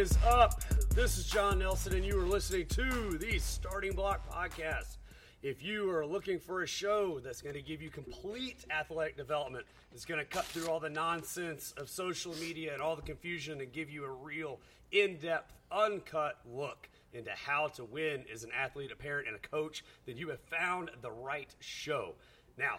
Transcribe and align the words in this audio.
is 0.00 0.16
up? 0.26 0.62
This 0.94 1.18
is 1.18 1.26
John 1.26 1.58
Nelson, 1.58 1.94
and 1.94 2.02
you 2.02 2.18
are 2.18 2.24
listening 2.24 2.64
to 2.68 3.18
the 3.18 3.38
Starting 3.38 3.92
Block 3.92 4.26
Podcast. 4.32 4.96
If 5.42 5.62
you 5.62 5.90
are 5.90 6.06
looking 6.06 6.38
for 6.38 6.62
a 6.62 6.66
show 6.66 7.20
that's 7.22 7.42
going 7.42 7.54
to 7.54 7.60
give 7.60 7.82
you 7.82 7.90
complete 7.90 8.64
athletic 8.70 9.18
development, 9.18 9.66
it's 9.92 10.06
going 10.06 10.18
to 10.18 10.24
cut 10.24 10.46
through 10.46 10.68
all 10.68 10.80
the 10.80 10.88
nonsense 10.88 11.74
of 11.76 11.90
social 11.90 12.34
media 12.36 12.72
and 12.72 12.80
all 12.80 12.96
the 12.96 13.02
confusion 13.02 13.60
and 13.60 13.74
give 13.74 13.90
you 13.90 14.06
a 14.06 14.10
real, 14.10 14.58
in 14.90 15.18
depth, 15.18 15.52
uncut 15.70 16.38
look 16.50 16.88
into 17.12 17.32
how 17.32 17.66
to 17.66 17.84
win 17.84 18.24
as 18.32 18.42
an 18.42 18.50
athlete, 18.58 18.92
a 18.92 18.96
parent, 18.96 19.28
and 19.28 19.36
a 19.36 19.48
coach, 19.50 19.84
then 20.06 20.16
you 20.16 20.30
have 20.30 20.40
found 20.40 20.90
the 21.02 21.12
right 21.12 21.54
show. 21.60 22.14
Now, 22.56 22.76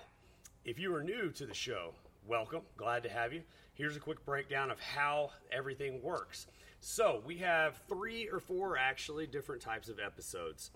if 0.66 0.80
you 0.80 0.92
are 0.96 1.04
new 1.04 1.30
to 1.34 1.46
the 1.46 1.54
show, 1.54 1.94
welcome. 2.26 2.62
Glad 2.78 3.04
to 3.04 3.10
have 3.10 3.32
you. 3.32 3.44
Here's 3.76 3.96
a 3.96 4.00
quick 4.00 4.26
breakdown 4.26 4.72
of 4.72 4.80
how 4.80 5.30
everything 5.52 6.02
works. 6.02 6.48
So, 6.84 7.22
we 7.28 7.38
have 7.38 7.80
three 7.88 8.28
or 8.28 8.40
four 8.40 8.76
actually 8.76 9.28
different 9.28 9.62
types 9.62 9.88
of 9.88 10.00
episodes. 10.00 10.72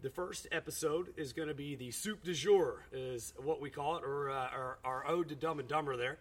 The 0.00 0.08
first 0.08 0.48
episode 0.50 1.12
is 1.18 1.34
going 1.34 1.48
to 1.48 1.54
be 1.54 1.74
the 1.74 1.90
soup 1.90 2.24
du 2.24 2.32
jour, 2.32 2.86
is 2.90 3.34
what 3.36 3.60
we 3.60 3.68
call 3.68 3.98
it, 3.98 4.02
or 4.02 4.30
uh, 4.30 4.34
our, 4.34 4.78
our 4.82 5.06
ode 5.06 5.28
to 5.28 5.34
Dumb 5.34 5.58
and 5.58 5.68
Dumber 5.68 5.98
there. 5.98 6.16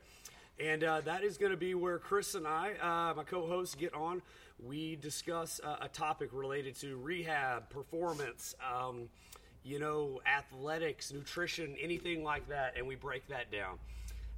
And 0.59 0.84
uh, 0.84 1.00
that 1.06 1.24
is 1.24 1.38
going 1.38 1.54
to 1.54 1.58
be 1.58 1.76
where 1.76 1.98
Chris 1.98 2.36
and 2.36 2.46
I, 2.46 2.74
uh, 2.74 3.16
my 3.16 3.24
co 3.24 3.48
hosts, 3.48 3.74
get 3.74 3.94
on. 3.94 4.22
We 4.62 4.98
discuss 4.98 5.62
uh, 5.64 5.78
a 5.80 5.88
topic 5.88 6.32
related 6.34 6.76
to 6.82 6.98
rehab, 6.98 7.70
performance, 7.70 8.54
um, 8.62 9.08
you 9.64 9.80
know, 9.80 10.20
athletics, 10.26 11.14
nutrition, 11.14 11.78
anything 11.82 12.22
like 12.22 12.50
that, 12.50 12.74
and 12.76 12.86
we 12.86 12.96
break 12.96 13.26
that 13.30 13.50
down. 13.50 13.80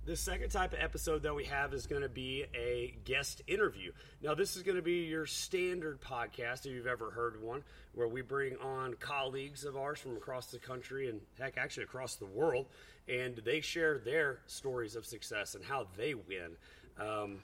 The 0.05 0.17
second 0.17 0.49
type 0.49 0.73
of 0.73 0.79
episode 0.81 1.23
that 1.23 1.33
we 1.33 1.45
have 1.45 1.73
is 1.73 1.87
going 1.87 2.01
to 2.01 2.09
be 2.09 2.43
a 2.53 2.93
guest 3.05 3.41
interview. 3.47 3.93
Now, 4.21 4.35
this 4.35 4.57
is 4.57 4.61
going 4.61 4.75
to 4.75 4.81
be 4.81 5.05
your 5.05 5.25
standard 5.25 6.01
podcast, 6.01 6.65
if 6.65 6.73
you've 6.73 6.87
ever 6.87 7.09
heard 7.09 7.41
one, 7.41 7.63
where 7.93 8.09
we 8.09 8.21
bring 8.21 8.57
on 8.57 8.95
colleagues 8.95 9.63
of 9.63 9.77
ours 9.77 9.99
from 9.99 10.17
across 10.17 10.47
the 10.47 10.59
country 10.59 11.07
and, 11.07 11.21
heck, 11.39 11.57
actually 11.57 11.83
across 11.83 12.15
the 12.15 12.25
world, 12.25 12.65
and 13.07 13.37
they 13.45 13.61
share 13.61 13.97
their 13.97 14.39
stories 14.45 14.97
of 14.97 15.05
success 15.05 15.55
and 15.55 15.63
how 15.63 15.87
they 15.95 16.15
win. 16.15 16.57
Um, 16.99 17.39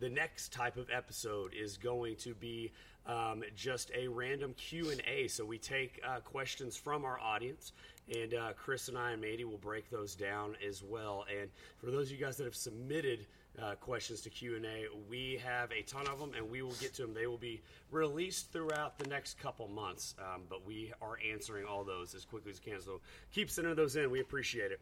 the 0.00 0.08
next 0.08 0.52
type 0.52 0.76
of 0.76 0.88
episode 0.90 1.52
is 1.54 1.76
going 1.76 2.16
to 2.16 2.34
be 2.34 2.70
um, 3.06 3.42
just 3.56 3.90
a 3.96 4.06
random 4.06 4.54
q&a 4.56 5.26
so 5.28 5.44
we 5.44 5.58
take 5.58 6.00
uh, 6.06 6.20
questions 6.20 6.76
from 6.76 7.04
our 7.04 7.18
audience 7.18 7.72
and 8.14 8.34
uh, 8.34 8.52
chris 8.56 8.88
and 8.88 8.96
i 8.96 9.12
and 9.12 9.20
Mandy 9.20 9.44
will 9.44 9.58
break 9.58 9.90
those 9.90 10.14
down 10.14 10.56
as 10.66 10.82
well. 10.82 11.24
And 11.30 11.48
for 11.78 11.90
those 11.90 12.06
of 12.06 12.12
you 12.12 12.24
guys 12.24 12.36
that 12.36 12.44
have 12.44 12.54
submitted 12.54 13.26
uh, 13.60 13.74
questions 13.74 14.22
to 14.22 14.30
q&a 14.30 14.86
we 15.10 15.38
have 15.44 15.70
a 15.72 15.82
ton 15.82 16.06
of 16.08 16.18
them 16.18 16.32
and 16.36 16.48
we 16.50 16.62
will 16.62 16.72
get 16.80 16.94
to 16.94 17.02
them 17.02 17.12
they 17.12 17.26
will 17.26 17.36
be 17.36 17.60
released 17.90 18.50
throughout 18.50 18.98
the 18.98 19.06
next 19.08 19.38
couple 19.38 19.68
months 19.68 20.14
um, 20.18 20.42
but 20.48 20.64
we 20.66 20.90
are 21.02 21.18
answering 21.30 21.66
all 21.66 21.84
those 21.84 22.14
as 22.14 22.24
quickly 22.24 22.50
as 22.50 22.60
we 22.64 22.72
can. 22.72 22.80
So 22.80 23.00
keep 23.32 23.50
sending 23.50 23.74
those 23.74 23.96
in. 23.96 24.10
We 24.10 24.20
appreciate 24.20 24.72
it 24.72 24.80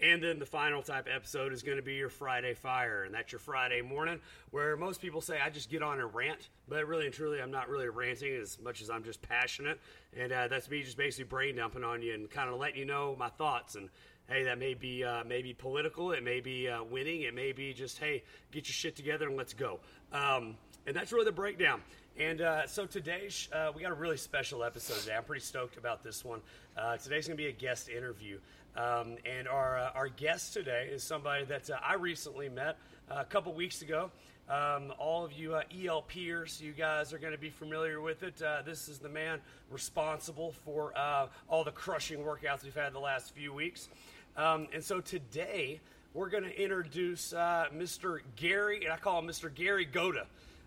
and 0.00 0.22
then 0.22 0.38
the 0.38 0.46
final 0.46 0.82
type 0.82 1.08
episode 1.12 1.52
is 1.52 1.62
going 1.62 1.76
to 1.76 1.82
be 1.82 1.94
your 1.94 2.08
Friday 2.08 2.54
Fire, 2.54 3.04
and 3.04 3.14
that's 3.14 3.32
your 3.32 3.38
Friday 3.38 3.80
morning, 3.80 4.20
where 4.50 4.76
most 4.76 5.00
people 5.00 5.20
say 5.20 5.38
I 5.40 5.50
just 5.50 5.70
get 5.70 5.82
on 5.82 6.00
and 6.00 6.14
rant, 6.14 6.48
but 6.68 6.86
really 6.86 7.06
and 7.06 7.14
truly, 7.14 7.40
I'm 7.40 7.50
not 7.50 7.68
really 7.68 7.88
ranting 7.88 8.34
as 8.34 8.58
much 8.60 8.80
as 8.80 8.90
I'm 8.90 9.02
just 9.02 9.20
passionate, 9.22 9.80
and 10.16 10.32
uh, 10.32 10.48
that's 10.48 10.70
me 10.70 10.82
just 10.82 10.96
basically 10.96 11.24
brain 11.24 11.56
dumping 11.56 11.84
on 11.84 12.02
you 12.02 12.14
and 12.14 12.30
kind 12.30 12.48
of 12.48 12.58
letting 12.58 12.78
you 12.78 12.84
know 12.84 13.16
my 13.18 13.28
thoughts. 13.28 13.74
And 13.74 13.88
hey, 14.28 14.44
that 14.44 14.58
may 14.58 14.74
be 14.74 15.02
uh, 15.04 15.24
maybe 15.24 15.54
political, 15.54 16.12
it 16.12 16.22
may 16.22 16.40
be 16.40 16.68
uh, 16.68 16.84
winning, 16.84 17.22
it 17.22 17.34
may 17.34 17.52
be 17.52 17.72
just 17.72 17.98
hey, 17.98 18.22
get 18.52 18.68
your 18.68 18.74
shit 18.74 18.94
together 18.94 19.26
and 19.26 19.36
let's 19.36 19.54
go. 19.54 19.80
Um, 20.12 20.56
and 20.86 20.96
that's 20.96 21.12
really 21.12 21.26
the 21.26 21.32
breakdown. 21.32 21.82
And 22.18 22.40
uh, 22.40 22.66
so 22.66 22.84
today, 22.84 23.28
uh, 23.52 23.70
we 23.76 23.82
got 23.82 23.92
a 23.92 23.94
really 23.94 24.16
special 24.16 24.64
episode 24.64 24.98
today. 25.00 25.14
I'm 25.14 25.22
pretty 25.22 25.44
stoked 25.44 25.76
about 25.76 26.02
this 26.02 26.24
one. 26.24 26.40
Uh, 26.76 26.96
today's 26.96 27.28
going 27.28 27.36
to 27.36 27.42
be 27.42 27.48
a 27.48 27.52
guest 27.52 27.88
interview. 27.88 28.38
Um, 28.78 29.16
and 29.24 29.48
our, 29.48 29.76
uh, 29.76 29.90
our 29.96 30.08
guest 30.08 30.52
today 30.52 30.88
is 30.92 31.02
somebody 31.02 31.44
that 31.46 31.68
uh, 31.68 31.78
I 31.84 31.94
recently 31.94 32.48
met 32.48 32.76
uh, 33.10 33.16
a 33.18 33.24
couple 33.24 33.52
weeks 33.52 33.82
ago. 33.82 34.12
Um, 34.48 34.92
all 35.00 35.24
of 35.24 35.32
you 35.32 35.56
uh, 35.56 35.62
ELPers, 35.76 36.60
you 36.60 36.70
guys 36.72 37.12
are 37.12 37.18
going 37.18 37.32
to 37.32 37.40
be 37.40 37.50
familiar 37.50 38.00
with 38.00 38.22
it. 38.22 38.40
Uh, 38.40 38.62
this 38.64 38.88
is 38.88 39.00
the 39.00 39.08
man 39.08 39.40
responsible 39.68 40.54
for 40.64 40.96
uh, 40.96 41.26
all 41.48 41.64
the 41.64 41.72
crushing 41.72 42.20
workouts 42.20 42.62
we've 42.62 42.74
had 42.74 42.92
the 42.92 43.00
last 43.00 43.34
few 43.34 43.52
weeks. 43.52 43.88
Um, 44.36 44.68
and 44.72 44.82
so 44.82 45.00
today, 45.00 45.80
we're 46.14 46.30
going 46.30 46.44
to 46.44 46.62
introduce 46.62 47.32
Mr. 47.32 48.20
Gary, 48.36 48.84
and 48.84 48.92
I 48.92 48.96
call 48.96 49.18
him 49.18 49.26
Mr. 49.26 49.52
Gary 49.52 49.86
GOATA. 49.86 50.26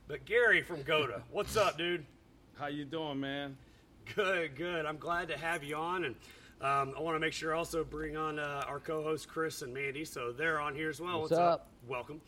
But 0.09 0.25
Gary 0.25 0.61
from 0.63 0.83
GOATA, 0.83 1.21
what's 1.31 1.55
up, 1.55 1.77
dude? 1.77 2.05
How 2.55 2.67
you 2.67 2.83
doing, 2.83 3.21
man? 3.21 3.55
Good, 4.15 4.57
good. 4.57 4.85
I'm 4.85 4.97
glad 4.97 5.29
to 5.29 5.37
have 5.37 5.63
you 5.63 5.77
on, 5.77 6.03
and 6.03 6.15
um, 6.61 6.93
I 6.95 7.01
want 7.01 7.15
to 7.15 7.19
make 7.19 7.33
sure 7.33 7.55
I 7.55 7.57
also 7.57 7.83
bring 7.83 8.15
on 8.15 8.37
uh, 8.37 8.63
our 8.67 8.79
co-host 8.79 9.27
Chris 9.27 9.63
and 9.63 9.73
Mandy, 9.73 10.05
so 10.05 10.31
they're 10.31 10.59
on 10.59 10.75
here 10.75 10.89
as 10.89 11.01
well. 11.01 11.21
What's, 11.21 11.31
What's 11.31 11.39
up? 11.39 11.53
up? 11.53 11.67
Welcome. 11.87 12.21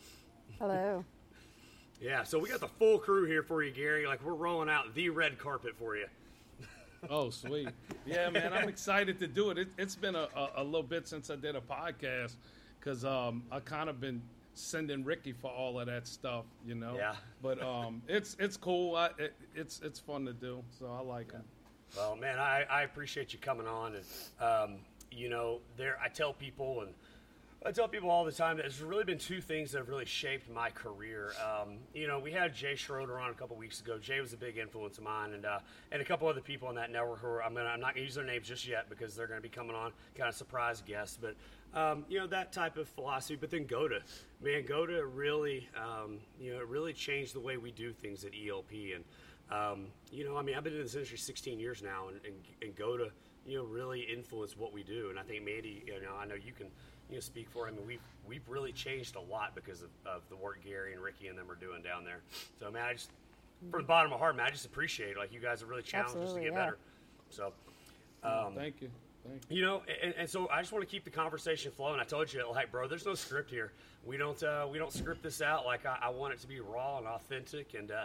Hello. 0.58 1.04
yeah, 2.00 2.24
so 2.24 2.40
we 2.40 2.48
got 2.48 2.58
the 2.58 2.68
full 2.68 2.98
crew 2.98 3.26
here 3.26 3.44
for 3.44 3.62
you, 3.62 3.70
Gary. 3.70 4.06
Like 4.06 4.24
we're 4.24 4.34
rolling 4.34 4.68
out 4.68 4.92
the 4.94 5.08
red 5.08 5.38
carpet 5.38 5.76
for 5.78 5.96
you. 5.96 6.06
oh, 7.10 7.30
sweet. 7.30 7.68
Yeah, 8.04 8.28
man, 8.30 8.52
I'm 8.52 8.68
excited 8.68 9.20
to 9.20 9.28
do 9.28 9.50
it. 9.50 9.58
it 9.58 9.68
has 9.78 9.94
been 9.94 10.16
a, 10.16 10.28
a, 10.34 10.48
a, 10.56 10.64
little 10.64 10.82
bit 10.82 11.06
since 11.06 11.30
I 11.30 11.36
did 11.36 11.54
a 11.54 11.60
podcast 11.60 12.34
because 12.80 13.04
um, 13.04 13.44
I 13.52 13.60
kind 13.60 13.88
of 13.88 14.00
been 14.00 14.20
sending 14.54 15.04
Ricky 15.04 15.32
for 15.32 15.50
all 15.50 15.78
of 15.78 15.86
that 15.86 16.08
stuff, 16.08 16.44
you 16.66 16.74
know. 16.74 16.96
Yeah. 16.96 17.14
But 17.40 17.62
um, 17.62 18.02
it's 18.08 18.36
it's 18.40 18.56
cool. 18.56 18.96
I, 18.96 19.10
it, 19.16 19.34
it's 19.54 19.80
it's 19.84 20.00
fun 20.00 20.26
to 20.26 20.32
do, 20.32 20.62
so 20.76 20.86
I 20.86 21.02
like 21.02 21.30
yeah. 21.32 21.38
it. 21.38 21.44
Well, 21.96 22.16
man, 22.16 22.40
I, 22.40 22.64
I 22.68 22.82
appreciate 22.82 23.32
you 23.32 23.38
coming 23.38 23.68
on, 23.68 23.94
and 23.94 24.04
um, 24.44 24.78
you 25.12 25.28
know, 25.28 25.60
there 25.76 25.96
I 26.02 26.08
tell 26.08 26.32
people, 26.32 26.80
and 26.80 26.92
I 27.64 27.70
tell 27.70 27.86
people 27.86 28.10
all 28.10 28.24
the 28.24 28.32
time 28.32 28.56
that 28.56 28.64
there's 28.64 28.82
really 28.82 29.04
been 29.04 29.18
two 29.18 29.40
things 29.40 29.70
that 29.72 29.78
have 29.78 29.88
really 29.88 30.04
shaped 30.04 30.50
my 30.50 30.70
career. 30.70 31.32
Um, 31.40 31.76
you 31.94 32.08
know, 32.08 32.18
we 32.18 32.32
had 32.32 32.52
Jay 32.52 32.74
Schroeder 32.74 33.20
on 33.20 33.30
a 33.30 33.34
couple 33.34 33.56
weeks 33.56 33.80
ago. 33.80 33.96
Jay 33.96 34.20
was 34.20 34.32
a 34.32 34.36
big 34.36 34.58
influence 34.58 34.98
of 34.98 35.04
mine, 35.04 35.34
and 35.34 35.46
uh, 35.46 35.60
and 35.92 36.02
a 36.02 36.04
couple 36.04 36.26
other 36.26 36.40
people 36.40 36.66
on 36.66 36.74
that 36.74 36.90
network 36.90 37.20
who 37.20 37.28
are, 37.28 37.44
I'm 37.44 37.54
gonna 37.54 37.68
I'm 37.68 37.80
not 37.80 37.94
gonna 37.94 38.06
use 38.06 38.16
their 38.16 38.24
names 38.24 38.48
just 38.48 38.66
yet 38.66 38.88
because 38.88 39.14
they're 39.14 39.28
gonna 39.28 39.40
be 39.40 39.48
coming 39.48 39.76
on, 39.76 39.92
kind 40.16 40.28
of 40.28 40.34
surprise 40.34 40.82
guests, 40.86 41.18
but. 41.20 41.36
Um, 41.74 42.04
you 42.08 42.20
know 42.20 42.28
that 42.28 42.52
type 42.52 42.76
of 42.76 42.88
philosophy, 42.88 43.34
but 43.34 43.50
then 43.50 43.64
GOATA, 43.64 44.02
man, 44.40 44.64
GOATA 44.64 45.04
really, 45.12 45.68
um, 45.76 46.20
you 46.40 46.52
know, 46.52 46.60
it 46.60 46.68
really 46.68 46.92
changed 46.92 47.34
the 47.34 47.40
way 47.40 47.56
we 47.56 47.72
do 47.72 47.92
things 47.92 48.24
at 48.24 48.30
ELP, 48.32 48.70
and 48.94 49.02
um, 49.50 49.86
you 50.10 50.24
know, 50.24 50.36
I 50.36 50.42
mean, 50.42 50.54
I've 50.56 50.64
been 50.64 50.74
in 50.74 50.82
this 50.82 50.94
industry 50.94 51.18
16 51.18 51.58
years 51.60 51.82
now, 51.82 52.08
and, 52.08 52.20
and, 52.24 52.34
and 52.62 52.74
GOATA, 52.76 53.10
you 53.46 53.58
know, 53.58 53.64
really 53.64 54.00
influence 54.00 54.56
what 54.56 54.72
we 54.72 54.82
do. 54.82 55.10
And 55.10 55.18
I 55.18 55.22
think 55.22 55.44
Mandy, 55.44 55.84
you 55.86 56.00
know, 56.00 56.16
I 56.18 56.24
know 56.24 56.34
you 56.34 56.52
can, 56.52 56.68
you 57.10 57.16
know, 57.16 57.20
speak 57.20 57.48
for 57.50 57.68
him. 57.68 57.74
I 57.74 57.78
mean, 57.78 57.86
we've 57.86 58.00
we've 58.26 58.48
really 58.48 58.72
changed 58.72 59.16
a 59.16 59.20
lot 59.20 59.54
because 59.54 59.82
of, 59.82 59.90
of 60.06 60.22
the 60.30 60.36
work 60.36 60.64
Gary 60.64 60.94
and 60.94 61.02
Ricky 61.02 61.28
and 61.28 61.38
them 61.38 61.50
are 61.50 61.56
doing 61.56 61.82
down 61.82 62.04
there. 62.04 62.20
So, 62.58 62.70
man, 62.70 62.84
I 62.84 62.92
just 62.94 63.10
from 63.70 63.82
the 63.82 63.86
bottom 63.86 64.12
of 64.12 64.18
my 64.18 64.22
heart, 64.22 64.36
man, 64.36 64.46
I 64.46 64.50
just 64.50 64.66
appreciate 64.66 65.10
it. 65.10 65.18
Like 65.18 65.32
you 65.32 65.40
guys 65.40 65.60
have 65.60 65.68
really 65.68 65.82
challenged 65.82 66.16
Absolutely, 66.16 66.40
us 66.40 66.44
to 66.44 66.50
get 66.50 66.52
yeah. 66.52 66.64
better. 66.64 66.78
So, 67.30 67.52
um, 68.22 68.54
thank 68.54 68.80
you. 68.80 68.90
Thank 69.26 69.42
you. 69.48 69.56
You 69.56 69.62
know, 69.62 69.82
and, 70.02 70.14
and, 70.18 70.28
so 70.28 70.48
I 70.50 70.60
just 70.60 70.72
want 70.72 70.84
to 70.84 70.90
keep 70.90 71.04
the 71.04 71.10
conversation 71.10 71.72
flowing. 71.72 71.98
I 71.98 72.04
told 72.04 72.32
you, 72.32 72.48
like, 72.50 72.70
bro, 72.70 72.88
there's 72.88 73.06
no 73.06 73.14
script 73.14 73.50
here. 73.50 73.72
We 74.04 74.16
don't 74.16 74.42
uh, 74.42 74.66
we 74.70 74.78
don't 74.78 74.92
script 74.92 75.22
this 75.22 75.40
out. 75.40 75.64
Like, 75.64 75.86
I, 75.86 75.98
I, 76.02 76.08
want 76.10 76.34
it 76.34 76.40
to 76.40 76.46
be 76.46 76.60
raw 76.60 76.98
and 76.98 77.06
authentic, 77.06 77.74
and 77.74 77.90
uh, 77.90 78.04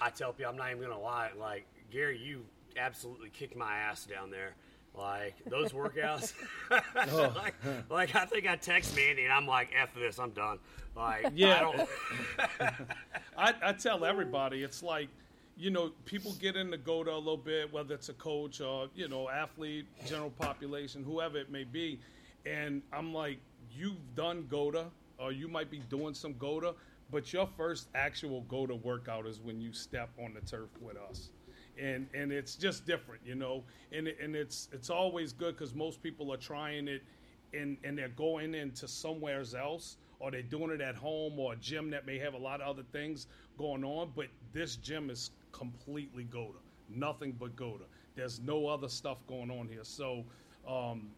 I 0.00 0.10
tell 0.10 0.32
people, 0.32 0.50
I'm 0.50 0.56
not 0.56 0.70
even 0.70 0.82
gonna 0.82 0.98
lie. 0.98 1.30
Like 1.38 1.66
Gary, 1.90 2.18
you 2.18 2.44
absolutely 2.76 3.30
kicked 3.30 3.56
my 3.56 3.76
ass 3.76 4.04
down 4.04 4.30
there. 4.30 4.54
Like 4.96 5.34
those 5.44 5.72
workouts, 5.72 6.32
oh. 6.70 7.32
like, 7.36 7.54
like, 7.90 8.14
I 8.14 8.24
think 8.24 8.48
I 8.48 8.56
text 8.56 8.96
Mandy 8.96 9.24
and 9.24 9.32
I'm 9.32 9.46
like, 9.46 9.68
"F 9.78 9.94
this, 9.94 10.18
I'm 10.18 10.30
done." 10.30 10.58
Like, 10.96 11.32
yeah, 11.34 11.86
I, 12.58 12.72
I, 13.36 13.54
I 13.62 13.72
tell 13.74 14.06
everybody 14.06 14.62
it's 14.62 14.82
like, 14.82 15.08
you 15.58 15.70
know, 15.70 15.92
people 16.06 16.32
get 16.40 16.56
into 16.56 16.78
GOATA 16.78 17.12
a 17.12 17.18
little 17.18 17.36
bit, 17.36 17.70
whether 17.70 17.94
it's 17.94 18.08
a 18.08 18.14
coach 18.14 18.62
or 18.62 18.88
you 18.94 19.06
know, 19.06 19.28
athlete, 19.28 19.84
general 20.06 20.30
population, 20.30 21.04
whoever 21.04 21.36
it 21.36 21.50
may 21.50 21.64
be, 21.64 22.00
and 22.46 22.80
I'm 22.90 23.12
like, 23.12 23.38
you've 23.70 24.14
done 24.14 24.46
GOATA, 24.48 24.86
or 25.18 25.30
you 25.30 25.46
might 25.46 25.70
be 25.70 25.80
doing 25.90 26.14
some 26.14 26.32
GOATA, 26.34 26.74
but 27.10 27.32
your 27.32 27.48
first 27.56 27.88
actual 27.94 28.42
GOATA 28.42 28.74
workout 28.74 29.26
is 29.26 29.40
when 29.40 29.60
you 29.60 29.72
step 29.72 30.10
on 30.22 30.34
the 30.34 30.40
turf 30.40 30.70
with 30.80 30.96
us. 30.96 31.30
And, 31.80 32.08
and 32.14 32.32
it's 32.32 32.56
just 32.56 32.86
different, 32.86 33.20
you 33.24 33.34
know, 33.34 33.62
and 33.92 34.08
and 34.08 34.34
it's 34.34 34.68
it's 34.72 34.88
always 34.88 35.34
good 35.34 35.56
because 35.58 35.74
most 35.74 36.02
people 36.02 36.32
are 36.32 36.38
trying 36.38 36.88
it, 36.88 37.02
and 37.52 37.76
and 37.84 37.98
they're 37.98 38.08
going 38.08 38.54
into 38.54 38.88
somewhere 38.88 39.42
else, 39.58 39.98
or 40.18 40.30
they're 40.30 40.40
doing 40.40 40.70
it 40.70 40.80
at 40.80 40.94
home 40.94 41.38
or 41.38 41.52
a 41.52 41.56
gym 41.56 41.90
that 41.90 42.06
may 42.06 42.18
have 42.18 42.32
a 42.32 42.38
lot 42.38 42.62
of 42.62 42.68
other 42.68 42.84
things 42.92 43.26
going 43.58 43.84
on. 43.84 44.10
But 44.16 44.28
this 44.54 44.76
gym 44.76 45.10
is 45.10 45.32
completely 45.52 46.24
GOATA, 46.24 46.58
nothing 46.88 47.36
but 47.38 47.54
GOATA. 47.56 47.84
There's 48.14 48.40
no 48.40 48.66
other 48.68 48.88
stuff 48.88 49.18
going 49.26 49.50
on 49.50 49.68
here. 49.68 49.84
So 49.84 50.24
um, 50.66 51.10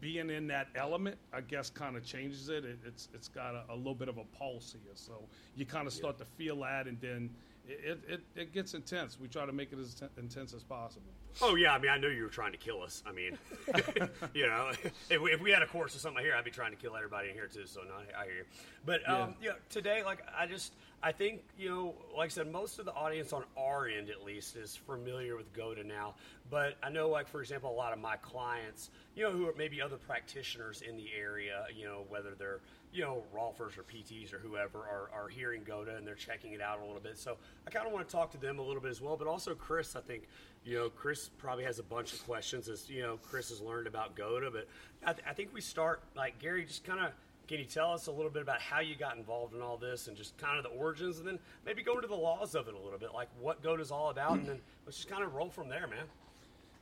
being 0.00 0.30
in 0.30 0.46
that 0.48 0.68
element, 0.74 1.18
I 1.32 1.40
guess, 1.40 1.70
kind 1.70 1.96
of 1.96 2.04
changes 2.04 2.48
it. 2.48 2.64
it. 2.64 2.78
it's 2.86 3.08
it's 3.14 3.28
got 3.28 3.54
a, 3.54 3.64
a, 3.72 3.76
little 3.76 3.94
bit 3.94 4.08
of 4.08 4.18
a 4.18 4.24
pulse 4.36 4.72
here, 4.72 4.92
so 4.94 5.24
you 5.54 5.66
kind 5.66 5.86
of 5.86 5.92
start 5.92 6.16
yeah. 6.18 6.24
to 6.24 6.30
feel 6.32 6.60
that, 6.60 6.86
and 6.86 7.00
then 7.00 7.30
it, 7.66 8.00
it, 8.08 8.20
it 8.34 8.52
gets 8.52 8.74
intense. 8.74 9.18
We 9.20 9.28
try 9.28 9.46
to 9.46 9.52
make 9.52 9.72
it 9.72 9.78
as 9.78 9.94
t- 9.94 10.06
intense 10.18 10.52
as 10.52 10.62
possible. 10.62 11.12
Oh 11.40 11.54
yeah, 11.54 11.74
I 11.74 11.78
mean, 11.78 11.90
I 11.90 11.98
knew 11.98 12.08
you 12.08 12.24
were 12.24 12.28
trying 12.28 12.52
to 12.52 12.58
kill 12.58 12.82
us. 12.82 13.02
I 13.06 13.12
mean, 13.12 13.38
you 14.34 14.46
know, 14.46 14.72
if 15.08 15.20
we, 15.20 15.32
if 15.32 15.40
we 15.40 15.50
had 15.50 15.62
a 15.62 15.66
course 15.66 15.94
or 15.94 15.98
something 15.98 16.22
here, 16.22 16.34
I'd 16.34 16.44
be 16.44 16.50
trying 16.50 16.72
to 16.72 16.76
kill 16.76 16.96
everybody 16.96 17.28
in 17.28 17.34
here 17.34 17.46
too. 17.46 17.66
So 17.66 17.82
no, 17.82 17.94
I, 17.94 18.22
I 18.22 18.24
hear 18.24 18.34
you. 18.34 18.44
But 18.84 19.08
um, 19.08 19.34
Yeah. 19.40 19.50
know, 19.50 19.56
today, 19.70 20.02
like, 20.04 20.22
I 20.36 20.46
just, 20.46 20.74
I 21.02 21.10
think, 21.12 21.42
you 21.58 21.68
know, 21.68 21.94
like 22.16 22.26
I 22.26 22.28
said, 22.28 22.52
most 22.52 22.78
of 22.78 22.84
the 22.84 22.94
audience 22.94 23.32
on 23.32 23.44
our 23.56 23.88
end, 23.88 24.08
at 24.08 24.24
least, 24.24 24.54
is 24.56 24.76
familiar 24.76 25.36
with 25.36 25.52
GOATA 25.52 25.84
now. 25.84 26.14
But 26.48 26.76
I 26.82 26.90
know, 26.90 27.08
like, 27.08 27.28
for 27.28 27.40
example, 27.40 27.70
a 27.70 27.74
lot 27.74 27.92
of 27.92 27.98
my 27.98 28.16
clients, 28.16 28.90
you 29.16 29.24
know, 29.24 29.32
who 29.32 29.48
are 29.48 29.54
maybe 29.56 29.82
other 29.82 29.96
practitioners 29.96 30.82
in 30.82 30.96
the 30.96 31.08
area, 31.18 31.66
you 31.74 31.84
know, 31.84 32.04
whether 32.08 32.34
they're 32.38 32.60
you 32.92 33.02
know, 33.02 33.22
Rolfers 33.34 33.78
or 33.78 33.82
PTs 33.82 34.34
or 34.34 34.38
whoever 34.38 34.80
are, 34.80 35.08
are 35.14 35.28
hearing 35.28 35.62
GOATA 35.64 35.96
and 35.96 36.06
they're 36.06 36.14
checking 36.14 36.52
it 36.52 36.60
out 36.60 36.78
a 36.80 36.84
little 36.84 37.00
bit. 37.00 37.18
So 37.18 37.38
I 37.66 37.70
kind 37.70 37.86
of 37.86 37.92
want 37.92 38.06
to 38.06 38.12
talk 38.12 38.30
to 38.32 38.38
them 38.38 38.58
a 38.58 38.62
little 38.62 38.82
bit 38.82 38.90
as 38.90 39.00
well. 39.00 39.16
But 39.16 39.26
also, 39.26 39.54
Chris, 39.54 39.96
I 39.96 40.00
think, 40.00 40.28
you 40.64 40.76
know, 40.76 40.90
Chris 40.90 41.30
probably 41.38 41.64
has 41.64 41.78
a 41.78 41.82
bunch 41.82 42.12
of 42.12 42.22
questions 42.26 42.68
as, 42.68 42.90
you 42.90 43.00
know, 43.00 43.16
Chris 43.16 43.48
has 43.48 43.62
learned 43.62 43.86
about 43.86 44.14
GOATA. 44.14 44.50
But 44.52 44.68
I, 45.06 45.12
th- 45.14 45.24
I 45.26 45.32
think 45.32 45.54
we 45.54 45.62
start, 45.62 46.02
like, 46.14 46.38
Gary, 46.38 46.66
just 46.66 46.84
kind 46.84 47.00
of, 47.00 47.12
can 47.52 47.60
you 47.60 47.66
tell 47.66 47.92
us 47.92 48.06
a 48.06 48.10
little 48.10 48.30
bit 48.30 48.40
about 48.40 48.62
how 48.62 48.80
you 48.80 48.94
got 48.96 49.14
involved 49.18 49.54
in 49.54 49.60
all 49.60 49.76
this 49.76 50.08
and 50.08 50.16
just 50.16 50.34
kind 50.38 50.56
of 50.56 50.62
the 50.64 50.70
origins 50.70 51.18
and 51.18 51.28
then 51.28 51.38
maybe 51.66 51.82
go 51.82 51.96
into 51.96 52.08
the 52.08 52.14
laws 52.14 52.54
of 52.54 52.66
it 52.66 52.72
a 52.72 52.78
little 52.78 52.98
bit, 52.98 53.12
like 53.12 53.28
what 53.38 53.62
GOATA 53.62 53.82
is 53.82 53.90
all 53.90 54.08
about? 54.08 54.38
And 54.38 54.46
then 54.48 54.58
let's 54.86 54.96
just 54.96 55.10
kind 55.10 55.22
of 55.22 55.34
roll 55.34 55.50
from 55.50 55.68
there, 55.68 55.86
man. 55.86 56.06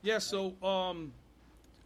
Yeah, 0.01 0.17
so 0.17 0.53
um, 0.65 1.11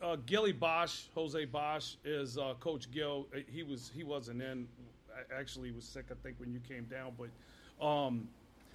uh, 0.04 0.18
Gilly 0.28 0.52
Bosch, 0.52 1.06
Jose 1.16 1.46
Bosch, 1.46 1.96
is 2.06 2.38
uh, 2.38 2.54
Coach 2.60 2.92
Gil. 2.92 3.26
Uh, 3.36 3.40
He 3.52 3.64
was 3.64 3.92
he 3.96 4.04
wasn't 4.04 4.44
in. 4.44 4.68
a- 5.32 5.34
Actually, 5.36 5.72
was 5.72 5.84
sick, 5.86 6.06
I 6.12 6.14
think, 6.22 6.36
when 6.40 6.54
you 6.54 6.60
came 6.70 6.84
down. 6.84 7.14
But 7.18 7.84
um, 7.84 8.28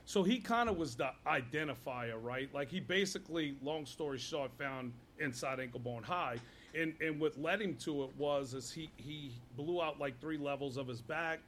so 0.07 0.25
he 0.25 0.41
kind 0.41 0.69
of 0.69 0.77
was 0.77 0.97
the 0.97 1.11
identifier, 1.25 2.15
right? 2.21 2.53
Like 2.53 2.69
he 2.69 2.81
basically, 2.81 3.55
long 3.63 3.87
story 3.87 4.19
short, 4.19 4.51
found 4.59 4.93
inside 5.21 5.61
ankle 5.61 5.81
bone 5.81 6.03
high, 6.03 6.37
and 6.75 6.95
and 7.01 7.21
what 7.21 7.41
led 7.41 7.61
him 7.61 7.77
to 7.77 8.05
it 8.05 8.11
was 8.17 8.55
is 8.55 8.73
he 8.73 8.91
he 8.97 9.33
blew 9.57 9.81
out 9.83 9.99
like 10.01 10.21
three 10.21 10.39
levels 10.39 10.77
of 10.77 10.89
his 10.89 11.01
back. 11.01 11.41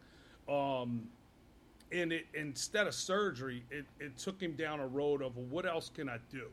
Um, 0.49 1.09
and 1.93 2.13
it 2.13 2.27
instead 2.35 2.87
of 2.87 2.95
surgery, 2.95 3.65
it, 3.71 3.85
it 4.01 4.17
took 4.17 4.41
him 4.41 4.53
down 4.53 4.81
a 4.81 4.87
road 4.87 5.23
of 5.23 5.37
well, 5.37 5.47
what 5.47 5.67
else 5.67 5.91
can 5.95 6.09
I 6.09 6.19
do? 6.31 6.47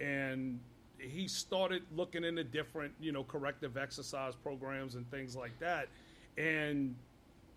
And 0.00 0.60
he 0.98 1.28
started 1.28 1.82
looking 1.94 2.24
into 2.24 2.44
different, 2.44 2.92
you 3.00 3.12
know, 3.12 3.24
corrective 3.24 3.76
exercise 3.76 4.34
programs 4.34 4.94
and 4.94 5.10
things 5.10 5.36
like 5.36 5.58
that. 5.60 5.88
And 6.36 6.94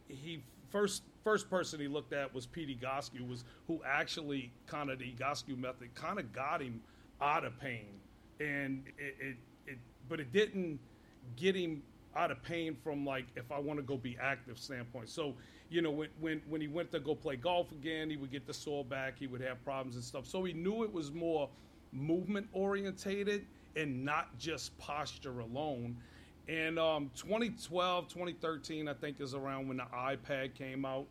he 0.07 0.41
first 0.69 1.03
first 1.23 1.49
person 1.49 1.79
he 1.79 1.87
looked 1.87 2.13
at 2.13 2.33
was 2.33 2.45
Pete 2.45 2.79
Egoscue, 2.79 3.27
was 3.27 3.43
who 3.67 3.81
actually 3.85 4.51
kind 4.67 4.89
of 4.89 4.99
the 4.99 5.13
Egoscue 5.13 5.57
method 5.57 5.93
kind 5.95 6.19
of 6.19 6.31
got 6.33 6.61
him 6.61 6.81
out 7.21 7.43
of 7.43 7.59
pain, 7.59 7.99
and 8.39 8.83
it, 8.97 9.15
it, 9.19 9.37
it 9.67 9.77
but 10.07 10.19
it 10.19 10.31
didn't 10.31 10.79
get 11.35 11.55
him 11.55 11.81
out 12.15 12.31
of 12.31 12.41
pain 12.43 12.75
from 12.83 13.05
like 13.05 13.25
if 13.35 13.51
I 13.51 13.59
want 13.59 13.77
to 13.79 13.83
go 13.83 13.97
be 13.97 14.17
active 14.21 14.57
standpoint. 14.57 15.09
So 15.09 15.35
you 15.69 15.81
know 15.81 15.91
when 15.91 16.09
when 16.19 16.41
when 16.47 16.61
he 16.61 16.67
went 16.67 16.91
to 16.91 16.99
go 16.99 17.15
play 17.15 17.35
golf 17.35 17.71
again, 17.71 18.09
he 18.09 18.17
would 18.17 18.31
get 18.31 18.47
the 18.47 18.53
sore 18.53 18.83
back, 18.83 19.19
he 19.19 19.27
would 19.27 19.41
have 19.41 19.63
problems 19.63 19.95
and 19.95 20.03
stuff. 20.03 20.25
So 20.25 20.43
he 20.43 20.53
knew 20.53 20.83
it 20.83 20.91
was 20.91 21.11
more 21.11 21.49
movement 21.91 22.47
orientated 22.53 23.45
and 23.75 24.03
not 24.03 24.37
just 24.37 24.77
posture 24.77 25.39
alone. 25.39 25.95
And 26.47 26.79
um, 26.79 27.11
2012, 27.15 28.07
2013, 28.07 28.87
I 28.87 28.93
think, 28.93 29.21
is 29.21 29.35
around 29.35 29.67
when 29.67 29.77
the 29.77 29.85
iPad 29.95 30.55
came 30.55 30.83
out. 30.83 31.05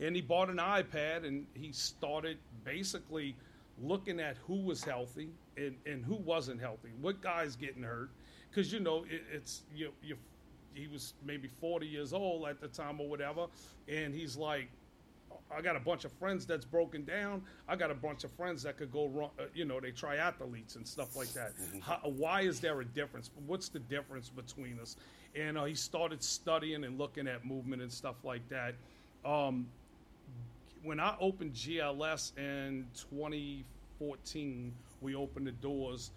And 0.00 0.16
he 0.16 0.22
bought 0.22 0.48
an 0.48 0.56
iPad 0.56 1.26
and 1.26 1.46
he 1.54 1.72
started 1.72 2.38
basically 2.64 3.36
looking 3.80 4.18
at 4.18 4.36
who 4.46 4.56
was 4.56 4.82
healthy 4.82 5.28
and, 5.60 5.76
and 5.86 6.04
who 6.04 6.16
wasn't 6.16 6.60
healthy, 6.60 6.90
what 7.00 7.20
guys 7.20 7.56
getting 7.56 7.82
hurt. 7.82 8.10
Because, 8.48 8.72
you 8.72 8.80
know, 8.80 9.04
it, 9.08 9.22
it's, 9.32 9.62
you, 9.74 9.90
you, 10.02 10.16
he 10.74 10.88
was 10.88 11.14
maybe 11.24 11.48
40 11.60 11.86
years 11.86 12.12
old 12.12 12.48
at 12.48 12.60
the 12.60 12.68
time 12.68 13.00
or 13.00 13.08
whatever. 13.08 13.46
And 13.88 14.14
he's 14.14 14.36
like, 14.36 14.68
I 15.54 15.60
got 15.60 15.76
a 15.76 15.80
bunch 15.80 16.04
of 16.04 16.12
friends 16.12 16.46
that's 16.46 16.64
broken 16.64 17.04
down. 17.04 17.42
I 17.68 17.76
got 17.76 17.90
a 17.90 17.94
bunch 17.94 18.24
of 18.24 18.30
friends 18.32 18.62
that 18.62 18.76
could 18.76 18.92
go 18.92 19.08
run, 19.08 19.30
uh, 19.38 19.44
you 19.54 19.64
know, 19.64 19.80
they 19.80 19.90
triathletes 19.90 20.76
and 20.76 20.86
stuff 20.86 21.16
like 21.16 21.32
that. 21.34 21.52
How, 21.80 21.98
why 22.04 22.42
is 22.42 22.60
there 22.60 22.80
a 22.80 22.84
difference? 22.84 23.30
What's 23.46 23.68
the 23.68 23.80
difference 23.80 24.28
between 24.28 24.78
us? 24.80 24.96
And 25.34 25.58
uh, 25.58 25.64
he 25.64 25.74
started 25.74 26.22
studying 26.22 26.84
and 26.84 26.98
looking 26.98 27.26
at 27.26 27.44
movement 27.44 27.82
and 27.82 27.92
stuff 27.92 28.16
like 28.24 28.48
that. 28.48 28.74
Um, 29.24 29.66
when 30.82 31.00
I 31.00 31.14
opened 31.20 31.52
GLS 31.52 32.36
in 32.38 32.86
2014, 33.10 34.72
we 35.00 35.14
opened 35.14 35.46
the 35.46 35.52
doors. 35.52 36.10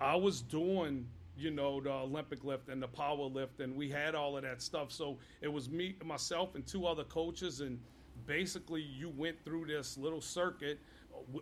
I 0.00 0.16
was 0.16 0.40
doing, 0.40 1.06
you 1.36 1.50
know, 1.50 1.80
the 1.80 1.90
Olympic 1.90 2.44
lift 2.44 2.68
and 2.68 2.82
the 2.82 2.88
power 2.88 3.24
lift, 3.24 3.60
and 3.60 3.76
we 3.76 3.88
had 3.88 4.14
all 4.14 4.36
of 4.36 4.42
that 4.42 4.62
stuff. 4.62 4.92
So 4.92 5.18
it 5.40 5.52
was 5.52 5.68
me, 5.68 5.96
myself, 6.04 6.54
and 6.54 6.66
two 6.66 6.86
other 6.86 7.04
coaches, 7.04 7.60
and 7.60 7.78
basically 8.26 8.82
you 8.82 9.08
went 9.16 9.36
through 9.44 9.66
this 9.66 9.96
little 9.96 10.20
circuit 10.20 10.78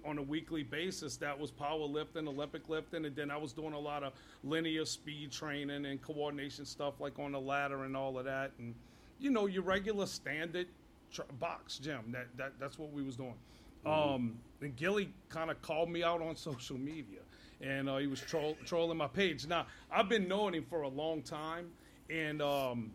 on 0.04 0.19
a 0.19 0.22
weekly 0.22 0.62
basis 0.62 1.16
that 1.16 1.38
was 1.38 1.50
power 1.50 1.84
lifting 1.84 2.26
olympic 2.26 2.69
lifting 2.69 3.04
and 3.04 3.14
then 3.14 3.31
i 3.31 3.37
was 3.37 3.52
doing 3.52 3.75
a 3.75 3.78
lot 3.78 4.02
of 4.02 4.12
linear 4.43 4.84
speed 4.84 5.31
training 5.31 5.84
and 5.84 6.00
coordination 6.00 6.64
stuff 6.64 6.94
like 7.00 7.19
on 7.19 7.32
the 7.32 7.40
ladder 7.40 7.84
and 7.84 7.96
all 7.96 8.19
of 8.19 8.25
that 8.25 8.52
and 8.58 8.75
you 9.19 9.31
know 9.31 9.46
your 9.46 9.62
regular 9.62 10.06
standard 10.06 10.66
tr- 11.12 11.22
box 11.40 11.78
gym 11.78 12.00
that, 12.10 12.26
that 12.37 12.52
that's 12.58 12.78
what 12.78 12.90
we 12.93 13.02
was 13.02 13.16
doing 13.16 13.34
um, 13.84 14.38
and 14.61 14.76
gilly 14.76 15.12
kind 15.29 15.50
of 15.50 15.61
called 15.62 15.91
me 15.91 16.03
out 16.03 16.20
on 16.23 16.37
social 16.50 16.79
media 16.79 17.20
and 17.61 17.88
uh, 17.88 17.97
he 17.97 18.06
was 18.06 18.20
troll- 18.20 18.56
trolling 18.64 18.97
my 18.97 19.08
page 19.08 19.47
now 19.47 19.67
i've 19.91 20.08
been 20.08 20.29
knowing 20.29 20.55
him 20.55 20.64
for 20.69 20.82
a 20.82 20.88
long 20.88 21.23
time 21.23 21.69
and 22.11 22.43
um, 22.43 22.91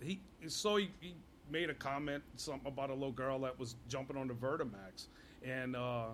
he 0.00 0.20
so 0.46 0.76
he, 0.76 0.90
he 1.00 1.14
made 1.50 1.70
a 1.70 1.74
comment 1.74 2.22
something 2.36 2.66
about 2.66 2.90
a 2.90 2.94
little 2.94 3.12
girl 3.12 3.38
that 3.40 3.58
was 3.58 3.76
jumping 3.88 4.16
on 4.16 4.28
the 4.28 4.34
Vertimax, 4.34 5.06
and 5.44 5.76
uh, 5.76 6.06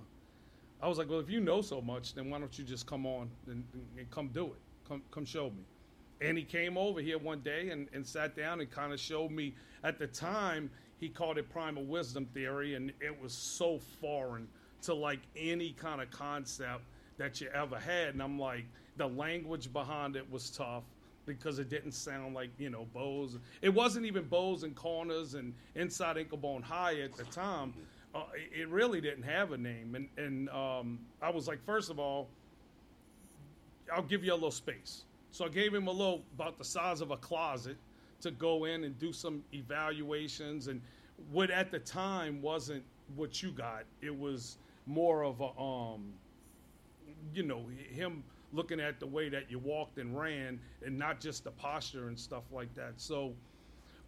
I 0.81 0.89
was 0.89 0.99
like, 0.99 1.09
well, 1.09 1.21
if 1.21 1.31
you 1.31 1.41
know 1.41 1.63
so 1.63 1.81
much, 1.81 2.15
then 2.15 2.31
why 2.31 2.39
don't 2.39 2.57
you 2.59 2.65
just 2.65 2.87
come 2.87 3.07
on 3.07 3.31
and, 3.47 3.65
and 3.97 4.11
come 4.11 4.29
do 4.29 4.47
it? 4.47 4.61
Come 4.89 5.03
come 5.11 5.25
show 5.25 5.51
me. 5.51 5.65
And 6.21 6.39
he 6.39 6.45
came 6.45 6.79
over 6.79 7.01
here 7.01 7.19
one 7.19 7.41
day 7.41 7.69
and, 7.71 7.89
and 7.93 8.07
sat 8.07 8.35
down 8.35 8.61
and 8.61 8.71
kind 8.71 8.93
of 8.93 9.01
showed 9.01 9.31
me. 9.31 9.55
At 9.85 9.99
the 9.99 10.07
time, 10.07 10.71
he 10.99 11.09
called 11.09 11.37
it 11.37 11.51
primal 11.51 11.85
wisdom 11.85 12.27
theory, 12.33 12.75
and 12.75 12.93
it 13.01 13.21
was 13.21 13.33
so 13.33 13.79
foreign 14.01 14.49
to 14.87 14.95
like 14.95 15.21
any 15.37 15.73
kind 15.73 16.01
of 16.01 16.11
concept 16.11 16.83
that 17.19 17.41
you 17.41 17.49
ever 17.55 17.79
had. 17.79 18.09
And 18.09 18.23
I'm 18.23 18.39
like, 18.39 18.65
the 18.97 19.07
language 19.07 19.73
behind 19.73 20.17
it 20.17 20.31
was 20.31 20.51
tough 20.51 20.85
because 21.27 21.59
it 21.59 21.69
didn't 21.69 21.93
sound 21.93 22.35
like 22.35 22.51
you 22.59 22.71
know 22.71 22.87
bows. 22.95 23.39
It 23.61 23.69
wasn't 23.69 24.07
even 24.07 24.25
bows 24.25 24.63
and 24.63 24.75
corners 24.75 25.35
and 25.35 25.53
inside 25.75 26.17
ankle 26.17 26.39
bone 26.39 26.63
high 26.63 27.01
at 27.01 27.17
the 27.17 27.25
time. 27.25 27.75
Uh, 28.15 28.23
it 28.35 28.69
really 28.69 29.01
didn't 29.01 29.25
have 29.25 29.53
a 29.53 29.59
name, 29.59 29.95
and 29.95 30.09
and 30.17 30.49
um, 30.51 31.01
I 31.21 31.31
was 31.31 31.47
like, 31.49 31.63
first 31.65 31.91
of 31.91 31.99
all, 31.99 32.29
I'll 33.93 34.03
give 34.03 34.25
you 34.25 34.33
a 34.33 34.35
little 34.35 34.51
space. 34.51 35.05
So 35.33 35.45
I 35.45 35.49
gave 35.49 35.75
him 35.75 35.89
a 35.89 35.93
little 35.93 36.23
about 36.35 36.57
the 36.57 36.65
size 36.65 37.01
of 37.01 37.11
a 37.11 37.17
closet 37.17 37.77
to 38.23 38.31
go 38.31 38.65
in 38.65 38.85
and 38.85 38.99
do 38.99 39.13
some 39.13 39.43
evaluations, 39.53 40.69
and 40.69 40.81
what 41.31 41.51
at 41.51 41.71
the 41.71 41.81
time 41.81 42.41
wasn't 42.41 42.85
what 43.17 43.43
you 43.43 43.51
got. 43.51 43.85
It 44.01 44.17
was 44.17 44.59
more 44.87 45.25
of 45.25 45.41
a 45.41 45.61
um, 45.61 46.13
you 47.35 47.43
know 47.43 47.67
him 47.93 48.23
looking 48.53 48.81
at 48.81 49.01
the 49.01 49.07
way 49.07 49.29
that 49.29 49.51
you 49.51 49.59
walked 49.59 49.99
and 49.99 50.19
ran 50.19 50.59
and 50.85 50.97
not 50.97 51.21
just 51.21 51.45
the 51.45 51.51
posture 51.51 52.09
and 52.09 52.19
stuff 52.19 52.45
like 52.53 52.73
that. 52.75 52.95
So 52.97 53.35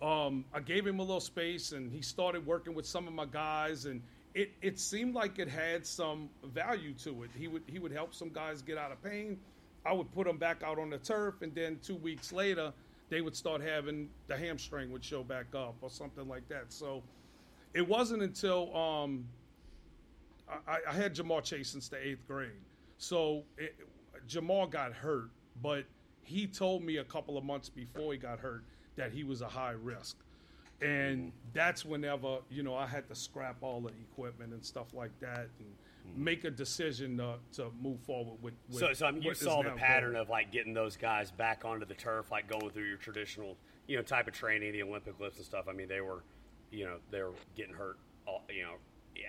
um, 0.01 0.45
i 0.55 0.61
gave 0.61 0.87
him 0.87 1.01
a 1.01 1.03
little 1.03 1.21
space 1.21 1.73
and 1.73 1.91
he 1.93 2.01
started 2.01 2.47
working 2.47 2.73
with 2.73 2.87
some 2.87 3.09
of 3.09 3.15
my 3.15 3.27
guys 3.27 3.85
and 3.87 4.01
it, 4.35 4.53
it 4.63 4.79
seemed 4.79 5.15
like 5.15 5.41
it 5.41 5.49
had 5.49 5.85
some 5.85 6.29
value 6.45 6.95
to 7.03 7.25
it. 7.25 7.31
He 7.37 7.49
would 7.49 7.63
he 7.67 7.79
would 7.79 7.93
help 7.93 8.15
some 8.15 8.29
guys 8.29 8.63
get 8.63 8.79
out 8.79 8.93
of 8.93 9.03
pain. 9.03 9.39
I 9.85 9.93
would 9.93 10.13
put 10.13 10.27
them 10.27 10.39
back 10.39 10.63
out 10.63 10.79
on 10.79 10.91
the 10.91 10.99
turf 10.99 11.43
and 11.43 11.55
then 11.55 11.79
two 11.83 11.97
weeks 11.97 12.33
later 12.33 12.73
they 13.11 13.21
would 13.21 13.35
start 13.35 13.61
having 13.61 14.09
the 14.29 14.37
hamstring 14.37 14.93
would 14.93 15.05
show 15.05 15.25
back 15.25 15.47
up 15.55 15.75
or 15.81 15.91
something 15.91 16.29
like 16.29 16.49
that. 16.49 16.73
So 16.73 17.03
it 17.75 17.87
wasn't 17.87 18.23
until 18.23 18.75
um, 18.77 19.25
I, 20.67 20.79
I 20.89 20.93
had 20.93 21.15
Jamal 21.15 21.41
Chase 21.41 21.69
since 21.71 21.89
the 21.89 22.05
eighth 22.05 22.27
grade. 22.27 22.51
So 22.97 23.45
it, 23.57 23.77
Jamal 24.27 24.67
got 24.67 24.93
hurt, 24.93 25.31
but 25.63 25.85
he 26.23 26.47
told 26.47 26.83
me 26.83 26.99
a 26.99 27.05
couple 27.05 27.39
of 27.39 27.45
months 27.45 27.69
before 27.69 28.13
he 28.13 28.19
got 28.19 28.39
hurt 28.41 28.65
that 28.97 29.13
he 29.13 29.25
was 29.25 29.41
a 29.43 29.49
high 29.49 29.75
risk. 29.83 30.17
And 30.81 31.33
that's 31.53 31.85
whenever, 31.85 32.39
you 32.51 32.63
know, 32.63 32.75
I 32.75 32.87
had 32.87 33.09
to 33.09 33.15
scrap 33.15 33.57
all 33.63 33.81
the 33.81 33.93
equipment 34.13 34.53
and 34.53 34.65
stuff 34.65 34.95
like 34.95 35.11
that 35.21 35.49
and 35.59 35.69
make 36.17 36.45
a 36.45 36.51
decision 36.51 37.17
to, 37.19 37.35
to 37.55 37.71
move 37.81 38.01
forward 38.01 38.39
with. 38.43 38.55
with 38.71 38.79
So, 38.79 38.93
so 38.93 39.07
I 39.07 39.11
mean, 39.11 39.23
you 39.23 39.35
saw 39.35 39.63
the 39.63 39.71
pattern 39.71 40.13
called- 40.13 40.23
of 40.27 40.31
like 40.31 40.53
getting 40.53 40.75
those 40.75 40.97
guys 40.97 41.31
back 41.31 41.65
onto 41.65 41.85
the 41.85 41.95
turf, 41.95 42.31
like 42.31 42.49
going 42.49 42.71
through 42.71 42.85
your 42.85 42.97
traditional, 42.97 43.57
you 43.87 43.97
know, 43.97 44.03
type 44.03 44.29
of 44.29 44.35
training, 44.35 44.73
the 44.73 44.83
Olympic 44.83 45.19
lifts 45.19 45.39
and 45.39 45.47
stuff. 45.47 45.67
I 45.69 45.73
mean, 45.73 45.89
they 45.89 46.01
were, 46.01 46.23
you 46.71 46.85
know, 46.85 46.97
they 47.11 47.23
were 47.23 47.33
getting 47.57 47.75
hurt, 47.75 47.99
all, 48.27 48.43
you 48.49 48.63
know, 48.63 48.75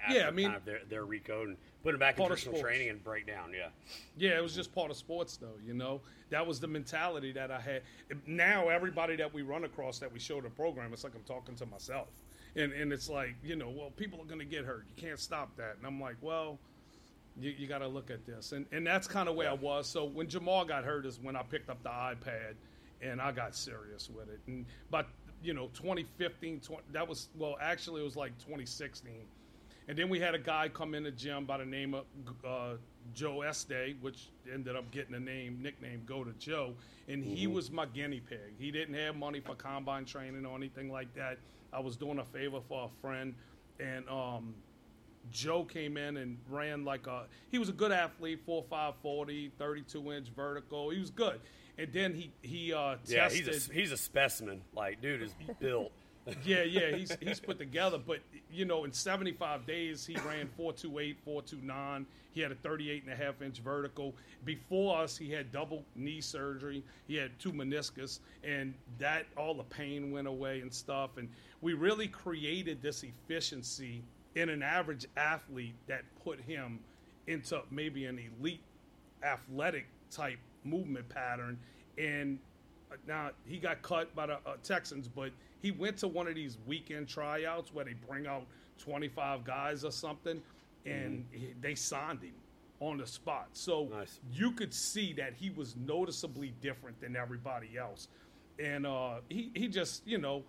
Yeah, 0.09 0.27
I 0.27 0.31
mean, 0.31 0.47
kind 0.47 0.57
of 0.57 0.65
their, 0.65 0.79
their 0.89 1.05
recode 1.05 1.45
and 1.45 1.57
put 1.83 1.91
them 1.91 1.99
back 1.99 2.15
in 2.15 2.21
Part 2.21 2.31
of 2.31 2.37
traditional 2.37 2.59
sports. 2.59 2.75
training 2.75 2.89
and 2.89 3.03
breakdown. 3.03 3.51
Yeah, 3.53 3.69
Yeah, 4.17 4.37
it 4.37 4.43
was 4.43 4.55
just 4.55 4.73
part 4.73 4.91
of 4.91 4.97
sports, 4.97 5.37
though. 5.37 5.57
You 5.65 5.73
know, 5.73 6.01
that 6.29 6.45
was 6.45 6.59
the 6.59 6.67
mentality 6.67 7.31
that 7.33 7.51
I 7.51 7.59
had. 7.59 7.81
Now, 8.25 8.69
everybody 8.69 9.15
that 9.17 9.33
we 9.33 9.41
run 9.41 9.63
across 9.63 9.99
that 9.99 10.11
we 10.11 10.19
show 10.19 10.41
the 10.41 10.49
program, 10.49 10.93
it's 10.93 11.03
like 11.03 11.15
I'm 11.15 11.23
talking 11.23 11.55
to 11.55 11.65
myself, 11.65 12.07
and 12.55 12.71
and 12.73 12.91
it's 12.93 13.09
like 13.09 13.35
you 13.43 13.55
know, 13.55 13.69
well, 13.69 13.91
people 13.91 14.19
are 14.21 14.25
going 14.25 14.39
to 14.39 14.45
get 14.45 14.65
hurt. 14.65 14.85
You 14.95 15.01
can't 15.01 15.19
stop 15.19 15.55
that, 15.57 15.75
and 15.77 15.85
I'm 15.85 15.99
like, 15.99 16.15
well, 16.21 16.57
you, 17.39 17.53
you 17.57 17.67
got 17.67 17.79
to 17.79 17.87
look 17.87 18.11
at 18.11 18.25
this, 18.25 18.51
and 18.51 18.65
and 18.71 18.85
that's 18.85 19.07
kind 19.07 19.29
of 19.29 19.35
where 19.35 19.49
I 19.49 19.53
was. 19.53 19.87
So 19.87 20.05
when 20.05 20.27
Jamal 20.27 20.65
got 20.65 20.83
hurt 20.83 21.05
is 21.05 21.19
when 21.21 21.35
I 21.35 21.43
picked 21.43 21.69
up 21.69 21.81
the 21.83 21.89
iPad, 21.89 22.55
and 23.01 23.21
I 23.21 23.31
got 23.31 23.55
serious 23.55 24.09
with 24.09 24.29
it. 24.29 24.39
And 24.47 24.65
but 24.91 25.07
you 25.41 25.53
know, 25.53 25.69
2015, 25.73 26.59
20, 26.59 26.83
that 26.91 27.07
was 27.07 27.29
well, 27.37 27.57
actually, 27.61 28.01
it 28.01 28.05
was 28.05 28.15
like 28.15 28.37
2016. 28.39 29.13
And 29.89 29.97
then 29.97 30.07
we 30.07 30.19
had 30.19 30.35
a 30.35 30.39
guy 30.39 30.69
come 30.69 30.93
in 30.93 31.01
the 31.01 31.09
gym 31.09 31.45
by 31.45 31.57
the 31.57 31.65
name 31.65 31.95
of 31.95 32.05
uh, 32.45 32.75
Joe 33.15 33.41
Este, 33.41 33.95
which 34.01 34.27
ended 34.53 34.75
up 34.75 34.91
getting 34.91 35.13
the 35.13 35.19
name 35.19 35.63
nickname 35.63 36.03
GOATA 36.05 36.33
Joe, 36.37 36.75
and 37.07 37.23
he 37.23 37.47
was 37.47 37.71
my 37.71 37.87
guinea 37.87 38.19
pig. 38.19 38.53
He 38.59 38.69
didn't 38.69 38.93
have 38.93 39.15
money 39.15 39.39
for 39.39 39.55
combine 39.55 40.05
training 40.05 40.45
or 40.45 40.55
anything 40.55 40.91
like 40.91 41.11
that. 41.15 41.39
I 41.73 41.79
was 41.79 41.97
doing 41.97 42.19
a 42.19 42.23
favor 42.23 42.59
for 42.67 42.85
a 42.85 43.01
friend, 43.01 43.33
and 43.79 44.07
um, 44.07 44.53
Joe 45.31 45.63
came 45.63 45.97
in 45.97 46.17
and 46.17 46.37
ran 46.47 46.85
like 46.85 47.07
a. 47.07 47.23
He 47.49 47.57
was 47.57 47.69
a 47.69 47.73
good 47.73 47.91
athlete, 47.91 48.41
four 48.45 48.63
five 48.69 48.93
forty, 49.01 49.51
32 49.57 50.13
inch 50.13 50.27
vertical. 50.35 50.91
He 50.91 50.99
was 50.99 51.09
good, 51.09 51.41
and 51.79 51.91
then 51.91 52.13
he 52.13 52.31
he 52.43 52.73
uh, 52.73 52.97
yeah, 53.07 53.23
tested. 53.23 53.47
he's 53.47 53.69
a, 53.69 53.73
he's 53.73 53.91
a 53.91 53.97
specimen. 53.97 54.61
Like, 54.71 55.01
dude 55.01 55.23
is 55.23 55.33
built. 55.59 55.91
Yeah, 56.43 56.63
yeah, 56.63 56.95
he's 56.95 57.15
he's 57.21 57.39
put 57.39 57.57
together. 57.57 57.97
But 57.97 58.19
you 58.51 58.65
know, 58.65 58.83
in 58.83 58.91
75 58.91 59.65
days, 59.65 60.05
he 60.05 60.15
ran 60.15 60.47
428, 60.57 61.17
429. 61.23 62.05
He 62.31 62.41
had 62.41 62.51
a 62.51 62.55
38 62.55 63.03
and 63.03 63.13
a 63.13 63.15
half 63.15 63.41
inch 63.41 63.59
vertical. 63.59 64.15
Before 64.45 64.97
us, 64.97 65.17
he 65.17 65.31
had 65.31 65.51
double 65.51 65.83
knee 65.95 66.21
surgery. 66.21 66.83
He 67.07 67.15
had 67.15 67.37
two 67.39 67.51
meniscus, 67.51 68.19
and 68.43 68.73
that 68.97 69.25
all 69.35 69.53
the 69.53 69.63
pain 69.63 70.11
went 70.11 70.27
away 70.27 70.61
and 70.61 70.73
stuff. 70.73 71.17
And 71.17 71.29
we 71.61 71.73
really 71.73 72.07
created 72.07 72.81
this 72.81 73.03
efficiency 73.03 74.03
in 74.35 74.49
an 74.49 74.63
average 74.63 75.05
athlete 75.17 75.75
that 75.87 76.03
put 76.23 76.39
him 76.39 76.79
into 77.27 77.61
maybe 77.71 78.05
an 78.05 78.19
elite 78.39 78.61
athletic 79.23 79.87
type 80.11 80.39
movement 80.63 81.07
pattern. 81.09 81.57
And 81.97 82.39
now 83.07 83.31
he 83.45 83.57
got 83.57 83.81
cut 83.81 84.13
by 84.15 84.27
the 84.27 84.33
uh, 84.45 84.55
Texans, 84.63 85.07
but 85.07 85.31
he 85.61 85.71
went 85.71 85.97
to 85.97 86.07
one 86.07 86.27
of 86.27 86.35
these 86.35 86.57
weekend 86.65 87.07
tryouts 87.07 87.73
where 87.73 87.85
they 87.85 87.93
bring 88.07 88.27
out 88.27 88.45
25 88.79 89.43
guys 89.43 89.83
or 89.83 89.91
something, 89.91 90.41
and 90.85 91.25
he, 91.31 91.53
they 91.61 91.75
signed 91.75 92.21
him 92.21 92.33
on 92.79 92.97
the 92.97 93.05
spot. 93.07 93.49
So 93.53 93.87
Nice. 93.91 94.19
you 94.31 94.51
could 94.51 94.73
see 94.73 95.13
that 95.13 95.33
he 95.33 95.49
was 95.49 95.75
noticeably 95.75 96.53
different 96.61 96.99
than 97.01 97.15
everybody 97.15 97.77
else. 97.77 98.07
And 98.57 98.85
uh, 98.85 99.15
he, 99.29 99.51
he 99.53 99.67
just, 99.67 100.05
you 100.07 100.17
know, 100.17 100.43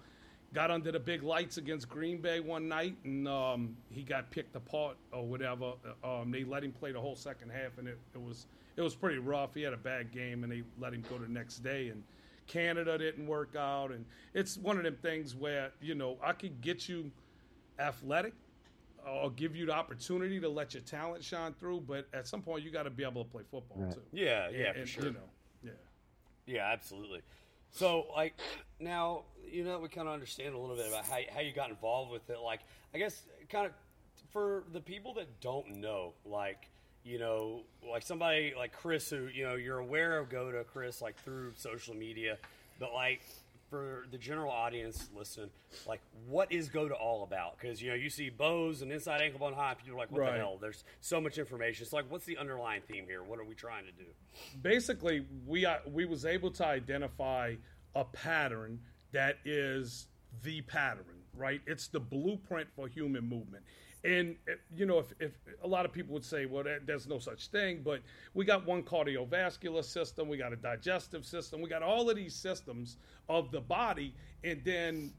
got 0.52 0.70
under 0.70 0.90
the 0.92 0.98
big 1.00 1.22
lights 1.22 1.56
against 1.58 1.88
Green 1.88 2.20
Bay 2.20 2.40
one 2.40 2.68
night, 2.68 2.96
and 3.04 3.26
um, 3.28 3.76
he 3.90 4.02
got 4.02 4.30
picked 4.30 4.54
apart 4.56 4.96
or 5.12 5.24
whatever. 5.26 5.72
Um, 6.02 6.30
they 6.30 6.44
let 6.44 6.64
him 6.64 6.72
play 6.72 6.92
the 6.92 7.00
whole 7.00 7.16
second 7.16 7.50
half, 7.50 7.78
and 7.78 7.86
it, 7.88 7.98
it 8.14 8.20
was 8.20 8.46
it 8.76 8.82
was 8.82 8.94
pretty 8.94 9.18
rough. 9.18 9.54
He 9.54 9.62
had 9.62 9.72
a 9.72 9.76
bad 9.78 10.10
game, 10.12 10.42
and 10.44 10.52
they 10.52 10.62
let 10.78 10.92
him 10.94 11.04
go 11.08 11.18
the 11.18 11.28
next 11.28 11.58
day. 11.58 11.88
And 11.88 12.02
Canada 12.50 12.98
didn't 12.98 13.28
work 13.28 13.54
out, 13.56 13.92
and 13.92 14.04
it's 14.34 14.56
one 14.56 14.76
of 14.76 14.82
them 14.82 14.96
things 15.00 15.36
where 15.36 15.70
you 15.80 15.94
know 15.94 16.18
I 16.22 16.32
could 16.32 16.60
get 16.60 16.88
you 16.88 17.12
athletic 17.78 18.34
or 19.08 19.30
give 19.30 19.54
you 19.54 19.66
the 19.66 19.72
opportunity 19.72 20.40
to 20.40 20.48
let 20.48 20.74
your 20.74 20.82
talent 20.82 21.22
shine 21.22 21.54
through, 21.54 21.82
but 21.82 22.08
at 22.12 22.26
some 22.26 22.42
point 22.42 22.64
you 22.64 22.70
got 22.70 22.82
to 22.82 22.90
be 22.90 23.04
able 23.04 23.24
to 23.24 23.30
play 23.30 23.42
football 23.50 23.78
Right. 23.84 23.92
too. 23.92 24.02
Yeah, 24.12 24.50
yeah, 24.50 24.66
and, 24.66 24.74
for 24.74 24.80
and, 24.80 24.88
sure. 24.88 25.04
You 25.04 25.12
know, 25.12 25.18
yeah. 25.62 25.70
Yeah, 26.46 26.72
absolutely. 26.72 27.20
So, 27.70 28.06
like, 28.16 28.34
now 28.80 29.22
you 29.48 29.62
know 29.62 29.78
we 29.78 29.88
kind 29.88 30.08
of 30.08 30.14
understand 30.14 30.54
a 30.54 30.58
little 30.58 30.76
bit 30.76 30.88
about 30.88 31.04
how 31.04 31.18
how 31.32 31.40
you 31.40 31.52
got 31.52 31.70
involved 31.70 32.10
with 32.10 32.28
it. 32.30 32.40
Like, 32.40 32.60
I 32.92 32.98
guess 32.98 33.22
kind 33.48 33.66
of 33.66 33.72
for 34.32 34.64
the 34.72 34.80
people 34.80 35.14
that 35.14 35.40
don't 35.40 35.76
know, 35.76 36.14
like, 36.24 36.68
you 37.04 37.18
know, 37.18 37.60
like 37.90 38.02
somebody 38.02 38.52
like 38.56 38.72
Chris, 38.72 39.08
who 39.10 39.28
you 39.32 39.44
know 39.44 39.54
you're 39.54 39.78
aware 39.78 40.18
of 40.18 40.28
GOATA 40.28 40.64
Chris 40.72 41.00
like 41.00 41.16
through 41.24 41.52
social 41.56 41.94
media, 41.94 42.36
but 42.78 42.92
like 42.92 43.22
for 43.70 44.06
the 44.10 44.18
general 44.18 44.50
audience 44.50 45.08
listening, 45.16 45.48
like, 45.86 46.00
what 46.28 46.50
is 46.50 46.68
GOATA 46.68 46.92
all 46.94 47.22
about? 47.22 47.56
Because 47.58 47.80
you 47.80 47.88
know 47.90 47.94
you 47.94 48.10
see 48.10 48.28
bows 48.28 48.82
and 48.82 48.90
inside 48.92 49.20
ankle 49.20 49.38
bone 49.38 49.52
high, 49.54 49.74
people 49.74 49.94
are 49.94 49.98
like, 49.98 50.10
what 50.10 50.22
Right. 50.22 50.32
the 50.32 50.38
hell? 50.38 50.58
There's 50.60 50.82
so 51.00 51.20
much 51.20 51.38
information. 51.38 51.84
It's 51.84 51.92
like, 51.92 52.04
what's 52.08 52.24
the 52.24 52.36
underlying 52.36 52.82
theme 52.82 53.04
here? 53.06 53.22
What 53.22 53.38
are 53.38 53.44
we 53.44 53.54
trying 53.54 53.84
to 53.86 53.92
do? 53.92 54.04
basically 54.62 55.24
we 55.46 55.64
uh, 55.66 55.76
we 55.92 56.04
was 56.04 56.24
able 56.24 56.50
to 56.50 56.66
identify 56.66 57.54
a 57.94 58.04
pattern 58.04 58.78
that 59.12 59.38
is 59.44 60.06
the 60.42 60.60
pattern 60.62 61.04
right 61.36 61.60
it's 61.66 61.88
the 61.88 61.98
blueprint 62.00 62.68
for 62.76 62.86
human 62.88 63.28
movement 63.28 63.62
and 64.04 64.36
uh, 64.48 64.54
you 64.74 64.86
know 64.86 64.98
if, 64.98 65.12
if 65.20 65.32
a 65.62 65.66
lot 65.66 65.84
of 65.84 65.92
people 65.92 66.14
would 66.14 66.24
say 66.24 66.46
well 66.46 66.64
that, 66.64 66.86
there's 66.86 67.06
no 67.06 67.18
such 67.18 67.48
thing 67.48 67.82
but 67.84 68.00
we 68.32 68.44
got 68.44 68.66
one 68.66 68.82
cardiovascular 68.82 69.84
system 69.84 70.28
we 70.28 70.36
got 70.36 70.52
a 70.52 70.56
digestive 70.56 71.24
system 71.24 71.60
we 71.60 71.68
got 71.68 71.82
all 71.82 72.08
of 72.08 72.16
these 72.16 72.34
systems 72.34 72.96
of 73.30 73.50
the 73.52 73.60
body. 73.60 74.12
And 74.44 74.60
then 74.64 75.12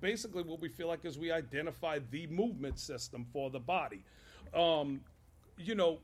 basically 0.00 0.42
what 0.42 0.60
we 0.60 0.68
feel 0.68 0.88
like 0.88 1.04
is 1.04 1.18
we 1.18 1.30
identify 1.30 2.00
the 2.10 2.26
movement 2.26 2.78
system 2.78 3.24
for 3.32 3.48
the 3.48 3.60
body. 3.60 4.04
Um, 4.52 5.00
you 5.56 5.74
know 5.74 6.00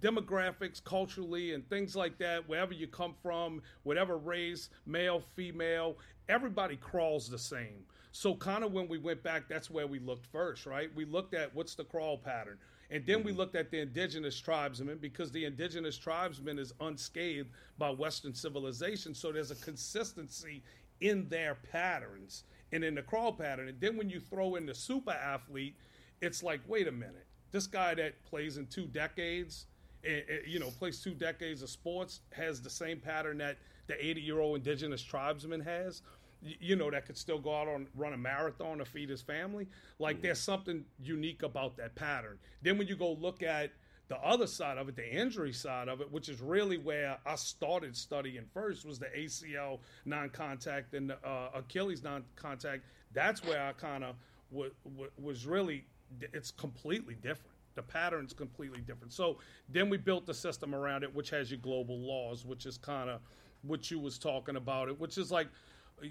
demographics 0.00 0.84
culturally 0.84 1.54
and 1.54 1.68
things 1.68 1.96
like 1.96 2.18
that 2.18 2.46
wherever 2.48 2.74
you 2.74 2.86
come 2.86 3.14
from 3.22 3.62
whatever 3.82 4.18
race 4.18 4.68
male 4.86 5.22
female 5.34 5.96
everybody 6.28 6.76
crawls 6.76 7.28
the 7.28 7.38
same 7.38 7.82
so 8.12 8.34
kind 8.34 8.64
of 8.64 8.72
when 8.72 8.88
we 8.88 8.98
went 8.98 9.22
back 9.22 9.48
that's 9.48 9.70
where 9.70 9.86
we 9.86 9.98
looked 9.98 10.26
first 10.26 10.66
right? 10.66 10.90
We 10.94 11.04
looked 11.04 11.34
at 11.34 11.54
what's 11.54 11.74
the 11.74 11.84
crawl 11.84 12.18
pattern 12.18 12.58
and 12.90 13.04
then 13.04 13.22
we 13.22 13.32
looked 13.32 13.54
at 13.54 13.70
the 13.70 13.80
indigenous 13.80 14.38
tribesmen 14.40 14.98
because 14.98 15.30
the 15.30 15.44
indigenous 15.44 15.98
tribesmen 15.98 16.58
is 16.58 16.72
unscathed 16.80 17.48
by 17.78 17.90
western 17.90 18.34
civilization 18.34 19.14
so 19.14 19.32
there's 19.32 19.50
a 19.50 19.56
consistency 19.56 20.62
in 21.00 21.28
their 21.28 21.56
patterns 21.70 22.44
and 22.72 22.84
in 22.84 22.94
the 22.94 23.02
crawl 23.02 23.32
pattern. 23.32 23.68
And 23.68 23.80
then 23.80 23.96
when 23.96 24.10
you 24.10 24.20
throw 24.20 24.56
in 24.56 24.66
the 24.66 24.74
super 24.74 25.12
athlete 25.12 25.76
it's 26.20 26.42
like 26.42 26.60
wait 26.66 26.88
a 26.88 26.92
minute 26.92 27.26
this 27.50 27.66
guy 27.66 27.94
that 27.94 28.22
plays 28.24 28.56
in 28.56 28.66
two 28.66 28.86
decades 28.86 29.66
eh, 30.04 30.20
eh, 30.28 30.38
you 30.46 30.58
know 30.58 30.70
plays 30.78 31.00
two 31.00 31.14
decades 31.14 31.62
of 31.62 31.70
sports 31.70 32.20
has 32.32 32.60
the 32.60 32.70
same 32.70 32.98
pattern 32.98 33.38
that 33.38 33.56
the 33.86 34.04
80 34.04 34.20
year 34.20 34.40
old 34.40 34.56
indigenous 34.56 35.02
tribesman 35.02 35.60
has 35.60 36.02
you 36.42 36.76
know 36.76 36.90
that 36.90 37.06
could 37.06 37.16
still 37.16 37.38
go 37.38 37.54
out 37.54 37.68
on 37.68 37.86
run 37.94 38.12
a 38.12 38.16
marathon 38.16 38.78
to 38.78 38.84
feed 38.84 39.08
his 39.08 39.22
family. 39.22 39.66
Like 39.98 40.22
there's 40.22 40.40
something 40.40 40.84
unique 41.00 41.42
about 41.42 41.76
that 41.76 41.94
pattern. 41.94 42.38
Then 42.62 42.78
when 42.78 42.86
you 42.86 42.96
go 42.96 43.12
look 43.12 43.42
at 43.42 43.70
the 44.08 44.16
other 44.18 44.46
side 44.46 44.78
of 44.78 44.88
it 44.88 44.96
the 44.96 45.08
injury 45.08 45.52
side 45.52 45.88
of 45.88 46.00
it 46.00 46.10
which 46.10 46.28
is 46.28 46.40
really 46.40 46.78
where 46.78 47.18
i 47.26 47.34
started 47.34 47.94
studying 47.94 48.44
first 48.54 48.86
was 48.86 48.98
the 48.98 49.06
acl 49.16 49.78
non-contact 50.06 50.94
and 50.94 51.10
the 51.10 51.26
uh, 51.26 51.50
achilles 51.54 52.02
non-contact. 52.02 52.82
That's 53.12 53.44
where 53.44 53.62
i 53.62 53.72
kind 53.72 54.04
of 54.04 54.16
w- 54.50 54.72
w- 54.84 55.10
was 55.18 55.46
really 55.46 55.84
it's 56.32 56.50
completely 56.50 57.14
different. 57.16 57.54
The 57.74 57.82
pattern's 57.82 58.32
completely 58.32 58.80
different. 58.80 59.12
So 59.12 59.38
then 59.68 59.90
we 59.90 59.98
built 59.98 60.26
the 60.26 60.32
system 60.34 60.74
around 60.74 61.02
it 61.02 61.14
which 61.14 61.30
has 61.30 61.50
your 61.50 61.60
global 61.60 61.98
laws 61.98 62.46
which 62.46 62.66
is 62.66 62.78
kind 62.78 63.10
of 63.10 63.20
what 63.62 63.90
you 63.90 63.98
was 63.98 64.18
talking 64.18 64.56
about 64.56 64.88
it 64.88 64.98
which 64.98 65.18
is 65.18 65.30
like 65.30 65.48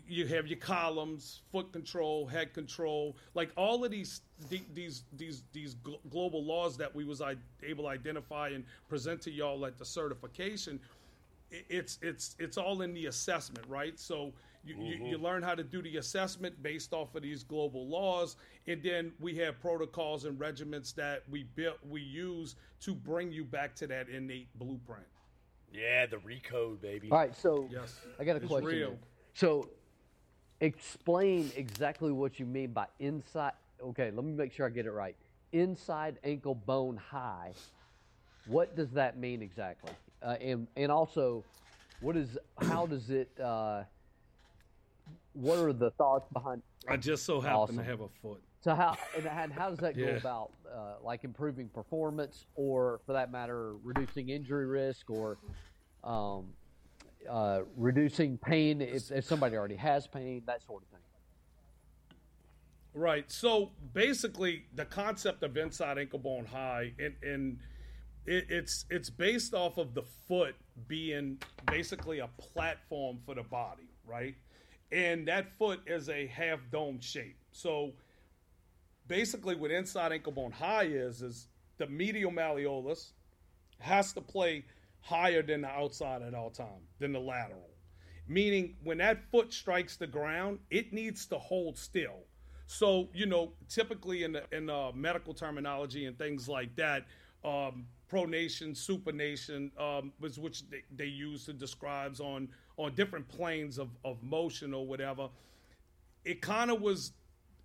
you 0.08 0.28
have 0.28 0.48
your 0.48 0.58
columns 0.58 1.42
foot 1.52 1.72
control 1.72 2.28
head 2.28 2.54
control 2.54 3.16
like 3.36 3.52
all 3.56 3.86
of 3.86 3.92
these 3.92 4.22
these 4.74 5.04
these 5.16 5.44
these 5.54 5.76
global 6.10 6.44
laws 6.44 6.78
that 6.78 6.94
we 6.94 7.04
was 7.04 7.22
able 7.64 7.86
to 7.86 7.90
identify 7.90 8.50
and 8.50 8.66
present 8.90 9.22
to 9.22 9.32
y'all 9.32 9.66
at 9.66 9.78
the 9.78 9.86
certification 9.86 10.80
it's 11.52 12.00
it's 12.02 12.36
it's 12.40 12.58
all 12.58 12.82
in 12.82 12.94
the 12.94 13.06
assessment, 13.06 13.66
right? 13.68 14.00
So 14.00 14.34
you, 14.64 14.76
you, 14.76 14.84
you 14.84 15.16
mm-hmm. 15.16 15.24
learn 15.24 15.44
how 15.44 15.56
to 15.56 15.64
do 15.64 15.82
the 15.82 15.98
assessment 15.98 16.62
based 16.62 16.94
off 16.94 17.16
of 17.16 17.24
these 17.24 17.44
global 17.44 17.88
laws, 17.88 18.36
and 18.68 18.84
then 18.84 19.14
we 19.20 19.36
have 19.38 19.60
protocols 19.62 20.26
and 20.26 20.40
regiments 20.40 20.92
that 20.94 21.24
we 21.30 21.44
built 21.44 21.78
we 21.88 22.02
use 22.02 22.56
to 22.82 22.94
bring 22.94 23.32
you 23.32 23.46
back 23.46 23.76
to 23.76 23.88
that 23.88 24.10
innate 24.10 24.48
blueprint. 24.60 25.06
Yeah, 25.72 26.06
the 26.06 26.18
recode, 26.18 26.82
baby. 26.82 27.10
All 27.12 27.18
right, 27.18 27.36
so 27.36 27.68
Yes, 27.72 28.00
I 28.20 28.24
got 28.24 28.34
a 28.34 28.38
it's 28.38 28.48
question. 28.48 28.70
real. 28.70 29.00
So, 29.34 29.70
explain 30.62 31.52
exactly 31.56 32.12
what 32.12 32.40
you 32.40 32.46
mean 32.46 32.72
by 32.74 32.88
inside. 33.00 33.54
Okay, 33.82 34.12
let 34.12 34.26
me 34.26 34.32
make 34.32 34.52
sure 34.52 34.66
I 34.66 34.70
get 34.70 34.86
it 34.86 34.92
right. 34.92 35.16
Inside 35.52 36.20
ankle 36.24 36.56
bone 36.56 36.98
high. 36.98 37.54
What 38.46 38.76
does 38.76 38.92
that 38.92 39.18
mean 39.18 39.42
exactly? 39.42 39.92
Uh, 40.22 40.36
and 40.42 40.68
and 40.76 40.92
also, 40.92 41.44
what 42.00 42.18
is 42.18 42.38
how 42.60 42.86
does 42.86 43.10
it? 43.10 43.30
Uh, 43.40 43.84
what 45.34 45.58
are 45.58 45.74
the 45.74 45.92
thoughts 45.92 46.28
behind? 46.34 46.62
I 46.90 46.98
just 46.98 47.26
so 47.26 47.40
happen 47.40 47.56
Awesome. 47.56 47.78
to 47.78 47.84
have 47.84 48.02
a 48.02 48.10
foot. 48.22 48.42
So 48.62 48.74
how 48.74 48.98
and, 49.16 49.28
and 49.28 49.54
how 49.54 49.70
does 49.70 49.80
that 49.80 49.98
go 49.98 50.16
about, 50.16 50.52
uh, 50.74 50.96
like 51.04 51.24
improving 51.24 51.70
performance, 51.70 52.46
or 52.56 53.02
for 53.06 53.14
that 53.14 53.32
matter, 53.32 53.76
reducing 53.84 54.30
injury 54.30 54.66
risk, 54.66 55.10
or 55.10 55.38
um, 56.04 56.54
uh, 57.30 57.62
reducing 57.76 58.38
pain 58.38 58.82
if, 58.82 59.12
if 59.12 59.26
somebody 59.26 59.56
already 59.56 59.76
has 59.76 60.08
pain, 60.08 60.44
that 60.46 60.62
sort 60.64 60.84
of 60.84 60.90
thing. 60.90 61.00
Right. 62.94 63.32
So 63.32 63.72
basically, 63.94 64.66
the 64.74 64.86
concept 64.86 65.44
of 65.44 65.56
inside 65.56 65.98
ankle 65.98 66.20
bone 66.20 66.46
high, 66.46 66.94
and, 66.98 67.14
and 67.22 67.60
it, 68.26 68.48
it's 68.50 68.86
it's 68.90 69.10
based 69.10 69.54
off 69.54 69.78
of 69.78 69.94
the 69.94 70.04
foot 70.28 70.56
being 70.88 71.38
basically 71.68 72.20
a 72.20 72.28
platform 72.40 73.20
for 73.26 73.36
the 73.36 73.44
body, 73.44 73.90
right? 74.06 74.36
And 74.92 75.28
that 75.28 75.58
foot 75.58 75.82
is 75.86 76.10
a 76.10 76.28
half 76.28 76.60
dome 76.72 77.00
shape. 77.00 77.38
So 77.52 77.92
basically, 79.08 79.56
what 79.56 79.70
inside 79.70 80.12
ankle 80.12 80.32
bone 80.32 80.52
high 80.52 80.86
is 80.86 81.22
is 81.22 81.50
the 81.78 81.88
medial 81.88 82.32
malleolus 82.32 83.12
has 83.80 84.12
to 84.14 84.22
play 84.22 84.66
higher 85.02 85.42
than 85.42 85.62
the 85.62 85.70
outside 85.70 86.22
at 86.22 86.34
all 86.34 86.50
time 86.50 86.84
than 87.00 87.14
the 87.14 87.20
lateral. 87.20 87.70
Meaning, 88.28 88.76
when 88.84 88.98
that 88.98 89.24
foot 89.32 89.54
strikes 89.54 89.96
the 89.96 90.08
ground, 90.08 90.60
it 90.70 90.92
needs 90.92 91.26
to 91.28 91.38
hold 91.38 91.78
still. 91.78 92.26
So, 92.66 93.08
you 93.14 93.26
know, 93.26 93.54
typically 93.70 94.24
in 94.24 94.34
the, 94.34 94.44
in 94.52 94.70
uh, 94.70 94.92
medical 94.94 95.34
terminology 95.34 96.06
and 96.06 96.18
things 96.18 96.50
like 96.50 96.76
that, 96.76 97.06
um, 97.46 97.86
pronation, 98.12 98.72
supination, 98.72 99.72
um, 99.80 100.12
was 100.20 100.38
which 100.38 100.70
they, 100.70 100.84
they 100.96 101.06
use 101.06 101.46
to 101.46 101.54
describes 101.54 102.20
on 102.20 102.50
on 102.78 102.94
different 102.94 103.28
planes 103.28 103.80
of, 103.80 103.90
of 104.06 104.22
motion 104.22 104.74
or 104.74 104.86
whatever. 104.86 105.30
It 106.26 106.42
kind 106.42 106.70
of 106.70 106.82
was 106.82 107.14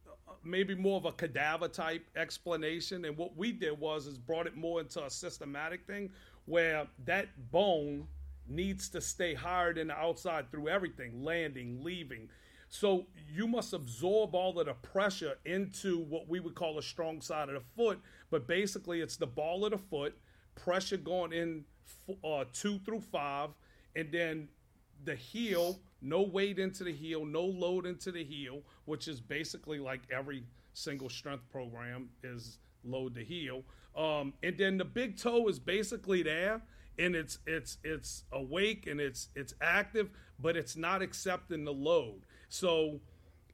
uh, 0.09 0.33
maybe 0.43 0.75
more 0.75 0.97
of 0.97 1.05
a 1.05 1.12
cadaver 1.12 1.69
type 1.69 2.07
explanation, 2.17 3.05
and 3.05 3.17
what 3.17 3.37
we 3.37 3.53
did 3.53 3.79
was 3.79 4.07
is 4.07 4.19
brought 4.19 4.47
it 4.47 4.57
more 4.57 4.81
into 4.81 5.05
a 5.05 5.11
systematic 5.11 5.87
thing 5.87 6.11
where 6.47 6.87
that 7.05 7.51
bone 7.51 8.07
needs 8.49 8.89
to 8.91 9.01
stay 9.01 9.37
than 9.75 9.89
the 9.89 9.95
outside 9.95 10.51
through 10.51 10.69
everything, 10.69 11.23
landing, 11.23 11.83
leaving. 11.83 12.29
So 12.69 13.07
you 13.31 13.47
must 13.47 13.73
absorb 13.73 14.35
all 14.35 14.59
of 14.59 14.67
the 14.67 14.75
pressure 14.75 15.35
into 15.45 15.99
what 15.99 16.29
we 16.29 16.41
would 16.41 16.55
call 16.55 16.79
a 16.79 16.83
strong 16.83 17.21
side 17.21 17.49
of 17.49 17.55
the 17.55 17.61
foot, 17.77 18.01
but 18.31 18.47
basically 18.47 19.01
it's 19.01 19.17
the 19.17 19.27
ball 19.27 19.65
of 19.65 19.73
the 19.73 19.79
foot, 19.79 20.17
pressure 20.55 20.97
going 20.97 21.33
in 21.33 21.65
uh, 22.25 22.45
two 22.53 22.79
through 22.81 23.01
five, 23.01 23.51
and 23.95 24.11
then 24.11 24.49
the 25.05 25.15
heel, 25.15 25.81
no 26.01 26.23
weight 26.23 26.59
into 26.59 26.85
the 26.85 26.93
heel, 26.93 27.25
no 27.25 27.45
load 27.45 27.87
into 27.87 28.11
the 28.11 28.25
heel, 28.25 28.63
which 28.87 29.07
is 29.07 29.21
basically 29.21 29.79
like 29.79 30.01
every 30.11 30.45
single 30.73 31.11
strength 31.11 31.49
program 31.51 32.09
is 32.23 32.59
load 32.85 33.15
the 33.15 33.25
heel. 33.25 33.65
Um, 33.97 34.33
and 34.43 34.57
then 34.57 34.79
the 34.79 34.85
big 34.85 35.19
toe 35.19 35.49
is 35.49 35.59
basically 35.59 36.23
there 36.23 36.63
and 36.99 37.15
it's 37.15 37.39
it's 37.47 37.79
it's 37.85 38.25
awake 38.33 38.87
and 38.87 39.01
it's 39.01 39.29
it's 39.35 39.55
active, 39.61 40.11
but 40.39 40.57
it's 40.57 40.77
not 40.77 41.03
accepting 41.03 41.65
the 41.65 41.73
load. 41.73 42.21
So 42.49 43.01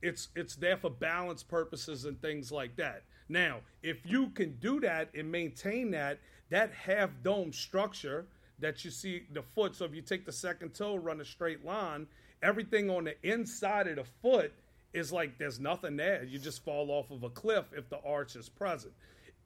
it's 0.03 0.29
it's 0.35 0.57
there 0.57 0.77
for 0.77 0.91
balance 0.91 1.43
purposes 1.43 2.05
and 2.05 2.21
things 2.21 2.51
like 2.51 2.77
that. 2.77 3.03
Now, 3.29 3.59
if 3.83 4.07
you 4.07 4.31
can 4.31 4.57
do 4.59 4.81
that 4.81 5.11
and 5.15 5.31
maintain 5.31 5.91
that 5.93 6.19
that 6.51 6.73
half 6.73 7.11
dome 7.23 7.53
structure 7.53 8.27
that 8.59 8.85
you 8.85 8.91
see 8.91 9.23
the 9.33 9.43
foot, 9.43 9.77
so 9.77 9.85
if 9.85 9.95
you 9.95 10.03
take 10.03 10.27
the 10.27 10.33
second 10.33 10.75
toe, 10.75 10.97
run 10.97 11.21
a 11.21 11.25
straight 11.25 11.65
line, 11.65 12.07
everything 12.43 12.91
on 12.91 13.05
the 13.05 13.15
inside 13.23 13.87
of 13.87 13.97
the 13.97 14.05
foot 14.23 14.53
is 14.93 15.13
like 15.13 15.39
there's 15.39 15.61
nothing 15.61 15.97
there. 15.97 16.25
You 16.25 16.39
just 16.39 16.65
fall 16.65 16.91
off 16.91 17.11
of 17.11 17.23
a 17.23 17.31
cliff 17.31 17.67
if 17.77 17.89
the 17.89 18.01
arch 18.05 18.35
is 18.35 18.49
present. 18.49 18.95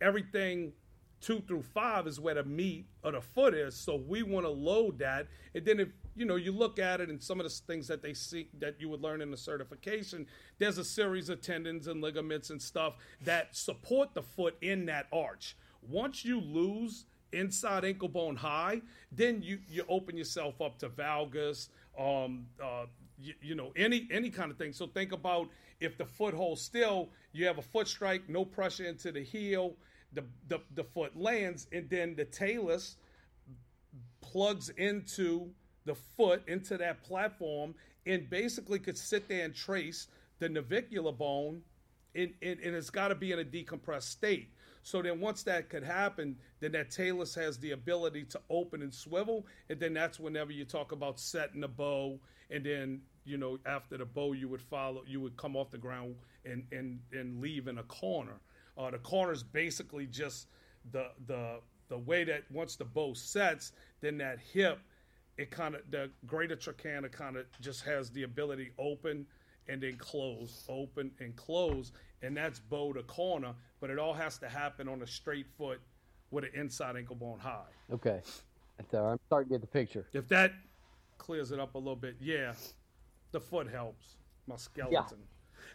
Everything 0.01 0.73
two 1.23 1.41
through 1.41 1.63
five 1.63 2.07
is 2.07 2.21
where 2.21 2.35
the 2.35 2.45
meat 2.45 2.87
of 3.03 3.15
the 3.15 3.21
foot 3.21 3.55
is. 3.55 3.75
So 3.75 3.97
we 3.97 4.23
want 4.23 4.45
to 4.45 4.51
load 4.51 4.99
that. 4.99 5.29
And 5.55 5.65
then 5.65 5.81
if 5.81 5.89
you 6.15 6.27
know 6.27 6.37
you 6.37 6.53
look 6.53 6.79
at 6.79 7.01
it 7.01 7.09
and 7.09 7.23
some 7.23 7.41
of 7.41 7.45
the 7.45 7.51
things 7.51 7.89
that 7.89 8.03
they 8.03 8.13
see 8.13 8.49
that 8.59 8.81
you 8.81 8.89
would 8.91 9.01
learn 9.01 9.23
in 9.23 9.31
the 9.31 9.37
certification, 9.37 10.27
there's 10.59 10.79
a 10.79 10.85
series 10.85 11.29
of 11.29 11.41
tendons 11.41 11.87
and 11.87 12.03
ligaments 12.03 12.51
and 12.51 12.61
stuff 12.61 12.97
that 13.23 13.57
support 13.57 14.13
the 14.13 14.23
foot 14.23 14.57
in 14.61 14.87
that 14.87 15.07
arch. 15.13 15.57
Once 15.89 16.25
you 16.25 16.41
lose 16.41 17.07
inside 17.33 17.85
ankle 17.85 18.09
bone 18.09 18.37
high, 18.37 18.83
then 19.11 19.41
you 19.43 19.59
you 19.69 19.85
open 19.89 20.17
yourself 20.17 20.61
up 20.61 20.79
to 20.79 20.89
valgus, 20.89 21.69
um, 21.99 22.47
uh, 22.63 22.87
you, 23.19 23.35
you 23.41 23.55
know 23.55 23.73
any 23.77 24.09
any 24.11 24.29
kind 24.29 24.51
of 24.51 24.59
thing. 24.59 24.73
So 24.73 24.87
think 24.87 25.13
about 25.13 25.49
if 25.81 25.97
the 25.97 26.05
foot 26.05 26.35
holds 26.35 26.61
still, 26.61 27.09
you 27.33 27.47
have 27.47 27.59
a 27.59 27.63
foot 27.63 27.89
strike, 27.89 28.29
no 28.29 28.45
pressure 28.45 28.85
into 28.85 29.13
the 29.13 29.23
heel 29.23 29.77
the, 30.13 30.25
the, 30.49 30.61
the 30.75 30.85
foot 30.85 31.17
lands, 31.17 31.67
and 31.73 31.89
then 31.89 32.15
the 32.15 32.25
talus 32.25 32.97
plugs 34.21 34.69
into 34.71 35.51
the 35.85 35.95
foot, 35.95 36.43
into 36.47 36.77
that 36.79 37.03
platform, 37.03 37.75
and 38.07 38.29
basically 38.31 38.79
could 38.79 38.99
sit 38.99 39.29
there 39.29 39.45
and 39.45 39.55
trace 39.55 40.09
the 40.39 40.49
navicular 40.49 41.13
bone, 41.13 41.63
and, 42.15 42.33
and, 42.43 42.59
and 42.61 42.75
it's 42.75 42.91
got 42.91 43.09
to 43.09 43.15
be 43.15 43.33
in 43.33 43.39
a 43.39 43.45
decompressed 43.45 44.03
state. 44.03 44.51
So 44.83 45.01
then, 45.01 45.21
once 45.21 45.45
that 45.45 45.69
could 45.69 45.85
happen, 45.85 46.37
then 46.61 46.73
that 46.73 46.91
talus 46.91 47.35
has 47.37 47.59
the 47.59 47.71
ability 47.71 48.25
to 48.25 48.41
open 48.51 48.83
and 48.83 48.93
swivel, 48.93 49.47
and 49.69 49.79
then 49.79 49.95
that's 49.95 50.19
whenever 50.19 50.51
you 50.51 50.65
talk 50.65 50.91
about 50.93 51.21
setting 51.21 51.61
the 51.61 51.69
bow, 51.69 52.19
and 52.51 52.67
then 52.67 53.01
you 53.25 53.39
know 53.39 53.59
after 53.65 53.97
the 53.97 54.05
bow, 54.05 54.33
you 54.33 54.49
would 54.49 54.61
follow, 54.61 55.05
you 55.07 55.21
would 55.21 55.37
come 55.37 55.55
off 55.57 55.71
the 55.71 55.79
ground 55.79 56.17
and 56.45 56.65
and 56.73 56.99
and 57.13 57.41
leave 57.41 57.69
in 57.69 57.79
a 57.79 57.85
corner. 57.85 58.41
Uh, 58.77 58.91
the 58.91 58.99
corner 58.99 59.33
is 59.33 59.43
basically 59.43 60.07
just 60.07 60.49
the 60.91 61.07
the 61.27 61.61
the 61.89 61.99
way 61.99 62.25
that 62.25 62.45
once 62.51 62.77
the 62.77 62.85
bow 62.85 63.13
sets, 63.13 63.73
then 64.01 64.17
that 64.19 64.39
hip, 64.53 64.79
it 65.37 65.51
kind 65.51 65.75
of 65.75 65.83
the 65.91 66.11
greater 66.27 66.57
trochanter 66.57 67.09
kind 67.09 67.37
of 67.37 67.45
just 67.61 67.85
has 67.85 68.11
the 68.11 68.23
ability 68.23 68.71
open 68.79 69.27
and 69.69 69.83
then 69.83 69.97
close, 69.97 70.65
open 70.69 71.11
and 71.21 71.37
close, 71.37 71.93
and 72.23 72.37
that's 72.37 72.59
bow 72.59 72.93
to 72.93 73.03
corner. 73.03 73.55
But 73.81 73.91
it 73.91 73.99
all 73.99 74.15
has 74.15 74.39
to 74.39 74.49
happen 74.49 74.89
on 74.89 75.03
a 75.03 75.07
straight 75.07 75.47
foot 75.59 75.81
with 76.31 76.45
an 76.45 76.51
inside 76.55 76.97
ankle 76.97 77.17
bone 77.17 77.39
high. 77.39 77.71
Okay, 77.93 78.23
so 78.91 79.05
I'm 79.05 79.19
starting 79.27 79.51
to 79.51 79.55
get 79.55 79.61
the 79.61 79.67
picture. 79.67 80.07
If 80.13 80.29
that 80.29 80.53
clears 81.19 81.53
it 81.53 81.61
up 81.61 81.75
a 81.75 81.79
little 81.79 81.95
bit, 81.95 82.17
yeah, 82.21 82.55
the 83.33 83.41
foot 83.41 83.71
helps 83.71 84.17
my 84.47 84.57
skeleton. 84.57 85.19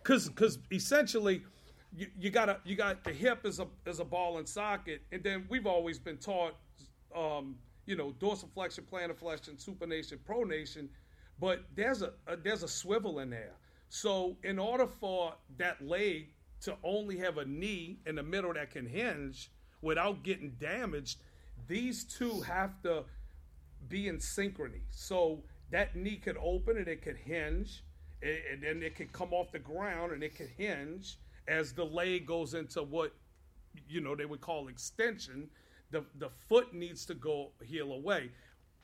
Because 0.04 0.28
because 0.28 0.60
essentially 0.72 1.44
you, 1.96 2.08
you 2.20 2.30
gotta 2.30 2.60
you 2.64 2.76
got 2.76 3.04
the 3.04 3.12
hip 3.12 3.46
is 3.46 3.60
a 3.60 3.68
is 3.86 4.00
a 4.00 4.06
ball 4.06 4.38
and 4.38 4.48
socket, 4.48 5.02
and 5.12 5.24
then 5.24 5.46
we've 5.50 5.68
always 5.68 6.00
been 6.00 6.18
taught, 6.18 6.56
um, 7.16 7.56
you 7.86 7.96
know, 7.96 8.14
dorsiflexion, 8.20 8.82
plantar 8.92 9.16
flexion, 9.16 9.56
supination, 9.56 10.18
pronation, 10.28 10.88
but 11.40 11.66
there's 11.76 12.02
a, 12.02 12.14
a 12.28 12.36
there's 12.36 12.64
a 12.64 12.68
swivel 12.68 13.20
in 13.20 13.30
there. 13.30 13.54
So 13.90 14.36
in 14.44 14.60
order 14.60 14.86
for 14.86 15.34
that 15.58 15.82
leg 15.86 16.30
to 16.62 16.76
only 16.84 17.18
have 17.18 17.38
a 17.38 17.46
knee 17.46 18.00
in 18.06 18.16
the 18.16 18.24
middle 18.24 18.54
that 18.54 18.72
can 18.72 18.86
hinge 18.86 19.50
without 19.82 20.24
getting 20.24 20.52
damaged, 20.60 21.20
these 21.68 22.04
two 22.04 22.42
have 22.42 22.82
to 22.82 23.06
be 23.88 24.08
in 24.08 24.18
synchrony. 24.18 24.82
So 24.90 25.44
that 25.72 25.96
knee 25.96 26.18
could 26.18 26.38
open 26.42 26.78
and 26.78 26.88
it 26.88 27.02
could 27.02 27.18
hinge, 27.18 27.84
and 28.22 28.38
and 28.52 28.64
then 28.64 28.84
it 28.84 28.96
could 28.96 29.14
come 29.14 29.34
off 29.34 29.52
the 29.52 29.60
ground 29.60 30.12
and 30.12 30.22
it 30.22 30.36
could 30.36 30.50
hinge 30.50 31.18
as 31.48 31.74
the 31.74 31.84
leg 31.84 32.26
goes 32.26 32.54
into 32.54 32.84
what 32.84 33.14
you 33.88 34.02
know 34.02 34.16
they 34.16 34.26
would 34.26 34.42
call 34.42 34.68
extension. 34.68 35.50
The 35.92 36.04
the 36.20 36.30
foot 36.30 36.74
needs 36.74 37.06
to 37.06 37.14
go 37.14 37.52
heel 37.64 37.94
away. 37.94 38.30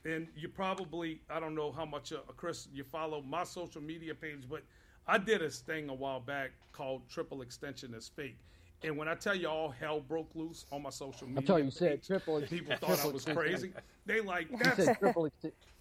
And 0.06 0.28
you 0.36 0.49
probably 0.49 1.21
I 1.30 1.39
don't 1.39 1.56
know 1.56 1.71
how 1.71 1.86
much 1.86 2.12
uh, 2.13 2.17
Chris 2.36 2.67
you 2.73 2.84
follow 2.84 3.21
my 3.21 3.43
social 3.43 3.82
media 3.82 4.13
page, 4.13 4.43
but 4.49 4.63
I 5.08 5.17
did 5.17 5.41
this 5.41 5.60
thing 5.60 5.89
a 5.89 5.93
while 5.93 6.19
back 6.19 6.52
called 6.71 7.08
triple 7.10 7.41
extension 7.41 7.93
is 7.93 8.10
fake. 8.15 8.38
And 8.84 8.97
when 8.97 9.08
I 9.08 9.15
tell 9.15 9.36
you 9.36 9.47
all 9.47 9.69
hell 9.69 10.02
broke 10.02 10.30
loose 10.36 10.65
on 10.71 10.84
my 10.84 10.89
social 10.89 11.28
media, 11.28 11.41
I'm 11.41 11.47
sorry, 11.47 11.63
you 11.63 11.71
said 11.71 12.04
triple 12.04 12.41
People 12.41 12.76
thought 12.76 13.04
I 13.04 13.08
was 13.08 13.23
crazy. 13.23 13.71
They 14.06 14.19
like 14.19 14.47
that's. 14.60 14.84
said 14.84 14.99
triple 14.99 15.30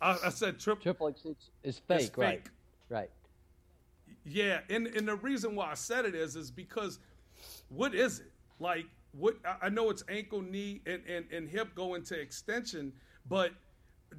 I, 0.00 0.18
I 0.24 0.28
said 0.30 0.60
triple. 0.60 0.82
triple 0.82 1.08
extension 1.08 1.52
is 1.64 1.80
fake, 1.80 2.16
right? 2.16 2.42
fake. 2.42 2.50
Right. 2.88 3.10
Yeah, 4.24 4.60
and 4.70 4.86
and 4.86 5.08
the 5.08 5.16
reason 5.16 5.54
why 5.56 5.70
I 5.70 5.74
said 5.74 6.04
it 6.04 6.14
is 6.14 6.36
is 6.36 6.50
because 6.50 6.98
what 7.68 7.94
is 7.94 8.20
it 8.20 8.32
like? 8.60 8.86
What 9.12 9.36
I- 9.60 9.68
know 9.68 9.90
it's 9.90 10.04
ankle, 10.08 10.40
knee, 10.40 10.80
and, 10.86 11.02
and, 11.06 11.26
and 11.30 11.48
hip 11.48 11.74
go 11.74 11.94
into 11.94 12.18
extension, 12.18 12.92
but 13.28 13.52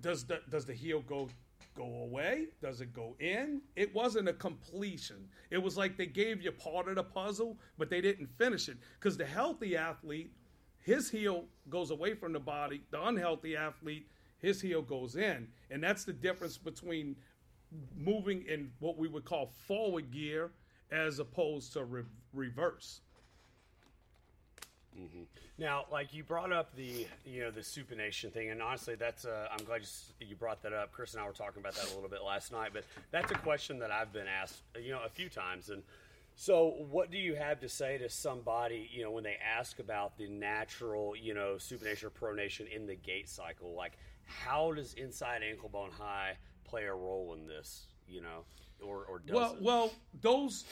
does 0.01 0.25
the 0.25 0.41
does 0.49 0.65
the 0.65 0.73
heel 0.73 1.01
go 1.01 1.29
go 1.75 1.85
away? 2.03 2.47
Does 2.61 2.81
it 2.81 2.93
go 2.93 3.15
in? 3.19 3.61
It 3.75 3.93
wasn't 3.95 4.27
a 4.27 4.33
completion. 4.33 5.27
It 5.49 5.57
was 5.57 5.77
like 5.77 5.97
they 5.97 6.05
gave 6.05 6.41
you 6.41 6.51
part 6.51 6.87
of 6.87 6.95
the 6.95 7.03
puzzle, 7.03 7.57
but 7.77 7.89
they 7.89 8.01
didn't 8.01 8.27
finish 8.27 8.69
it. 8.69 8.77
Because 8.99 9.17
the 9.17 9.25
healthy 9.25 9.75
athlete, 9.75 10.31
his 10.79 11.09
heel 11.09 11.45
goes 11.69 11.89
away 11.91 12.13
from 12.13 12.33
the 12.33 12.39
body. 12.39 12.81
The 12.91 13.01
unhealthy 13.03 13.55
athlete, 13.55 14.07
his 14.37 14.61
heel 14.61 14.81
goes 14.81 15.15
in, 15.15 15.47
and 15.71 15.81
that's 15.81 16.03
the 16.03 16.13
difference 16.13 16.57
between 16.57 17.15
moving 17.97 18.43
in 18.47 18.71
what 18.79 18.97
we 18.97 19.07
would 19.07 19.25
call 19.25 19.47
forward 19.67 20.11
gear 20.11 20.51
as 20.91 21.19
opposed 21.19 21.73
to 21.73 21.83
re- 21.83 22.03
reverse. 22.33 23.01
Now, 25.57 25.85
like 25.91 26.13
you 26.13 26.23
brought 26.23 26.51
up 26.51 26.75
the 26.75 27.07
you 27.25 27.41
know 27.41 27.51
the 27.51 27.61
supination 27.61 28.31
thing, 28.31 28.49
and 28.49 28.61
honestly, 28.61 28.95
that's 28.95 29.25
uh, 29.25 29.47
I'm 29.51 29.65
glad 29.65 29.81
you, 29.81 30.27
you 30.27 30.35
brought 30.35 30.61
that 30.63 30.73
up. 30.73 30.91
Chris 30.91 31.13
and 31.13 31.21
I 31.23 31.25
were 31.25 31.33
talking 31.33 31.61
about 31.61 31.75
that 31.75 31.91
a 31.91 31.95
little 31.95 32.09
bit 32.09 32.23
last 32.23 32.51
night, 32.51 32.71
but 32.73 32.83
that's 33.11 33.31
a 33.31 33.35
question 33.35 33.79
that 33.79 33.91
I've 33.91 34.13
been 34.13 34.27
asked 34.27 34.61
you 34.79 34.91
know 34.91 35.01
a 35.03 35.09
few 35.09 35.29
times. 35.29 35.69
And 35.69 35.83
so, 36.35 36.75
what 36.91 37.11
do 37.11 37.17
you 37.17 37.35
have 37.35 37.59
to 37.61 37.69
say 37.69 37.97
to 37.99 38.09
somebody 38.09 38.89
you 38.91 39.03
know 39.03 39.11
when 39.11 39.23
they 39.23 39.37
ask 39.57 39.79
about 39.79 40.17
the 40.17 40.27
natural 40.27 41.15
you 41.15 41.33
know 41.33 41.55
supination 41.57 42.05
or 42.05 42.09
pronation 42.11 42.71
in 42.71 42.85
the 42.85 42.95
gait 42.95 43.29
cycle? 43.29 43.73
Like, 43.73 43.93
how 44.25 44.71
does 44.73 44.93
inside 44.93 45.41
ankle 45.43 45.69
bone 45.69 45.91
high 45.91 46.37
play 46.73 46.85
a 46.85 46.93
role 46.93 47.35
in 47.35 47.45
this? 47.45 47.85
You 48.07 48.21
know, 48.21 48.45
or 48.81 49.05
or 49.05 49.19
does 49.19 49.35
Well, 49.35 49.53
it? 49.53 49.61
well, 49.61 49.91
those. 50.21 50.65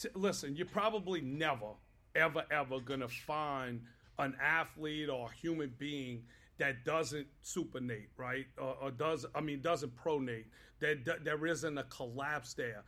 T- 0.00 0.08
listen, 0.14 0.56
you're 0.56 0.66
probably 0.66 1.20
never, 1.20 1.72
ever, 2.14 2.44
ever 2.50 2.80
gonna 2.80 3.08
find 3.08 3.82
an 4.18 4.36
athlete 4.40 5.08
or 5.08 5.28
a 5.28 5.34
human 5.34 5.74
being 5.78 6.22
that 6.58 6.84
doesn't 6.84 7.26
supinate, 7.44 8.08
right? 8.16 8.46
Or, 8.58 8.76
or 8.80 8.90
does 8.90 9.26
I 9.34 9.40
mean 9.40 9.60
doesn't 9.60 9.94
pronate? 9.96 10.44
That 10.78 11.04
that 11.04 11.24
there 11.24 11.44
isn't 11.46 11.76
a 11.76 11.84
collapse 11.84 12.54
there, 12.54 12.84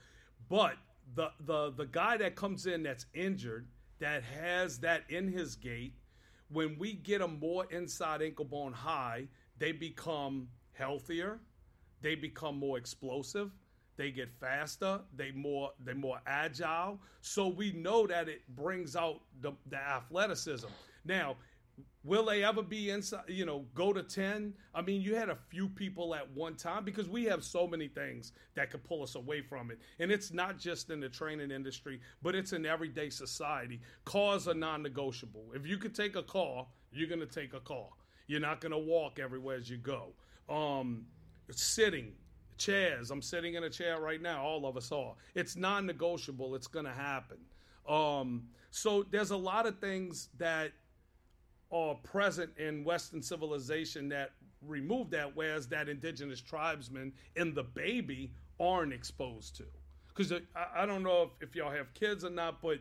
but 0.48 0.77
the 1.14 1.31
the 1.40 1.72
the 1.72 1.87
guy 1.87 2.16
that 2.16 2.37
comes 2.37 2.66
in 2.66 2.83
that's 2.85 3.07
injured 3.12 3.66
that 3.98 4.22
has 4.22 4.79
that 4.79 5.03
in 5.11 5.29
his 5.29 5.57
gait, 5.57 5.94
when 6.48 6.79
we 6.79 6.94
get 6.94 7.18
them 7.18 7.38
more 7.40 7.66
inside 7.70 8.22
ankle 8.22 8.44
bone 8.44 8.72
high, 8.72 9.27
they 9.59 9.72
become 9.72 10.48
healthier 10.72 11.38
they 12.03 12.15
become 12.15 12.59
more 12.59 12.77
explosive 12.77 13.51
they 13.97 14.11
get 14.11 14.31
faster 14.41 15.01
they 15.15 15.31
more 15.33 15.71
they 15.85 15.93
more 15.93 16.21
agile. 16.27 16.99
So 17.21 17.49
we 17.49 17.73
know 17.73 18.07
that 18.07 18.29
it 18.29 18.41
brings 18.57 18.97
out 18.97 19.21
the, 19.41 19.53
the 19.69 19.77
athleticism. 19.77 20.69
Now 21.05 21.37
will 22.05 22.25
they 22.27 22.45
ever 22.45 22.62
be 22.62 22.91
inside 22.91 23.23
you 23.29 23.47
know 23.47 23.65
go 23.75 23.95
to 23.95 24.03
10 24.03 24.53
i 24.75 24.83
mean 24.83 25.01
you 25.01 25.15
had 25.15 25.31
a 25.31 25.38
few 25.49 25.69
people 25.69 26.15
at 26.15 26.31
one 26.33 26.55
time 26.55 26.85
because 26.85 27.09
we 27.09 27.25
have 27.25 27.43
so 27.43 27.67
many 27.67 27.88
things 27.88 28.33
that 28.55 28.71
could 28.71 28.85
pull 28.85 29.03
us 29.03 29.15
away 29.15 29.41
from 29.41 29.71
it. 29.71 29.79
And 29.99 30.11
it's 30.11 30.33
not 30.33 30.59
just 30.59 30.91
in 30.91 31.01
the 31.01 31.09
training 31.09 31.51
industry 31.51 32.01
but 32.23 32.35
it's 32.35 32.53
in 32.53 32.67
everyday 32.67 33.09
society. 33.09 33.81
Cars 34.05 34.49
are 34.49 34.55
non-negotiable. 34.55 35.53
If 35.55 35.67
you 35.67 35.79
could 35.79 35.95
take 35.95 36.17
a 36.17 36.23
car 36.23 36.67
you're 36.93 37.09
going 37.09 37.21
to 37.21 37.27
take 37.27 37.55
a 37.55 37.61
car. 37.61 37.87
You're 38.27 38.41
not 38.41 38.61
going 38.61 38.73
to 38.73 38.79
walk 38.79 39.19
everywhere 39.19 39.57
as 39.57 39.69
you 39.69 39.79
go. 39.79 40.12
Um, 40.49 41.07
sitting 41.51 42.13
chairs 42.59 43.11
i'm 43.11 43.23
sitting 43.23 43.55
in 43.55 43.65
a 43.65 43.71
chair 43.71 44.01
right 44.01 44.23
now 44.23 44.43
all 44.45 44.67
of 44.67 44.77
us 44.77 44.93
are 44.93 45.15
it's 45.35 45.57
non-negotiable 45.57 46.55
it's 46.55 46.67
going 46.67 46.85
to 46.85 46.93
happen 46.93 47.39
um, 47.89 48.45
so 48.71 49.05
there's 49.11 49.33
a 49.33 49.37
lot 49.37 49.67
of 49.67 49.79
things 49.79 50.29
that 50.39 50.73
are 51.73 51.95
present 51.97 52.51
in 52.59 52.85
Western 52.85 53.23
civilization 53.23 54.09
that 54.11 54.33
remove 54.67 55.11
that, 55.11 55.35
whereas 55.35 55.67
that 55.69 55.89
indigenous 55.89 56.41
tribesmen 56.41 57.13
and 57.37 57.55
the 57.55 57.63
baby 57.63 58.31
aren't 58.61 58.93
exposed 58.93 59.57
to. 59.57 59.65
Because 60.09 60.33
I, 60.55 60.83
I 60.83 60.87
don't 60.87 61.03
know 61.03 61.23
if, 61.23 61.49
if 61.49 61.57
y'all 61.57 61.71
have 61.71 61.93
kids 61.95 62.25
or 62.25 62.31
not, 62.31 62.61
but 62.61 62.79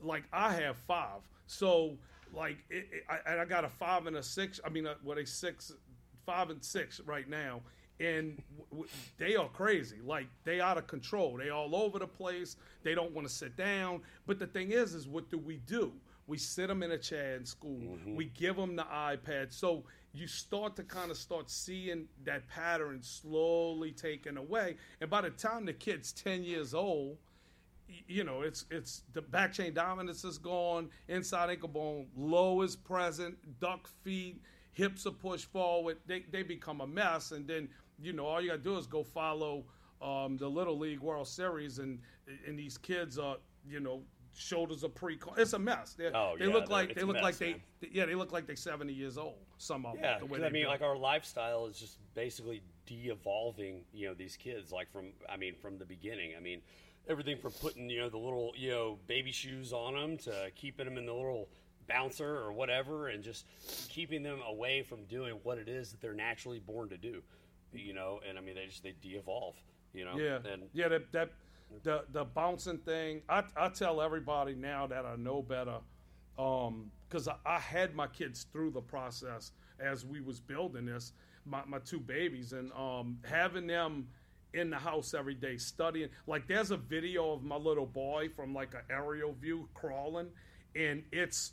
like 0.00 0.22
I 0.32 0.52
have 0.54 0.76
five, 0.76 1.20
so 1.46 1.96
like 2.32 2.58
it, 2.70 2.88
it, 2.92 3.04
I, 3.08 3.40
I 3.40 3.44
got 3.44 3.64
a 3.64 3.68
five 3.68 4.06
and 4.06 4.16
a 4.16 4.22
six. 4.22 4.60
I 4.64 4.68
mean, 4.68 4.86
uh, 4.86 4.94
what 5.02 5.18
a 5.18 5.26
six, 5.26 5.72
five 6.24 6.50
and 6.50 6.62
six 6.64 7.00
right 7.00 7.28
now, 7.28 7.60
and 8.00 8.42
w- 8.56 8.66
w- 8.70 8.88
they 9.18 9.36
are 9.36 9.48
crazy. 9.48 9.98
Like 10.04 10.26
they 10.44 10.60
out 10.60 10.78
of 10.78 10.86
control. 10.86 11.36
They 11.36 11.50
all 11.50 11.74
over 11.74 11.98
the 11.98 12.06
place. 12.06 12.56
They 12.82 12.94
don't 12.94 13.12
want 13.12 13.26
to 13.28 13.32
sit 13.32 13.56
down. 13.56 14.02
But 14.26 14.38
the 14.38 14.46
thing 14.46 14.72
is, 14.72 14.94
is 14.94 15.06
what 15.06 15.30
do 15.30 15.38
we 15.38 15.58
do? 15.66 15.92
We 16.26 16.38
sit 16.38 16.68
them 16.68 16.82
in 16.82 16.92
a 16.92 16.98
chair 16.98 17.36
in 17.36 17.44
school. 17.44 17.80
Mm-hmm. 17.80 18.16
We 18.16 18.26
give 18.26 18.56
them 18.56 18.76
the 18.76 18.84
iPad. 18.84 19.52
So 19.52 19.84
you 20.12 20.26
start 20.26 20.76
to 20.76 20.82
kind 20.82 21.10
of 21.10 21.16
start 21.16 21.50
seeing 21.50 22.06
that 22.24 22.48
pattern 22.48 23.02
slowly 23.02 23.90
taken 23.92 24.38
away. 24.38 24.76
And 25.00 25.10
by 25.10 25.20
the 25.20 25.30
time 25.30 25.66
the 25.66 25.72
kid's 25.72 26.12
10 26.12 26.44
years 26.44 26.72
old, 26.72 27.18
you 28.08 28.24
know, 28.24 28.40
it's 28.40 28.64
it's 28.70 29.02
the 29.12 29.20
back 29.20 29.52
chain 29.52 29.74
dominance 29.74 30.24
is 30.24 30.38
gone, 30.38 30.88
inside 31.08 31.50
ankle 31.50 31.68
bone 31.68 32.06
low 32.16 32.62
is 32.62 32.76
present, 32.76 33.36
duck 33.60 33.88
feet, 34.02 34.40
hips 34.74 35.06
are 35.06 35.10
pushed 35.12 35.50
forward. 35.50 35.96
They 36.06 36.24
they 36.30 36.42
become 36.42 36.80
a 36.82 36.86
mess, 36.86 37.32
and 37.32 37.46
then 37.48 37.68
you 38.00 38.12
know 38.12 38.26
all 38.26 38.40
you 38.40 38.50
gotta 38.50 38.62
do 38.62 38.76
is 38.76 38.86
go 38.86 39.02
follow 39.02 39.64
um, 40.02 40.36
the 40.36 40.48
Little 40.48 40.78
League 40.78 41.00
World 41.00 41.26
Series, 41.28 41.78
and 41.78 41.98
and 42.46 42.58
these 42.58 42.76
kids 42.78 43.18
are 43.18 43.36
you 43.66 43.80
know 43.80 44.02
shoulders 44.36 44.82
are 44.84 44.88
pre. 44.88 45.18
It's 45.38 45.52
a 45.52 45.58
mess. 45.58 45.94
They're, 45.94 46.14
Oh, 46.14 46.34
they 46.38 46.46
yeah, 46.46 46.52
look 46.52 46.68
like 46.68 46.94
they 46.94 47.02
look 47.04 47.14
mess, 47.14 47.22
like 47.22 47.38
they 47.38 47.50
man. 47.52 47.60
yeah 47.92 48.04
they 48.04 48.14
look 48.16 48.32
like 48.32 48.46
they're 48.46 48.56
seventy 48.56 48.92
years 48.92 49.16
old. 49.16 49.36
Some 49.58 49.86
of 49.86 49.94
them. 49.94 50.02
Yeah, 50.04 50.18
the 50.18 50.26
way 50.26 50.32
'cause 50.32 50.40
they 50.40 50.46
I 50.46 50.50
mean, 50.50 50.66
like 50.66 50.82
our 50.82 50.96
lifestyle 50.96 51.66
is 51.66 51.78
just 51.78 51.98
basically 52.14 52.62
de-evolving. 52.86 53.84
You 53.92 54.08
know, 54.08 54.14
these 54.14 54.36
kids, 54.36 54.72
like 54.72 54.90
from 54.90 55.12
I 55.28 55.36
mean, 55.36 55.54
from 55.54 55.78
the 55.78 55.84
beginning. 55.84 56.32
I 56.36 56.40
mean, 56.40 56.60
everything 57.08 57.36
from 57.38 57.52
putting 57.52 57.88
you 57.88 58.00
know 58.00 58.08
the 58.08 58.18
little 58.18 58.52
you 58.56 58.70
know 58.70 58.98
baby 59.06 59.30
shoes 59.32 59.72
on 59.72 59.94
them 59.94 60.18
to 60.18 60.50
keeping 60.56 60.86
them 60.86 60.98
in 60.98 61.06
the 61.06 61.12
little 61.14 61.48
bouncer 61.86 62.36
or 62.36 62.52
whatever, 62.52 63.08
and 63.08 63.22
just 63.22 63.46
keeping 63.88 64.22
them 64.22 64.40
away 64.46 64.82
from 64.82 65.04
doing 65.04 65.34
what 65.42 65.58
it 65.58 65.68
is 65.68 65.90
that 65.90 66.00
they're 66.00 66.14
naturally 66.14 66.60
born 66.60 66.88
to 66.90 66.96
do. 66.96 67.22
You 67.72 67.92
know, 67.92 68.20
and 68.28 68.38
I 68.38 68.40
mean, 68.40 68.54
they 68.54 68.66
just 68.66 68.82
they 68.82 68.94
de-evolve. 69.02 69.56
You 69.92 70.04
know, 70.04 70.16
Yeah, 70.16 70.38
and 70.52 70.64
yeah. 70.72 70.88
That 70.88 71.12
that 71.12 71.30
the 71.82 72.04
the 72.12 72.24
bouncing 72.24 72.78
thing. 72.78 73.22
I 73.28 73.42
I 73.56 73.68
tell 73.68 74.00
everybody 74.00 74.54
now 74.54 74.86
that 74.86 75.04
I 75.04 75.16
know 75.16 75.42
better, 75.42 75.78
because 76.36 77.28
I, 77.28 77.34
I 77.46 77.58
had 77.58 77.94
my 77.94 78.06
kids 78.06 78.46
through 78.52 78.70
the 78.70 78.80
process 78.80 79.52
as 79.80 80.04
we 80.04 80.20
was 80.20 80.40
building 80.40 80.86
this. 80.86 81.12
My 81.46 81.62
my 81.66 81.78
two 81.78 82.00
babies 82.00 82.52
and 82.52 82.72
um 82.72 83.18
having 83.24 83.66
them 83.66 84.08
in 84.54 84.70
the 84.70 84.76
house 84.76 85.14
every 85.14 85.34
day 85.34 85.56
studying. 85.56 86.08
Like 86.26 86.46
there's 86.46 86.70
a 86.70 86.76
video 86.76 87.32
of 87.32 87.42
my 87.42 87.56
little 87.56 87.86
boy 87.86 88.28
from 88.34 88.54
like 88.54 88.72
an 88.74 88.82
aerial 88.88 89.32
view 89.32 89.68
crawling, 89.74 90.28
and 90.74 91.02
it's 91.12 91.52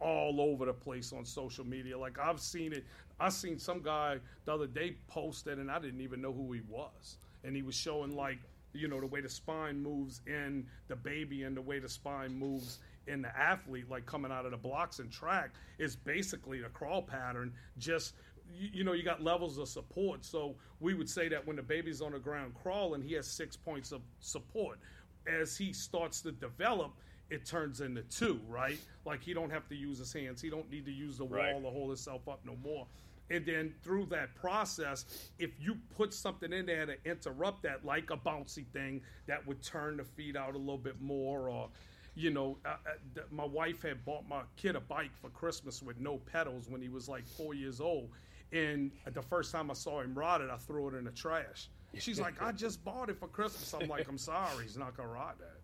all 0.00 0.40
over 0.40 0.66
the 0.66 0.72
place 0.72 1.12
on 1.12 1.24
social 1.24 1.66
media. 1.66 1.98
Like 1.98 2.18
I've 2.18 2.40
seen 2.40 2.72
it. 2.72 2.84
I 3.20 3.30
seen 3.30 3.58
some 3.58 3.82
guy 3.82 4.18
the 4.44 4.54
other 4.54 4.66
day 4.66 4.96
posted, 5.08 5.58
and 5.58 5.70
I 5.70 5.78
didn't 5.78 6.00
even 6.00 6.20
know 6.20 6.32
who 6.32 6.52
he 6.52 6.60
was, 6.68 7.16
and 7.44 7.56
he 7.56 7.62
was 7.62 7.74
showing 7.74 8.14
like 8.14 8.38
you 8.72 8.88
know 8.88 9.00
the 9.00 9.06
way 9.06 9.20
the 9.20 9.28
spine 9.28 9.82
moves 9.82 10.20
in 10.26 10.66
the 10.88 10.96
baby 10.96 11.42
and 11.42 11.56
the 11.56 11.62
way 11.62 11.78
the 11.78 11.88
spine 11.88 12.38
moves 12.38 12.78
in 13.06 13.22
the 13.22 13.36
athlete, 13.36 13.90
like 13.90 14.06
coming 14.06 14.30
out 14.30 14.44
of 14.44 14.50
the 14.50 14.56
blocks 14.56 14.98
and 14.98 15.10
track, 15.10 15.50
is 15.78 15.96
basically 15.96 16.60
the 16.60 16.68
crawl 16.68 17.02
pattern. 17.02 17.52
Just 17.78 18.14
you, 18.56 18.68
you 18.72 18.84
know, 18.84 18.92
you 18.92 19.02
got 19.02 19.22
levels 19.22 19.58
of 19.58 19.68
support. 19.68 20.24
So 20.24 20.54
we 20.80 20.94
would 20.94 21.08
say 21.08 21.28
that 21.28 21.46
when 21.46 21.56
the 21.56 21.62
baby's 21.62 22.00
on 22.00 22.12
the 22.12 22.18
ground 22.18 22.54
crawling, 22.62 23.02
he 23.02 23.14
has 23.14 23.26
six 23.26 23.56
points 23.56 23.92
of 23.92 24.02
support. 24.20 24.78
As 25.26 25.56
he 25.56 25.72
starts 25.72 26.20
to 26.22 26.32
develop, 26.32 26.92
it 27.30 27.44
turns 27.46 27.80
into 27.80 28.02
two, 28.02 28.40
right? 28.48 28.78
Like 29.04 29.22
he 29.22 29.34
don't 29.34 29.50
have 29.50 29.68
to 29.68 29.74
use 29.74 29.98
his 29.98 30.12
hands. 30.12 30.40
He 30.40 30.50
don't 30.50 30.70
need 30.70 30.84
to 30.86 30.92
use 30.92 31.18
the 31.18 31.24
wall 31.24 31.38
Right. 31.38 31.62
to 31.62 31.70
hold 31.70 31.88
himself 31.88 32.26
up 32.28 32.40
no 32.44 32.56
more. 32.62 32.86
And 33.30 33.44
then 33.44 33.74
through 33.82 34.06
that 34.06 34.34
process, 34.34 35.04
if 35.38 35.50
you 35.60 35.76
put 35.96 36.14
something 36.14 36.50
in 36.52 36.64
there 36.64 36.86
to 36.86 36.96
interrupt 37.04 37.62
that, 37.64 37.84
like 37.84 38.10
a 38.10 38.16
bouncy 38.16 38.64
thing 38.72 39.02
that 39.26 39.46
would 39.46 39.62
turn 39.62 39.98
the 39.98 40.04
feet 40.04 40.34
out 40.34 40.54
a 40.54 40.58
little 40.58 40.78
bit 40.78 41.00
more, 41.02 41.50
or 41.50 41.68
you 42.14 42.30
know, 42.30 42.56
uh, 42.64 42.70
uh, 42.70 42.74
th- 43.14 43.26
my 43.30 43.44
wife 43.44 43.82
had 43.82 44.02
bought 44.06 44.26
my 44.26 44.40
kid 44.56 44.74
a 44.76 44.80
bike 44.80 45.14
for 45.20 45.28
Christmas 45.28 45.82
with 45.82 46.00
no 46.00 46.16
pedals 46.16 46.68
when 46.68 46.80
he 46.80 46.88
was 46.88 47.06
like 47.08 47.26
four 47.28 47.52
years 47.54 47.80
old. 47.80 48.08
And 48.50 48.90
the 49.12 49.20
first 49.22 49.52
time 49.52 49.70
I 49.70 49.74
saw 49.74 50.00
him 50.00 50.14
ride 50.18 50.40
it, 50.40 50.48
I 50.50 50.56
threw 50.56 50.88
it 50.88 50.94
in 50.94 51.04
the 51.04 51.10
trash. 51.10 51.68
She's 51.98 52.18
like, 52.18 52.40
I 52.42 52.50
just 52.64 52.82
bought 52.82 53.10
it 53.10 53.18
for 53.18 53.28
Christmas. 53.28 53.74
I'm 53.74 53.88
like, 53.88 54.08
I'm 54.08 54.16
sorry, 54.18 54.64
he's 54.64 54.78
not 54.78 54.96
gonna 54.96 55.10
ride 55.10 55.34
that. 55.38 55.57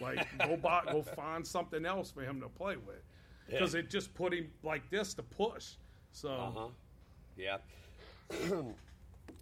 Like, 0.00 0.26
go 0.38 0.56
buy, 0.56 0.82
go 0.90 1.02
find 1.02 1.46
something 1.46 1.84
else 1.86 2.10
for 2.10 2.22
him 2.22 2.40
to 2.40 2.48
play 2.48 2.76
with, 2.76 3.02
because 3.48 3.74
it 3.74 3.90
just 3.90 4.14
put 4.14 4.32
him 4.34 4.50
like 4.62 4.88
this 4.90 5.14
to 5.14 5.22
push. 5.22 5.72
So 6.12 6.30
Uh-huh. 6.30 6.68
Yeah. 7.36 7.58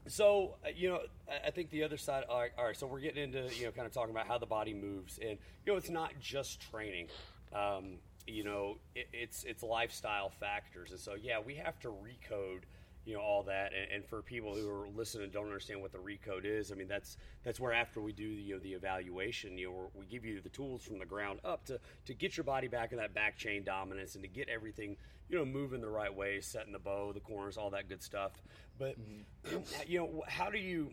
so 0.06 0.56
uh, 0.64 0.68
you 0.74 0.88
know, 0.88 1.00
I- 1.30 1.48
I 1.48 1.50
think 1.50 1.70
the 1.70 1.82
other 1.84 1.96
side. 1.96 2.24
All 2.28 2.40
right, 2.40 2.50
all 2.58 2.64
right, 2.64 2.76
so 2.76 2.86
we're 2.86 3.00
getting 3.00 3.22
into 3.22 3.54
you 3.54 3.66
know, 3.66 3.70
kind 3.72 3.86
of 3.86 3.92
talking 3.92 4.10
about 4.10 4.26
how 4.26 4.38
the 4.38 4.46
body 4.46 4.74
moves, 4.74 5.18
and 5.18 5.38
you 5.64 5.72
know, 5.72 5.76
it's 5.76 5.90
not 5.90 6.12
just 6.20 6.60
training. 6.70 7.08
Um, 7.52 7.98
you 8.26 8.44
know, 8.44 8.78
it, 8.94 9.08
it's 9.12 9.44
it's 9.44 9.62
lifestyle 9.62 10.30
factors, 10.30 10.90
and 10.90 11.00
so 11.00 11.14
yeah, 11.14 11.38
we 11.40 11.54
have 11.56 11.78
to 11.80 11.88
recode. 11.88 12.62
You 13.04 13.14
know 13.14 13.20
all 13.20 13.42
that, 13.44 13.72
and, 13.72 13.90
and 13.92 14.04
for 14.04 14.22
people 14.22 14.54
who 14.54 14.68
are 14.70 14.88
listening 14.88 15.24
and 15.24 15.32
don't 15.32 15.46
understand 15.46 15.82
what 15.82 15.90
the 15.90 15.98
recode 15.98 16.44
is, 16.44 16.70
I 16.70 16.76
mean 16.76 16.88
that's 16.88 17.16
that's 17.42 17.58
where 17.58 17.72
after 17.72 18.00
we 18.00 18.12
do 18.12 18.36
the, 18.36 18.42
you 18.42 18.54
know, 18.54 18.60
the 18.60 18.72
evaluation, 18.74 19.58
you 19.58 19.66
know, 19.66 19.72
we're- 19.72 19.88
we 19.94 20.06
give 20.06 20.24
you 20.24 20.40
the 20.40 20.48
tools 20.48 20.84
from 20.84 20.98
the 20.98 21.04
ground 21.04 21.40
up 21.44 21.64
to 21.66 21.80
to 22.06 22.14
get 22.14 22.36
your 22.36 22.44
body 22.44 22.68
back 22.68 22.92
in 22.92 22.98
that 22.98 23.12
back 23.12 23.36
chain 23.36 23.64
dominance 23.64 24.14
and 24.14 24.22
to 24.22 24.28
get 24.28 24.48
everything 24.48 24.96
you 25.28 25.38
know 25.38 25.44
moving 25.44 25.80
the 25.80 25.88
right 25.88 26.14
way, 26.14 26.40
setting 26.40 26.72
the 26.72 26.78
bow, 26.78 27.12
the 27.12 27.20
corners, 27.20 27.56
all 27.56 27.70
that 27.70 27.88
good 27.88 28.02
stuff. 28.02 28.32
But 28.78 28.96
mm-hmm. 29.00 29.58
you 29.86 29.98
know, 29.98 30.22
how 30.28 30.50
do 30.50 30.58
you 30.58 30.90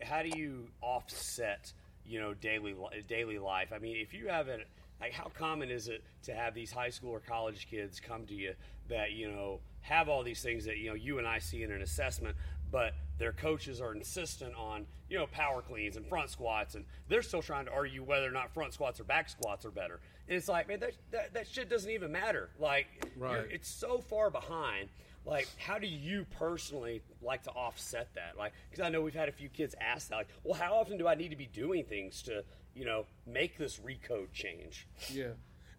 how 0.00 0.22
do 0.22 0.30
you 0.36 0.68
offset 0.80 1.72
you 2.04 2.18
know 2.18 2.34
daily 2.34 2.74
daily 3.06 3.38
life? 3.38 3.72
I 3.72 3.78
mean, 3.78 3.96
if 3.98 4.14
you 4.14 4.28
have 4.28 4.48
an 4.48 4.62
like 5.00 5.12
how 5.12 5.30
common 5.36 5.70
is 5.70 5.88
it 5.88 6.02
to 6.24 6.34
have 6.34 6.54
these 6.54 6.72
high 6.72 6.90
school 6.90 7.10
or 7.10 7.20
college 7.20 7.68
kids 7.70 8.00
come 8.00 8.24
to 8.26 8.34
you 8.34 8.54
that 8.88 9.12
you 9.12 9.30
know 9.30 9.60
have 9.82 10.08
all 10.08 10.22
these 10.22 10.42
things 10.42 10.64
that 10.64 10.78
you 10.78 10.88
know 10.88 10.94
you 10.94 11.18
and 11.18 11.26
I 11.26 11.38
see 11.38 11.62
in 11.62 11.70
an 11.70 11.82
assessment, 11.82 12.36
but 12.70 12.94
their 13.18 13.32
coaches 13.32 13.80
are 13.80 13.94
insistent 13.94 14.54
on 14.56 14.86
you 15.08 15.18
know 15.18 15.26
power 15.26 15.60
cleans 15.62 15.96
and 15.96 16.06
front 16.06 16.30
squats, 16.30 16.74
and 16.74 16.84
they're 17.08 17.22
still 17.22 17.42
trying 17.42 17.66
to 17.66 17.72
argue 17.72 18.02
whether 18.02 18.26
or 18.26 18.30
not 18.32 18.52
front 18.54 18.72
squats 18.74 18.98
or 19.00 19.04
back 19.04 19.28
squats 19.28 19.64
are 19.64 19.70
better. 19.70 20.00
And 20.28 20.36
it's 20.36 20.48
like, 20.48 20.68
man, 20.68 20.80
that 20.80 20.92
that, 21.10 21.34
that 21.34 21.46
shit 21.48 21.68
doesn't 21.68 21.90
even 21.90 22.12
matter. 22.12 22.48
Like, 22.58 22.86
Right. 23.16 23.40
you're- 23.42 23.52
it's 23.54 23.68
so 23.68 23.98
far 24.00 24.30
behind. 24.30 24.88
Like, 25.24 25.46
how 25.56 25.78
do 25.78 25.86
you 25.86 26.26
personally 26.36 27.00
like 27.20 27.44
to 27.44 27.50
offset 27.50 28.12
that? 28.16 28.36
Like, 28.36 28.52
because 28.68 28.84
I 28.84 28.88
know 28.88 29.02
we've 29.02 29.14
had 29.14 29.28
a 29.28 29.32
few 29.32 29.48
kids 29.48 29.72
ask 29.80 30.08
that. 30.08 30.16
Like, 30.16 30.28
well, 30.42 30.54
how 30.54 30.74
often 30.74 30.98
do 30.98 31.06
I 31.06 31.14
need 31.14 31.28
to 31.28 31.36
be 31.36 31.46
doing 31.46 31.84
things 31.84 32.22
to 32.22 32.44
you 32.74 32.84
know 32.84 33.06
make 33.26 33.56
this 33.58 33.78
recode 33.78 34.32
change? 34.32 34.86
Yeah. 35.12 35.32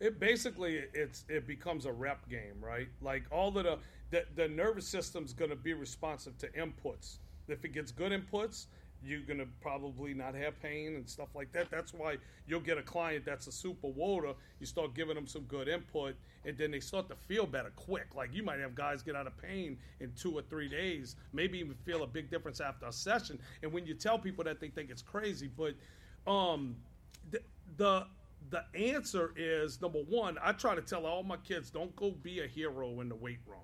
It 0.03 0.19
basically 0.19 0.83
it's 0.93 1.23
it 1.29 1.47
becomes 1.47 1.85
a 1.85 1.91
rep 1.93 2.29
game, 2.29 2.59
right? 2.59 2.89
Like 3.01 3.23
all 3.31 3.57
of 3.57 3.63
the 3.63 3.77
the, 4.11 4.25
the 4.35 4.49
nervous 4.49 4.85
system's 4.85 5.31
going 5.33 5.49
to 5.49 5.55
be 5.55 5.73
responsive 5.73 6.37
to 6.39 6.47
inputs. 6.49 7.19
If 7.47 7.63
it 7.63 7.69
gets 7.69 7.91
good 7.93 8.11
inputs, 8.11 8.65
you're 9.01 9.21
going 9.21 9.39
to 9.39 9.47
probably 9.61 10.13
not 10.13 10.35
have 10.35 10.61
pain 10.61 10.95
and 10.95 11.09
stuff 11.09 11.29
like 11.33 11.53
that. 11.53 11.71
That's 11.71 11.93
why 11.93 12.17
you'll 12.45 12.59
get 12.59 12.77
a 12.77 12.81
client 12.83 13.23
that's 13.25 13.47
a 13.47 13.51
super 13.51 13.87
WOATA. 13.87 14.35
You 14.59 14.65
start 14.65 14.93
giving 14.93 15.15
them 15.15 15.25
some 15.25 15.43
good 15.43 15.69
input, 15.69 16.15
and 16.45 16.57
then 16.57 16.71
they 16.71 16.81
start 16.81 17.07
to 17.07 17.15
feel 17.15 17.45
better 17.45 17.71
quick. 17.77 18.07
Like 18.13 18.33
you 18.33 18.43
might 18.43 18.59
have 18.59 18.75
guys 18.75 19.03
get 19.03 19.15
out 19.15 19.25
of 19.25 19.37
pain 19.37 19.77
in 20.01 20.11
two 20.17 20.33
or 20.37 20.41
three 20.41 20.67
days, 20.67 21.15
maybe 21.31 21.59
even 21.59 21.75
feel 21.85 22.03
a 22.03 22.07
big 22.07 22.29
difference 22.29 22.59
after 22.59 22.87
a 22.87 22.91
session. 22.91 23.39
And 23.61 23.71
when 23.71 23.85
you 23.85 23.93
tell 23.93 24.19
people 24.19 24.43
that, 24.43 24.59
they 24.59 24.67
think 24.67 24.89
it's 24.89 25.01
crazy. 25.01 25.49
But 25.55 25.75
um, 26.29 26.75
the, 27.31 27.39
the 27.77 28.05
the 28.49 28.63
answer 28.75 29.33
is 29.35 29.81
number 29.81 29.99
one. 29.99 30.37
I 30.41 30.51
try 30.51 30.75
to 30.75 30.81
tell 30.81 31.05
all 31.05 31.23
my 31.23 31.37
kids, 31.37 31.69
don't 31.69 31.95
go 31.95 32.11
be 32.11 32.41
a 32.41 32.47
hero 32.47 33.01
in 33.01 33.09
the 33.09 33.15
weight 33.15 33.39
room. 33.47 33.59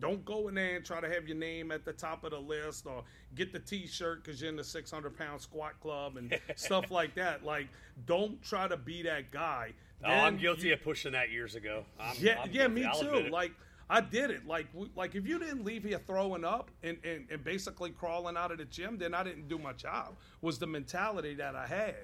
Don't 0.00 0.24
go 0.24 0.48
in 0.48 0.54
there 0.56 0.76
and 0.76 0.84
try 0.84 1.00
to 1.00 1.08
have 1.08 1.28
your 1.28 1.36
name 1.36 1.70
at 1.70 1.84
the 1.84 1.92
top 1.92 2.24
of 2.24 2.32
the 2.32 2.38
list 2.38 2.84
or 2.86 3.04
get 3.36 3.52
the 3.52 3.60
T-shirt 3.60 4.24
because 4.24 4.40
you're 4.40 4.50
in 4.50 4.56
the 4.56 4.64
600 4.64 5.16
pound 5.16 5.40
squat 5.40 5.78
club 5.80 6.16
and 6.16 6.38
stuff 6.56 6.90
like 6.90 7.14
that. 7.14 7.44
Like, 7.44 7.68
don't 8.06 8.42
try 8.42 8.66
to 8.66 8.76
be 8.76 9.02
that 9.02 9.30
guy. 9.30 9.72
Oh, 10.04 10.10
I'm 10.10 10.36
guilty 10.36 10.68
you- 10.68 10.74
of 10.74 10.82
pushing 10.82 11.12
that 11.12 11.30
years 11.30 11.54
ago. 11.54 11.84
I'm, 11.98 12.16
yeah, 12.18 12.40
I'm 12.42 12.50
yeah, 12.50 12.68
me 12.68 12.86
too. 13.00 13.28
Like 13.30 13.52
I 13.88 14.00
did 14.00 14.30
it. 14.30 14.46
Like 14.46 14.66
we, 14.74 14.90
like 14.96 15.14
if 15.14 15.26
you 15.26 15.38
didn't 15.38 15.64
leave 15.64 15.84
here 15.84 16.00
throwing 16.06 16.44
up 16.44 16.70
and, 16.82 16.98
and, 17.04 17.26
and 17.30 17.44
basically 17.44 17.90
crawling 17.90 18.36
out 18.36 18.50
of 18.50 18.58
the 18.58 18.64
gym, 18.64 18.98
then 18.98 19.14
I 19.14 19.22
didn't 19.22 19.48
do 19.48 19.58
my 19.58 19.72
job. 19.72 20.16
Was 20.42 20.58
the 20.58 20.66
mentality 20.66 21.34
that 21.34 21.54
I 21.54 21.66
had. 21.66 21.94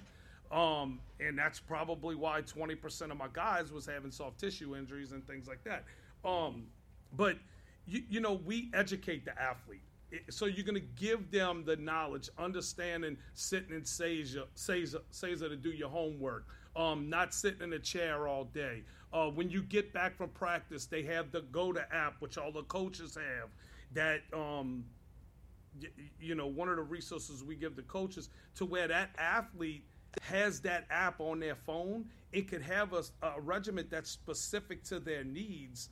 Um, 0.50 0.98
and 1.20 1.38
that's 1.38 1.60
probably 1.60 2.16
why 2.16 2.42
20% 2.42 3.10
of 3.10 3.16
my 3.16 3.28
guys 3.32 3.72
was 3.72 3.86
having 3.86 4.10
soft 4.10 4.38
tissue 4.40 4.76
injuries 4.76 5.12
and 5.12 5.24
things 5.26 5.46
like 5.46 5.62
that. 5.64 5.84
Um, 6.24 6.64
but 7.16 7.36
you, 7.86 8.02
you 8.08 8.20
know, 8.20 8.40
we 8.44 8.70
educate 8.74 9.24
the 9.24 9.40
athlete. 9.40 9.82
So 10.28 10.46
you're 10.46 10.64
going 10.64 10.74
to 10.74 10.88
give 10.96 11.30
them 11.30 11.62
the 11.64 11.76
knowledge, 11.76 12.30
understanding, 12.36 13.16
sitting 13.34 13.72
in 13.72 13.84
Caesar 13.84 14.46
to 14.56 15.56
do 15.56 15.70
your 15.70 15.88
homework, 15.88 16.46
um, 16.74 17.08
not 17.08 17.32
sitting 17.32 17.62
in 17.62 17.72
a 17.72 17.78
chair 17.78 18.26
all 18.26 18.44
day. 18.44 18.82
Uh, 19.12 19.28
when 19.28 19.50
you 19.50 19.62
get 19.62 19.92
back 19.92 20.16
from 20.16 20.30
practice, 20.30 20.86
they 20.86 21.02
have 21.02 21.30
the 21.30 21.42
GOATA 21.42 21.86
app, 21.92 22.20
which 22.20 22.38
all 22.38 22.50
the 22.50 22.64
coaches 22.64 23.14
have. 23.14 23.50
That 23.92 24.22
um, 24.32 24.84
you 26.20 26.34
know, 26.34 26.46
one 26.46 26.68
of 26.68 26.76
the 26.76 26.82
resources 26.82 27.44
we 27.44 27.54
give 27.54 27.76
the 27.76 27.82
coaches 27.82 28.28
to 28.56 28.64
where 28.64 28.88
that 28.88 29.10
athlete 29.18 29.84
has 30.22 30.60
that 30.60 30.86
app 30.90 31.20
on 31.20 31.40
their 31.40 31.54
phone. 31.54 32.06
It 32.32 32.48
could 32.48 32.62
have 32.62 32.92
a, 32.92 33.02
a 33.22 33.40
regiment 33.40 33.90
that's 33.90 34.10
specific 34.10 34.84
to 34.84 35.00
their 35.00 35.24
needs 35.24 35.88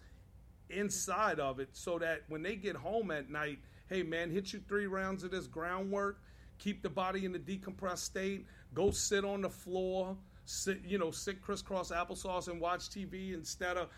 inside 0.71 1.41
of 1.41 1.61
it 1.61 1.71
so 1.73 1.99
that 1.99 2.23
when 2.29 2.43
they 2.43 2.57
get 2.57 2.77
home 2.77 3.11
at 3.11 3.31
night, 3.31 3.59
hey 3.89 4.03
man, 4.03 4.31
hit 4.31 4.53
you 4.53 4.61
three 4.69 4.87
rounds 4.87 5.25
of 5.25 5.31
this 5.31 5.47
groundwork, 5.47 6.21
keep 6.59 6.83
the 6.83 6.91
body 6.91 7.25
in 7.25 7.33
the 7.33 7.39
decompressed 7.39 7.99
state, 7.99 8.47
go 8.75 8.91
sit 8.91 9.25
on 9.25 9.43
the 9.43 9.51
floor, 9.51 10.17
sit, 10.49 10.81
you 10.87 10.97
know, 10.97 11.11
sit 11.11 11.43
crisscross 11.43 11.91
applesauce 11.91 12.49
and 12.49 12.59
watch 12.61 12.89
TV 12.89 13.35
instead 13.35 13.77
of, 13.77 13.89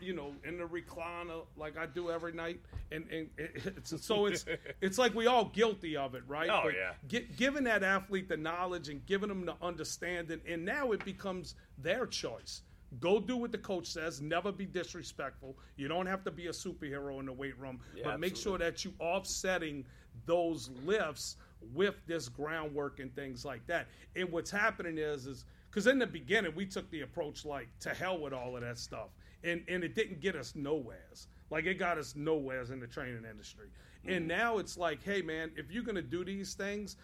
you 0.00 0.14
know, 0.14 0.32
in 0.44 0.56
the 0.56 0.64
recliner 0.64 1.42
uh, 1.42 1.44
like 1.56 1.76
I 1.76 1.86
do 1.86 2.10
every 2.10 2.32
night. 2.32 2.60
And, 2.90 3.04
and 3.10 3.28
it's, 3.36 4.04
so 4.04 4.26
it's 4.26 4.46
it's 4.80 4.98
like 4.98 5.14
we 5.14 5.26
all 5.26 5.44
guilty 5.46 5.96
of 5.96 6.14
it, 6.14 6.22
right? 6.26 6.48
Oh, 6.50 6.68
yeah. 6.68 6.92
gi- 7.06 7.28
giving 7.36 7.64
that 7.64 7.82
athlete 7.82 8.28
the 8.28 8.36
knowledge 8.36 8.88
and 8.88 9.04
giving 9.04 9.28
them 9.28 9.44
the 9.44 9.54
understanding, 9.60 10.40
and 10.48 10.64
now 10.64 10.92
it 10.92 11.04
becomes 11.04 11.54
their 11.78 12.06
choice. 12.06 12.62
Go 12.98 13.20
do 13.20 13.36
what 13.36 13.52
the 13.52 13.58
coach 13.58 13.86
says. 13.86 14.20
Never 14.20 14.50
be 14.50 14.66
disrespectful. 14.66 15.56
You 15.76 15.86
don't 15.86 16.06
have 16.06 16.24
to 16.24 16.30
be 16.30 16.48
a 16.48 16.52
superhero 16.52 17.20
in 17.20 17.26
the 17.26 17.32
weight 17.32 17.56
room, 17.56 17.78
Yeah, 17.94 18.04
but 18.06 18.20
make 18.20 18.36
sure 18.36 18.58
that 18.58 18.84
you 18.84 18.92
offsetting 18.98 19.84
those 20.26 20.70
lifts 20.84 21.36
with 21.72 21.94
this 22.06 22.28
groundwork 22.28 22.98
and 22.98 23.14
things 23.14 23.44
like 23.44 23.64
that. 23.66 23.86
And 24.16 24.32
what's 24.32 24.50
happening 24.50 24.98
is, 24.98 25.26
is 25.26 25.44
because 25.70 25.86
in 25.86 25.98
the 25.98 26.06
beginning 26.06 26.54
we 26.54 26.66
took 26.66 26.90
the 26.90 27.02
approach 27.02 27.44
like 27.44 27.68
to 27.80 27.90
hell 27.90 28.18
with 28.18 28.32
all 28.32 28.56
of 28.56 28.62
that 28.62 28.78
stuff, 28.78 29.08
and 29.44 29.62
and 29.68 29.84
it 29.84 29.94
didn't 29.94 30.20
get 30.20 30.36
us 30.36 30.54
nowheres. 30.54 31.28
Like 31.50 31.66
it 31.66 31.74
got 31.74 31.98
us 31.98 32.14
nowheres 32.16 32.70
in 32.70 32.80
the 32.80 32.86
training 32.86 33.24
industry. 33.28 33.68
And 34.06 34.20
mm-hmm. 34.20 34.28
now 34.28 34.58
it's 34.58 34.76
like, 34.78 35.02
hey 35.02 35.22
man, 35.22 35.50
if 35.56 35.70
you're 35.70 35.82
gonna 35.82 36.02
do 36.02 36.24
these 36.24 36.54
things, 36.54 36.96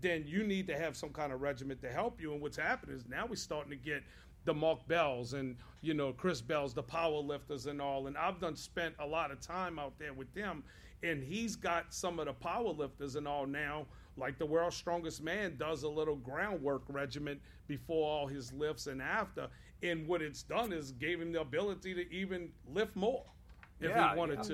then 0.00 0.24
you 0.26 0.44
need 0.44 0.66
to 0.68 0.78
have 0.78 0.96
some 0.96 1.10
kind 1.10 1.32
of 1.32 1.40
regiment 1.40 1.80
to 1.82 1.90
help 1.90 2.20
you. 2.20 2.32
And 2.32 2.40
what's 2.40 2.56
happening 2.56 2.96
is 2.96 3.04
now 3.08 3.26
we're 3.26 3.36
starting 3.36 3.70
to 3.70 3.76
get 3.76 4.02
the 4.44 4.54
Mark 4.54 4.86
Bells 4.86 5.32
and 5.32 5.56
you 5.80 5.94
know 5.94 6.12
Chris 6.12 6.40
Bells, 6.40 6.74
the 6.74 6.82
power 6.82 7.18
lifters 7.18 7.66
and 7.66 7.80
all. 7.80 8.06
And 8.06 8.16
I've 8.16 8.40
done 8.40 8.56
spent 8.56 8.94
a 8.98 9.06
lot 9.06 9.30
of 9.30 9.40
time 9.40 9.78
out 9.78 9.98
there 9.98 10.12
with 10.12 10.32
them, 10.34 10.62
and 11.02 11.22
he's 11.22 11.56
got 11.56 11.92
some 11.92 12.18
of 12.18 12.26
the 12.26 12.32
power 12.32 12.68
lifters 12.68 13.16
and 13.16 13.26
all 13.26 13.46
now. 13.46 13.86
Like 14.16 14.38
the 14.38 14.46
world's 14.46 14.76
strongest 14.76 15.22
man 15.22 15.56
does 15.56 15.82
a 15.82 15.88
little 15.88 16.16
groundwork 16.16 16.82
regiment 16.88 17.40
before 17.66 18.08
all 18.08 18.26
his 18.26 18.52
lifts 18.52 18.86
and 18.86 19.02
after. 19.02 19.48
And 19.82 20.06
what 20.06 20.22
it's 20.22 20.42
done 20.42 20.72
is 20.72 20.92
gave 20.92 21.20
him 21.20 21.32
the 21.32 21.40
ability 21.40 21.94
to 21.94 22.12
even 22.12 22.50
lift 22.72 22.94
more 22.96 23.24
if 23.80 23.90
Yeah, 23.90 24.12
he 24.12 24.18
wanted 24.18 24.36
yeah. 24.38 24.42
to. 24.44 24.52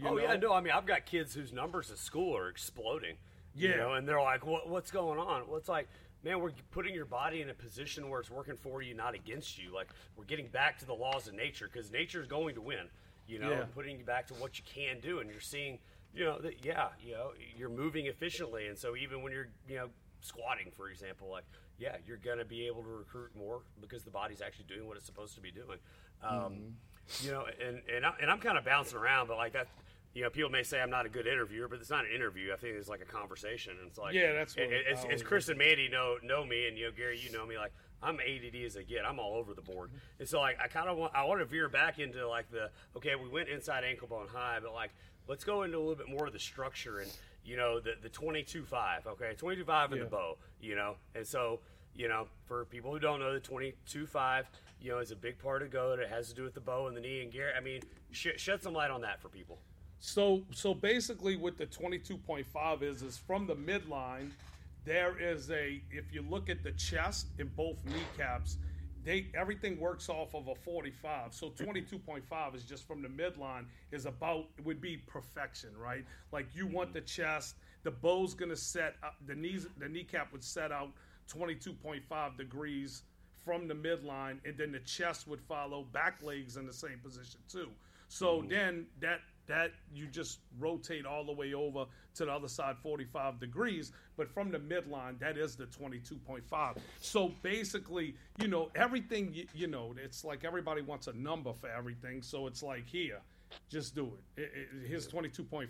you 0.00 0.08
oh 0.08 0.18
yeah, 0.18 0.34
know? 0.36 0.48
no. 0.48 0.52
I 0.54 0.60
mean, 0.60 0.72
I've 0.72 0.86
got 0.86 1.04
kids 1.06 1.34
whose 1.34 1.52
numbers 1.52 1.90
at 1.90 1.98
school 1.98 2.36
are 2.36 2.48
exploding. 2.48 3.16
You 3.54 3.68
Yeah. 3.70 3.76
know, 3.76 3.92
and 3.94 4.08
they're 4.08 4.20
like, 4.20 4.44
what, 4.44 4.68
"What's 4.68 4.90
going 4.90 5.18
on?" 5.18 5.46
Well, 5.46 5.56
it's 5.58 5.68
like, 5.68 5.86
man, 6.24 6.40
we're 6.40 6.50
putting 6.72 6.92
your 6.94 7.04
body 7.04 7.40
in 7.42 7.50
a 7.50 7.54
position 7.54 8.08
where 8.08 8.18
it's 8.18 8.30
working 8.30 8.56
for 8.56 8.82
you, 8.82 8.94
not 8.94 9.14
against 9.14 9.58
you. 9.62 9.72
Like 9.72 9.88
we're 10.16 10.24
getting 10.24 10.48
back 10.48 10.78
to 10.78 10.86
the 10.86 10.94
laws 10.94 11.28
of 11.28 11.34
nature 11.34 11.68
because 11.72 11.92
nature 11.92 12.20
is 12.20 12.26
going 12.26 12.54
to 12.56 12.60
win. 12.62 12.88
You 13.26 13.38
know, 13.38 13.50
Yeah. 13.50 13.60
and 13.62 13.72
putting 13.74 13.98
you 13.98 14.04
back 14.04 14.26
to 14.28 14.34
what 14.34 14.58
you 14.58 14.64
can 14.66 14.98
do, 15.00 15.20
and 15.20 15.30
you're 15.30 15.40
seeing, 15.40 15.78
you 16.14 16.24
know, 16.24 16.38
that 16.38 16.64
yeah, 16.64 16.88
you 17.04 17.12
know, 17.12 17.30
you're 17.56 17.68
moving 17.68 18.06
efficiently, 18.06 18.68
and 18.68 18.78
so 18.78 18.96
even 18.96 19.22
when 19.22 19.32
you're, 19.32 19.48
you 19.68 19.76
know, 19.76 19.88
squatting, 20.20 20.70
for 20.76 20.88
example, 20.88 21.28
like 21.30 21.44
yeah, 21.78 21.96
you're 22.06 22.18
gonna 22.18 22.44
be 22.44 22.66
able 22.66 22.82
to 22.82 22.88
recruit 22.88 23.30
more 23.36 23.62
because 23.80 24.04
the 24.04 24.10
body's 24.10 24.40
actually 24.40 24.66
doing 24.66 24.86
what 24.86 24.96
it's 24.96 25.06
supposed 25.06 25.34
to 25.34 25.40
be 25.40 25.50
doing. 25.50 25.78
Um, 26.22 26.76
You 27.22 27.32
know, 27.32 27.44
and 27.64 27.82
and, 27.94 28.06
I, 28.06 28.12
and 28.22 28.30
I'm 28.30 28.38
kind 28.38 28.56
of 28.56 28.64
bouncing 28.64 28.98
around, 28.98 29.28
but 29.28 29.36
like 29.36 29.52
that. 29.52 29.68
You 30.16 30.22
know, 30.22 30.30
people 30.30 30.48
may 30.48 30.62
say 30.62 30.80
I'm 30.80 30.90
not 30.90 31.06
a 31.06 31.08
good 31.08 31.26
interviewer, 31.26 31.66
but 31.66 31.80
it's 31.80 31.90
not 31.90 32.04
an 32.04 32.12
interview. 32.14 32.52
I 32.52 32.56
think 32.56 32.76
it's 32.76 32.88
like 32.88 33.00
a 33.00 33.04
conversation. 33.04 33.72
And 33.80 33.88
it's 33.88 33.98
like, 33.98 34.14
Yeah, 34.14 34.32
that's 34.32 34.54
what 34.54 34.66
it, 34.66 34.84
it's, 34.86 35.02
Chris 35.24 35.48
and 35.48 35.58
Mandy 35.58 35.88
know 35.88 36.18
know 36.22 36.46
me, 36.46 36.68
and 36.68 36.78
you 36.78 36.84
know 36.84 36.92
Gary, 36.96 37.18
you 37.18 37.32
know 37.36 37.44
me. 37.44 37.58
Like 37.58 37.72
I'm 38.00 38.20
ADD 38.20 38.54
as 38.64 38.76
I 38.76 38.82
get. 38.82 39.04
I'm 39.04 39.18
all 39.18 39.34
over 39.34 39.54
the 39.54 39.60
board, 39.62 39.90
and 40.20 40.28
so 40.28 40.38
like 40.38 40.56
I 40.62 40.68
kind 40.68 40.88
of 40.88 40.96
want 40.98 41.12
I 41.16 41.24
want 41.24 41.40
to 41.40 41.46
veer 41.46 41.68
back 41.68 41.98
into 41.98 42.28
like 42.28 42.48
the 42.52 42.70
okay, 42.96 43.16
we 43.16 43.28
went 43.28 43.48
inside 43.48 43.82
ankle 43.82 44.06
bone 44.06 44.28
high, 44.32 44.60
but 44.62 44.72
like 44.72 44.92
let's 45.28 45.44
go 45.44 45.62
into 45.62 45.76
a 45.76 45.80
little 45.80 45.94
bit 45.94 46.08
more 46.08 46.26
of 46.26 46.32
the 46.32 46.38
structure 46.38 46.98
and 47.00 47.10
you 47.44 47.56
know 47.56 47.80
the 47.80 47.92
the 48.02 48.08
22 48.08 48.64
5 48.64 49.06
okay 49.06 49.34
22 49.36 49.64
5 49.64 49.92
in 49.92 49.98
Yeah. 49.98 50.04
the 50.04 50.10
bow 50.10 50.36
you 50.60 50.74
know 50.76 50.96
and 51.14 51.26
so 51.26 51.60
you 51.94 52.08
know 52.08 52.26
for 52.46 52.64
people 52.66 52.90
who 52.92 52.98
don't 52.98 53.20
know 53.20 53.32
the 53.32 53.40
22 53.40 54.06
5 54.06 54.46
you 54.80 54.90
know 54.90 54.98
is 54.98 55.10
a 55.10 55.16
big 55.16 55.38
part 55.38 55.62
of 55.62 55.70
GOATA 55.70 56.02
it 56.02 56.08
has 56.08 56.28
to 56.28 56.34
do 56.34 56.42
with 56.42 56.54
the 56.54 56.60
bow 56.60 56.86
and 56.88 56.96
the 56.96 57.00
knee 57.00 57.22
and 57.22 57.32
gear 57.32 57.52
i 57.56 57.60
mean 57.60 57.80
sh- 58.10 58.28
shed 58.36 58.62
some 58.62 58.72
light 58.72 58.90
on 58.90 59.00
that 59.02 59.20
for 59.20 59.28
people 59.28 59.58
So 60.00 60.42
so 60.52 60.74
basically, 60.74 61.36
what 61.36 61.56
the 61.56 61.66
twenty 61.66 61.98
two 61.98 62.18
point 62.18 62.46
five 62.46 62.82
is 62.82 63.02
is 63.02 63.16
from 63.16 63.46
the 63.46 63.54
midline. 63.56 64.30
There 64.84 65.14
is 65.18 65.50
a 65.50 65.80
if 65.90 66.12
you 66.12 66.20
look 66.28 66.50
at 66.50 66.62
the 66.62 66.72
chest 66.72 67.28
in 67.38 67.48
both 67.56 67.78
kneecaps, 67.86 68.58
they 69.04 69.26
everything 69.34 69.78
works 69.78 70.08
off 70.08 70.34
of 70.34 70.48
a 70.48 70.54
forty 70.54 70.90
five. 70.90 71.32
So 71.34 71.50
twenty 71.50 71.82
two 71.82 71.98
point 71.98 72.24
five 72.28 72.54
is 72.54 72.64
just 72.64 72.86
from 72.86 73.02
the 73.02 73.08
midline 73.08 73.66
is 73.92 74.06
about 74.06 74.46
it 74.58 74.64
would 74.64 74.80
be 74.80 74.96
perfection, 75.06 75.70
right? 75.78 76.04
Like 76.32 76.46
you 76.54 76.66
want 76.66 76.92
the 76.92 77.00
chest, 77.00 77.56
the 77.82 77.90
bow's 77.90 78.34
gonna 78.34 78.56
set 78.56 78.96
up, 79.02 79.16
the 79.26 79.34
knees 79.34 79.66
the 79.78 79.88
kneecap 79.88 80.32
would 80.32 80.44
set 80.44 80.72
out 80.72 80.90
twenty 81.28 81.54
two 81.54 81.72
point 81.72 82.04
five 82.04 82.36
degrees 82.36 83.02
from 83.44 83.68
the 83.68 83.74
midline, 83.74 84.38
and 84.46 84.56
then 84.56 84.72
the 84.72 84.80
chest 84.80 85.28
would 85.28 85.40
follow, 85.40 85.84
back 85.92 86.22
legs 86.22 86.56
in 86.56 86.66
the 86.66 86.72
same 86.72 86.98
position 87.02 87.40
too. 87.46 87.68
So 88.08 88.38
mm-hmm. 88.38 88.48
then 88.48 88.86
that 89.00 89.20
that 89.46 89.72
you 89.92 90.06
just 90.06 90.38
rotate 90.58 91.06
all 91.06 91.24
the 91.24 91.32
way 91.32 91.54
over 91.54 91.84
to 92.14 92.24
the 92.24 92.32
other 92.32 92.48
side 92.48 92.76
45 92.82 93.38
degrees 93.38 93.92
but 94.16 94.30
from 94.30 94.50
the 94.50 94.58
midline 94.58 95.18
that 95.18 95.36
is 95.36 95.56
the 95.56 95.66
22.5 95.66 96.76
so 97.00 97.32
basically 97.42 98.14
you 98.40 98.48
know 98.48 98.70
everything 98.74 99.32
you, 99.32 99.46
you 99.54 99.66
know 99.66 99.94
it's 100.02 100.24
like 100.24 100.44
everybody 100.44 100.82
wants 100.82 101.06
a 101.06 101.12
number 101.12 101.52
for 101.52 101.68
everything 101.68 102.22
so 102.22 102.46
it's 102.46 102.62
like 102.62 102.86
here 102.86 103.20
just 103.68 103.94
do 103.94 104.12
it, 104.36 104.42
it, 104.42 104.68
it 104.82 104.88
here's 104.88 105.08
22.5 105.08 105.68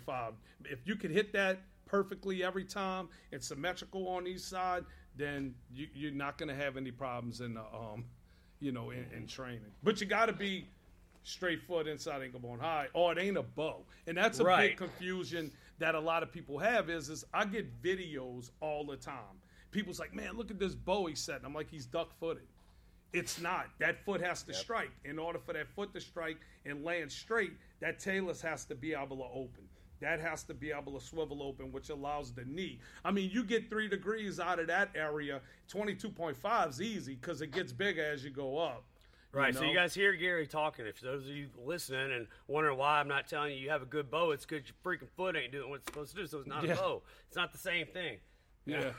if 0.65 0.79
you 0.85 0.95
could 0.95 1.11
hit 1.11 1.33
that 1.33 1.59
perfectly 1.85 2.43
every 2.43 2.63
time 2.63 3.07
and 3.31 3.43
symmetrical 3.43 4.07
on 4.07 4.25
each 4.25 4.39
side 4.39 4.83
then 5.15 5.53
you, 5.71 5.87
you're 5.93 6.11
not 6.11 6.37
going 6.37 6.49
to 6.49 6.55
have 6.55 6.77
any 6.77 6.91
problems 6.91 7.41
in 7.41 7.53
the 7.53 7.61
um 7.61 8.05
you 8.59 8.71
know 8.71 8.89
in, 8.89 9.05
in 9.15 9.27
training. 9.27 9.61
But 9.83 10.01
you 10.01 10.07
got 10.07 10.27
to 10.27 10.33
be 10.33 10.67
straight 11.25 11.61
foot 11.61 11.87
inside 11.87 12.21
ankle 12.21 12.39
bone 12.39 12.59
high, 12.59 12.87
or 12.93 13.11
it 13.11 13.17
ain't 13.17 13.35
a 13.35 13.43
bow. 13.43 13.83
And 14.07 14.15
that's 14.15 14.39
a 14.39 14.43
Right. 14.45 14.69
big 14.69 14.77
confusion 14.77 15.51
that 15.79 15.95
a 15.95 15.99
lot 15.99 16.23
of 16.23 16.31
people 16.31 16.57
have 16.59 16.89
is 16.89 17.09
is 17.09 17.25
I 17.33 17.45
get 17.45 17.81
videos 17.81 18.51
all 18.61 18.85
the 18.85 18.95
time. 18.95 19.41
People's 19.71 19.99
like, 19.99 20.13
man, 20.13 20.37
look 20.37 20.51
at 20.51 20.59
this 20.59 20.75
bow 20.75 21.07
he's 21.07 21.19
setting. 21.19 21.45
I'm 21.45 21.53
like, 21.53 21.69
he's 21.69 21.85
duck 21.85 22.13
footed. 22.19 22.47
It's 23.11 23.41
not. 23.41 23.67
That 23.79 24.03
foot 24.05 24.21
has 24.21 24.43
to 24.43 24.53
strike. 24.53 24.91
In 25.03 25.17
order 25.19 25.39
for 25.39 25.53
that 25.53 25.67
foot 25.69 25.93
to 25.93 25.99
strike 26.01 26.37
and 26.65 26.83
land 26.83 27.11
straight, 27.11 27.53
that 27.79 27.99
talus 27.99 28.41
has 28.41 28.65
to 28.65 28.75
be 28.75 28.93
able 28.93 29.17
to 29.17 29.23
open. 29.23 29.67
That 30.01 30.19
has 30.19 30.43
to 30.43 30.53
be 30.53 30.71
able 30.71 30.97
to 30.99 31.03
swivel 31.05 31.41
open, 31.41 31.71
which 31.71 31.89
allows 31.89 32.33
the 32.33 32.43
knee. 32.45 32.79
I 33.03 33.11
mean, 33.11 33.29
you 33.31 33.43
get 33.43 33.69
three 33.69 33.87
degrees 33.87 34.39
out 34.39 34.59
of 34.59 34.67
that 34.67 34.89
area. 34.95 35.41
22.5 35.69 36.69
is 36.69 36.81
easy 36.81 37.15
because 37.15 37.41
it 37.41 37.51
gets 37.51 37.71
bigger 37.71 38.03
as 38.03 38.23
you 38.23 38.29
go 38.29 38.57
up. 38.57 38.83
Right. 39.35 39.53
So 39.53 39.63
you 39.63 39.73
guys 39.75 39.93
hear 39.93 40.13
Gary 40.13 40.47
talking. 40.47 40.85
If 40.87 41.01
those 41.01 41.23
of 41.23 41.29
you 41.35 41.49
listening 41.57 42.13
and 42.13 42.25
wondering 42.47 42.77
why 42.77 42.99
I'm 43.01 43.07
not 43.09 43.27
telling 43.27 43.51
you 43.51 43.57
you 43.57 43.69
have 43.69 43.81
a 43.81 43.85
good 43.85 44.09
bow, 44.09 44.31
it's 44.31 44.45
because 44.45 44.65
your 44.65 44.75
freaking 44.81 45.09
foot 45.17 45.35
ain't 45.35 45.51
doing 45.51 45.69
what 45.69 45.77
it's 45.81 45.87
supposed 45.87 46.15
to 46.15 46.21
do. 46.21 46.27
So 46.27 46.37
it's 46.39 46.47
not 46.47 46.63
Yeah. 46.63 46.73
a 46.73 46.75
bow. 46.77 47.01
It's 47.27 47.35
not 47.35 47.51
the 47.51 47.57
same 47.57 47.85
thing. 47.87 48.19
Yeah. 48.65 48.93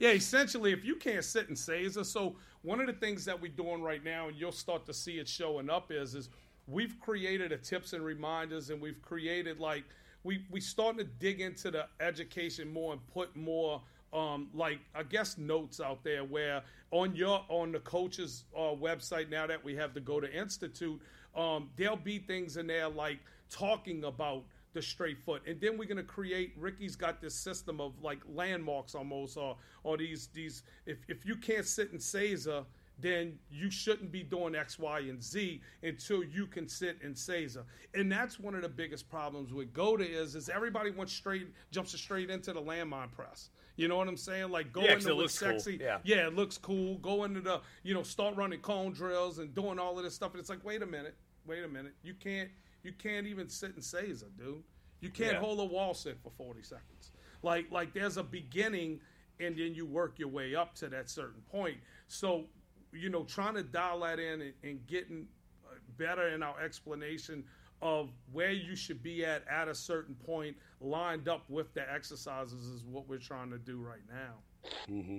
yeah, 0.00 0.10
essentially, 0.10 0.72
if 0.72 0.84
you 0.84 0.96
can't 0.96 1.24
sit 1.24 1.48
and 1.48 1.56
Caesar, 1.56 2.02
so 2.04 2.36
one 2.62 2.80
of 2.80 2.86
the 2.88 2.92
things 2.92 3.24
that 3.24 3.40
we're 3.40 3.52
doing 3.52 3.82
right 3.82 4.04
now, 4.04 4.28
and 4.28 4.36
you'll 4.36 4.52
start 4.52 4.84
to 4.86 4.92
see 4.92 5.18
it 5.18 5.28
showing 5.28 5.70
up, 5.70 5.90
is 5.92 6.14
is 6.14 6.28
we've 6.66 6.98
created 7.00 7.52
a 7.52 7.56
tips 7.56 7.92
and 7.92 8.04
reminders, 8.04 8.68
and 8.70 8.82
we've 8.82 9.00
created 9.00 9.60
like 9.60 9.84
we 10.24 10.44
we 10.50 10.60
starting 10.60 10.98
to 10.98 11.04
dig 11.04 11.40
into 11.40 11.70
the 11.70 11.86
education 12.00 12.70
more 12.70 12.92
and 12.92 13.06
put 13.06 13.34
more 13.36 13.80
um, 14.12 14.48
like 14.52 14.80
I 14.94 15.02
guess 15.02 15.38
notes 15.38 15.80
out 15.80 16.04
there 16.04 16.24
where 16.24 16.62
on 16.90 17.16
your 17.16 17.44
on 17.48 17.72
the 17.72 17.80
coach's 17.80 18.44
uh, 18.56 18.74
website 18.74 19.30
now 19.30 19.46
that 19.46 19.62
we 19.62 19.74
have 19.76 19.94
to 19.94 20.00
GOATA 20.00 20.34
institute, 20.34 21.00
um, 21.34 21.70
there'll 21.76 21.96
be 21.96 22.18
things 22.18 22.56
in 22.56 22.66
there 22.66 22.88
like 22.88 23.20
talking 23.48 24.04
about 24.04 24.44
the 24.74 24.82
straight 24.82 25.18
foot, 25.18 25.42
and 25.46 25.60
then 25.60 25.76
we're 25.76 25.88
gonna 25.88 26.02
create. 26.02 26.54
Ricky's 26.56 26.96
got 26.96 27.20
this 27.20 27.34
system 27.34 27.80
of 27.80 27.92
like 28.02 28.20
landmarks 28.28 28.94
almost, 28.94 29.36
or 29.36 29.56
or 29.82 29.96
these 29.96 30.28
these. 30.28 30.62
If 30.86 30.98
if 31.08 31.24
you 31.24 31.36
can't 31.36 31.66
sit 31.66 31.90
in 31.92 32.00
Caesar, 32.00 32.64
then 32.98 33.38
you 33.50 33.70
shouldn't 33.70 34.12
be 34.12 34.22
doing 34.22 34.54
X, 34.54 34.78
Y, 34.78 35.00
and 35.00 35.22
Z 35.22 35.60
until 35.82 36.22
you 36.22 36.46
can 36.46 36.68
sit 36.68 36.98
in 37.02 37.14
Caesar. 37.14 37.64
And 37.94 38.10
that's 38.10 38.38
one 38.38 38.54
of 38.54 38.62
the 38.62 38.68
biggest 38.68 39.08
problems 39.10 39.52
with 39.52 39.72
GOATA 39.72 40.08
is 40.08 40.34
is 40.34 40.48
everybody 40.48 40.90
wants 40.90 41.12
straight 41.12 41.48
jumps 41.70 41.92
straight 41.98 42.30
into 42.30 42.52
the 42.52 42.62
landmine 42.62 43.10
press. 43.12 43.50
You 43.76 43.88
know 43.88 43.96
what 43.96 44.08
I'm 44.08 44.16
saying? 44.16 44.50
Like 44.50 44.72
go 44.72 44.82
Yeah, 44.82 44.92
into 44.94 45.14
what's 45.16 45.16
looks 45.16 45.38
cool. 45.38 45.60
sexy. 45.60 45.78
Yeah. 45.82 45.98
yeah, 46.04 46.26
it 46.26 46.34
looks 46.36 46.58
cool. 46.58 46.98
Go 46.98 47.24
into 47.24 47.40
the 47.40 47.60
you 47.82 47.94
know 47.94 48.02
start 48.02 48.36
running 48.36 48.60
cone 48.60 48.92
drills 48.92 49.38
and 49.38 49.54
doing 49.54 49.78
all 49.78 49.96
of 49.98 50.04
this 50.04 50.14
stuff. 50.14 50.32
And 50.32 50.40
it's 50.40 50.50
like 50.50 50.64
wait 50.64 50.82
a 50.82 50.86
minute, 50.86 51.16
wait 51.46 51.64
a 51.64 51.68
minute. 51.68 51.94
You 52.02 52.14
can't 52.14 52.50
you 52.82 52.92
can't 52.92 53.26
even 53.26 53.48
sit 53.48 53.72
in 53.76 53.82
Caesar, 53.82 54.26
dude. 54.38 54.62
You 55.00 55.08
can't 55.10 55.32
Yeah. 55.34 55.40
hold 55.40 55.58
a 55.60 55.64
wall 55.64 55.94
sit 55.94 56.18
for 56.22 56.30
40 56.30 56.62
seconds. 56.62 57.12
Like 57.42 57.70
like 57.70 57.92
there's 57.94 58.18
a 58.18 58.22
beginning 58.22 59.00
and 59.40 59.56
then 59.56 59.74
you 59.74 59.86
work 59.86 60.18
your 60.18 60.28
way 60.28 60.54
up 60.54 60.74
to 60.76 60.88
that 60.88 61.08
certain 61.08 61.40
point. 61.50 61.78
So, 62.06 62.44
you 62.92 63.08
know, 63.08 63.24
trying 63.24 63.54
to 63.54 63.62
dial 63.62 64.00
that 64.00 64.18
in 64.20 64.42
and, 64.42 64.52
and 64.62 64.86
getting 64.86 65.26
uh, 65.66 65.74
better 65.96 66.28
in 66.28 66.42
our 66.42 66.60
explanation 66.60 67.42
of 67.82 68.10
where 68.32 68.52
you 68.52 68.76
should 68.76 69.02
be 69.02 69.24
at 69.24 69.44
at 69.48 69.68
a 69.68 69.74
certain 69.74 70.14
point 70.14 70.56
lined 70.80 71.28
up 71.28 71.44
with 71.50 71.74
the 71.74 71.92
exercises 71.92 72.66
is 72.68 72.84
what 72.84 73.08
we're 73.08 73.18
trying 73.18 73.50
to 73.50 73.58
do 73.58 73.78
right 73.78 74.00
now. 74.08 74.70
Mm-hmm. 74.88 75.18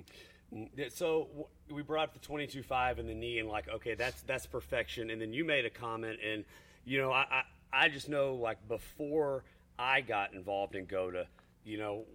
Yeah, 0.75 0.85
So 0.93 1.49
we 1.69 1.81
brought 1.81 2.09
up 2.09 2.13
the 2.13 2.25
22.5 2.25 2.99
and 2.99 3.09
the 3.09 3.13
knee, 3.13 3.39
and 3.39 3.49
like, 3.49 3.67
okay, 3.69 3.95
that's 3.95 4.21
that's 4.21 4.45
perfection. 4.45 5.09
And 5.09 5.21
then 5.21 5.33
you 5.33 5.43
made 5.43 5.65
a 5.65 5.69
comment, 5.69 6.19
and 6.25 6.45
you 6.85 6.99
know, 6.99 7.11
I 7.11 7.43
I, 7.71 7.85
I 7.85 7.89
just 7.89 8.07
know 8.07 8.35
like 8.35 8.65
before 8.67 9.43
I 9.77 10.01
got 10.01 10.33
involved 10.33 10.75
in 10.75 10.85
GOATA, 10.85 11.25
you 11.65 11.77
know, 11.77 12.05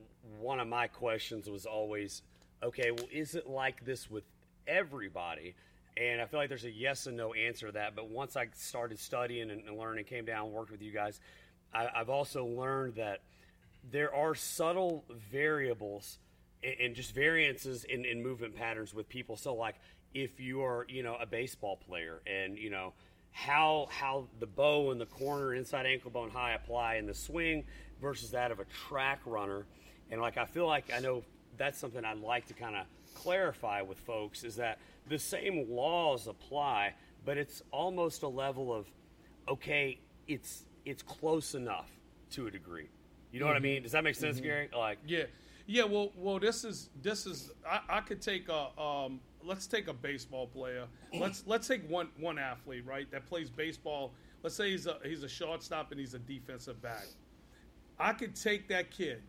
one 0.41 0.61
of 0.61 0.69
my 0.69 0.87
questions 0.87 1.49
was 1.51 1.67
always, 1.67 2.23
okay, 2.63 2.91
well, 2.93 3.09
is 3.13 3.35
it 3.35 3.49
like 3.49 3.85
this 3.85 4.11
with 4.11 4.25
everybody? 4.67 5.55
And 5.99 6.21
I 6.21 6.27
feel 6.27 6.39
like 6.39 6.49
there's 6.49 6.65
a 6.65 6.71
yes 6.71 7.07
and 7.07 7.17
no 7.17 7.35
answer 7.35 7.67
to 7.67 7.73
that. 7.73 7.97
But 7.97 8.09
once 8.09 8.37
I 8.37 8.47
started 8.55 9.01
studying 9.01 9.51
and, 9.51 9.63
and 9.67 9.77
learning, 9.77 10.05
came 10.05 10.25
down, 10.25 10.47
and 10.47 10.55
worked 10.55 10.71
with 10.71 10.81
you 10.81 10.93
guys, 10.93 11.21
I, 11.75 11.89
I've 11.95 12.09
also 12.09 12.47
learned 12.47 12.95
that 12.97 13.23
there 13.91 14.15
are 14.15 14.35
subtle 14.35 15.05
variables 15.31 16.19
and, 16.63 16.75
and 16.81 16.95
just 16.95 17.15
variances 17.15 17.85
in, 17.85 18.05
in 18.05 18.23
movement 18.23 18.55
patterns 18.55 18.95
with 18.95 19.09
people. 19.09 19.37
So, 19.37 19.55
like, 19.55 19.75
if 20.15 20.39
you 20.39 20.63
are, 20.63 20.87
you 20.89 21.03
know, 21.03 21.17
a 21.21 21.27
baseball 21.27 21.77
player 21.77 22.21
and, 22.27 22.57
you 22.57 22.71
know, 22.71 22.93
how 23.33 23.89
how 23.91 24.27
the 24.41 24.47
bow 24.47 24.91
and 24.91 25.01
the 25.01 25.07
corner 25.07 25.55
inside 25.55 25.85
ankle 25.85 26.11
bone 26.11 26.31
high 26.31 26.53
apply 26.53 26.97
in 26.97 27.07
the 27.07 27.15
swing 27.15 27.65
versus 28.01 28.31
that 28.31 28.51
of 28.51 28.61
a 28.61 28.65
track 28.65 29.21
runner. 29.27 29.67
And, 30.11 30.21
like, 30.21 30.39
I 30.39 30.45
feel 30.45 30.67
like 30.67 30.93
I 30.95 31.01
know 31.01 31.25
that's 31.57 31.79
something 31.79 32.05
I'd 32.05 32.21
like 32.21 32.47
to 32.47 32.55
kind 32.55 32.77
of 32.77 32.87
clarify 33.23 33.83
with 33.83 33.99
folks 33.99 34.45
is 34.45 34.57
that 34.57 34.79
the 35.09 35.19
same 35.19 35.67
laws 35.71 36.27
apply, 36.27 36.95
but 37.25 37.37
it's 37.37 37.63
almost 37.71 38.23
a 38.23 38.29
level 38.29 38.73
of, 38.73 38.87
okay, 39.49 39.99
it's 40.27 40.65
it's 40.85 41.03
close 41.03 41.55
enough 41.55 41.91
to 42.31 42.47
a 42.47 42.51
degree. 42.51 42.89
You 43.31 43.41
know 43.41 43.47
what 43.47 43.57
I 43.57 43.61
mean? 43.61 43.77
Mm-hmm. 43.77 43.83
Does 43.83 43.93
that 43.93 44.05
make 44.05 44.15
sense, 44.15 44.37
mm-hmm. 44.37 44.47
Gary? 44.47 44.69
Like, 44.75 44.99
Yeah, 45.07 45.25
yeah. 45.67 45.85
Well, 45.85 46.13
well, 46.17 46.39
this 46.39 46.65
is 46.65 46.91
this 47.03 47.27
is. 47.27 47.51
I, 47.69 47.81
I 47.89 48.01
could 48.01 48.23
take 48.23 48.49
a. 48.49 48.81
Um, 48.81 49.21
let's 49.45 49.67
take 49.67 49.89
a 49.89 49.93
baseball 49.93 50.47
player. 50.47 50.87
Mm. 51.15 51.21
Let's 51.21 51.45
let's 51.47 51.69
take 51.69 51.89
one 51.89 52.09
one 52.19 52.39
athlete 52.39 52.87
right 52.87 53.11
that 53.11 53.27
plays 53.27 53.51
baseball. 53.51 54.13
Let's 54.43 54.55
say 54.55 54.71
he's 54.71 54.87
a 54.87 54.99
he's 55.05 55.23
a 55.23 55.29
shortstop 55.29 55.91
and 55.91 56.01
he's 56.01 56.15
a 56.15 56.19
defensive 56.19 56.81
back. 56.81 57.07
I 57.99 58.13
could 58.13 58.37
take 58.37 58.69
that 58.69 58.91
kid, 58.91 59.23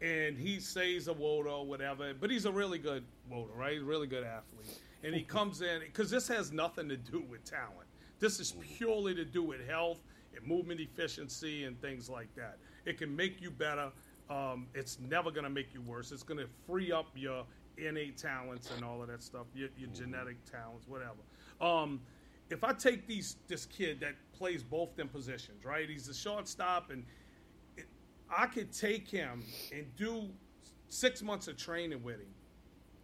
and 0.00 0.38
he 0.38 0.60
says 0.60 1.08
a 1.08 1.14
WOATA 1.14 1.46
or 1.46 1.66
whatever, 1.66 2.12
but 2.14 2.30
he's 2.30 2.44
a 2.44 2.52
really 2.52 2.78
good 2.78 3.04
WOATA, 3.30 3.56
right? 3.56 3.72
He's 3.72 3.82
a 3.82 3.86
really 3.86 4.06
good 4.06 4.24
athlete, 4.24 4.78
and 5.02 5.14
he 5.14 5.22
comes 5.22 5.62
in 5.62 5.80
because 5.80 6.10
this 6.10 6.28
has 6.28 6.52
nothing 6.52 6.88
to 6.88 6.96
do 6.96 7.24
with 7.28 7.44
talent. 7.44 7.88
This 8.20 8.40
is 8.40 8.54
purely 8.76 9.14
to 9.14 9.24
do 9.24 9.42
with 9.42 9.66
health 9.68 9.98
and 10.36 10.46
movement 10.46 10.80
efficiency 10.80 11.64
and 11.64 11.80
things 11.80 12.08
like 12.08 12.34
that. 12.34 12.58
It 12.84 12.98
can 12.98 13.14
make 13.14 13.40
you 13.40 13.50
better. 13.50 13.90
Um, 14.28 14.66
it's 14.74 14.98
never 14.98 15.30
going 15.30 15.44
to 15.44 15.50
make 15.50 15.72
you 15.72 15.80
worse. 15.82 16.12
It's 16.12 16.22
going 16.22 16.38
to 16.40 16.48
free 16.66 16.92
up 16.92 17.06
your 17.14 17.44
innate 17.78 18.18
talents 18.18 18.70
and 18.74 18.84
all 18.84 19.00
of 19.00 19.08
that 19.08 19.22
stuff, 19.22 19.46
your, 19.54 19.68
your 19.78 19.88
genetic 19.90 20.44
talents, 20.44 20.86
whatever. 20.88 21.20
Um, 21.60 22.00
if 22.50 22.64
I 22.64 22.72
take 22.72 23.06
these 23.06 23.36
this 23.46 23.66
kid 23.66 24.00
that 24.00 24.14
plays 24.32 24.62
both 24.62 24.96
them 24.96 25.08
positions, 25.08 25.64
right? 25.64 25.88
He's 25.88 26.08
a 26.08 26.14
shortstop, 26.14 26.90
and 26.90 27.04
I 28.34 28.46
could 28.46 28.72
take 28.72 29.08
him 29.08 29.42
and 29.72 29.84
do 29.96 30.28
six 30.88 31.22
months 31.22 31.48
of 31.48 31.56
training 31.56 32.02
with 32.02 32.20
him, 32.20 32.34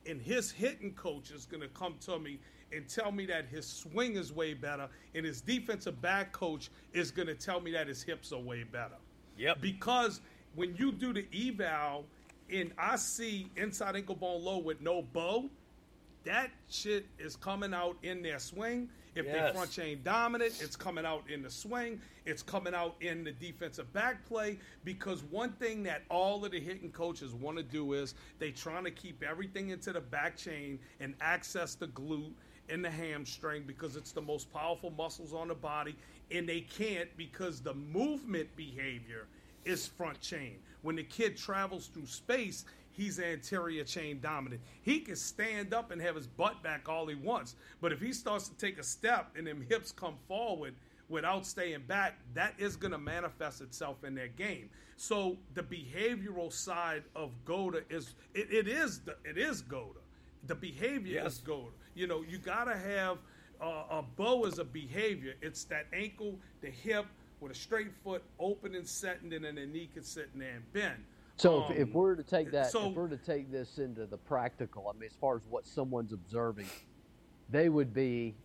and 0.06 0.20
his 0.20 0.50
hitting 0.50 0.92
coach 0.94 1.30
is 1.30 1.46
going 1.46 1.62
to 1.62 1.68
come 1.68 1.96
to 2.00 2.18
me 2.18 2.38
and 2.72 2.88
tell 2.88 3.12
me 3.12 3.26
that 3.26 3.46
his 3.46 3.66
swing 3.66 4.16
is 4.16 4.32
way 4.32 4.54
better, 4.54 4.88
and 5.14 5.24
his 5.24 5.40
defensive 5.40 6.00
back 6.02 6.32
coach 6.32 6.70
is 6.92 7.10
going 7.10 7.28
to 7.28 7.34
tell 7.34 7.60
me 7.60 7.70
that 7.72 7.86
his 7.86 8.02
hips 8.02 8.32
are 8.32 8.40
way 8.40 8.64
better. 8.64 8.96
Yep. 9.38 9.60
Because 9.60 10.20
when 10.54 10.74
you 10.76 10.92
do 10.92 11.12
the 11.12 11.26
eval 11.34 12.04
and 12.52 12.72
I 12.78 12.96
see 12.96 13.50
inside 13.56 13.96
ankle 13.96 14.14
bone 14.14 14.42
low 14.42 14.58
with 14.58 14.80
no 14.80 15.02
bow, 15.02 15.48
that 16.24 16.50
shit 16.68 17.06
is 17.18 17.36
coming 17.36 17.74
out 17.74 17.96
in 18.02 18.22
their 18.22 18.38
swing. 18.38 18.88
If 19.14 19.26
Yes. 19.26 19.52
they 19.52 19.56
front 19.58 19.70
chain 19.70 20.00
dominant, 20.02 20.60
it's 20.60 20.76
coming 20.76 21.04
out 21.06 21.28
in 21.30 21.42
the 21.42 21.50
swing. 21.50 22.00
It's 22.24 22.42
coming 22.42 22.74
out 22.74 22.96
in 23.00 23.24
the 23.24 23.32
defensive 23.32 23.92
back 23.92 24.24
play 24.26 24.58
because 24.84 25.22
one 25.24 25.52
thing 25.52 25.82
that 25.84 26.02
all 26.10 26.44
of 26.44 26.52
the 26.52 26.60
hitting 26.60 26.90
coaches 26.90 27.32
want 27.32 27.56
to 27.58 27.62
do 27.62 27.92
is 27.92 28.14
they 28.38 28.50
trying 28.50 28.84
to 28.84 28.90
keep 28.90 29.22
everything 29.22 29.70
into 29.70 29.92
the 29.92 30.00
back 30.00 30.36
chain 30.36 30.78
and 31.00 31.14
access 31.20 31.74
the 31.74 31.88
glute 31.88 32.32
and 32.68 32.84
the 32.84 32.90
hamstring 32.90 33.64
because 33.66 33.94
it's 33.94 34.12
the 34.12 34.22
most 34.22 34.52
powerful 34.52 34.90
muscles 34.90 35.34
on 35.34 35.48
the 35.48 35.54
body 35.54 35.94
and 36.30 36.48
they 36.48 36.62
can't 36.62 37.14
because 37.16 37.60
the 37.60 37.74
movement 37.74 38.48
behavior 38.56 39.26
is 39.64 39.86
front 39.86 40.20
chain. 40.20 40.58
When 40.82 40.96
the 40.96 41.04
kid 41.04 41.36
travels 41.36 41.86
through 41.86 42.06
space, 42.06 42.64
he's 42.96 43.20
anterior 43.20 43.84
chain 43.84 44.20
dominant. 44.20 44.60
He 44.82 45.00
can 45.00 45.16
stand 45.16 45.74
up 45.74 45.90
and 45.90 46.00
have 46.00 46.16
his 46.16 46.26
butt 46.26 46.62
back 46.62 46.88
all 46.88 47.06
he 47.06 47.14
wants, 47.14 47.56
but 47.80 47.92
if 47.92 48.00
he 48.00 48.12
starts 48.12 48.48
to 48.48 48.56
take 48.56 48.78
a 48.78 48.82
step 48.84 49.30
and 49.36 49.46
them 49.46 49.64
hips 49.68 49.92
come 49.92 50.14
forward, 50.28 50.74
without 51.08 51.44
staying 51.46 51.82
back, 51.86 52.18
that 52.32 52.54
is 52.58 52.76
going 52.76 52.90
to 52.92 52.98
manifest 52.98 53.60
itself 53.60 54.02
in 54.04 54.14
their 54.14 54.28
game. 54.28 54.70
So 54.96 55.36
the 55.52 55.62
behavioral 55.62 56.50
side 56.52 57.02
of 57.14 57.30
GOATA 57.44 57.82
is 57.90 58.14
it, 58.32 58.50
it 58.50 58.66
is 58.68 59.00
the, 59.00 59.16
it 59.24 59.36
is 59.36 59.60
GOATA. 59.62 60.00
The 60.46 60.54
behavior 60.54 61.22
Yes. 61.22 61.34
is 61.34 61.38
GOATA. 61.40 61.72
You 61.94 62.06
know, 62.06 62.22
you 62.26 62.38
got 62.38 62.64
to 62.64 62.76
have 62.76 63.18
uh, 63.60 63.98
a 63.98 64.02
bow 64.16 64.46
as 64.46 64.58
a 64.58 64.64
behavior. 64.64 65.34
It's 65.42 65.64
that 65.64 65.86
ankle, 65.92 66.38
the 66.62 66.70
hip, 66.70 67.06
with 67.40 67.52
a 67.52 67.54
straight 67.54 67.92
foot, 68.02 68.22
open 68.40 68.74
and 68.74 68.86
setting, 68.86 69.32
and 69.32 69.44
then 69.44 69.56
the 69.56 69.66
knee 69.66 69.90
can 69.92 70.04
sit 70.04 70.30
in 70.32 70.40
there 70.40 70.54
and 70.54 70.72
bend. 70.72 71.04
So 71.36 71.64
if, 71.64 71.76
if 71.76 71.88
Um, 71.88 71.94
we're 71.94 72.14
to 72.14 72.22
take 72.22 72.50
that, 72.52 72.70
so- 72.70 72.90
if 72.90 72.96
we're 72.96 73.08
to 73.08 73.16
take 73.16 73.50
this 73.50 73.78
into 73.78 74.06
the 74.06 74.18
practical, 74.18 74.88
I 74.88 74.92
mean, 74.92 75.04
as 75.06 75.16
far 75.16 75.36
as 75.36 75.42
what 75.46 75.66
someone's 75.66 76.12
observing, 76.12 76.68
they 77.48 77.68
would 77.68 77.92
be, 77.92 78.36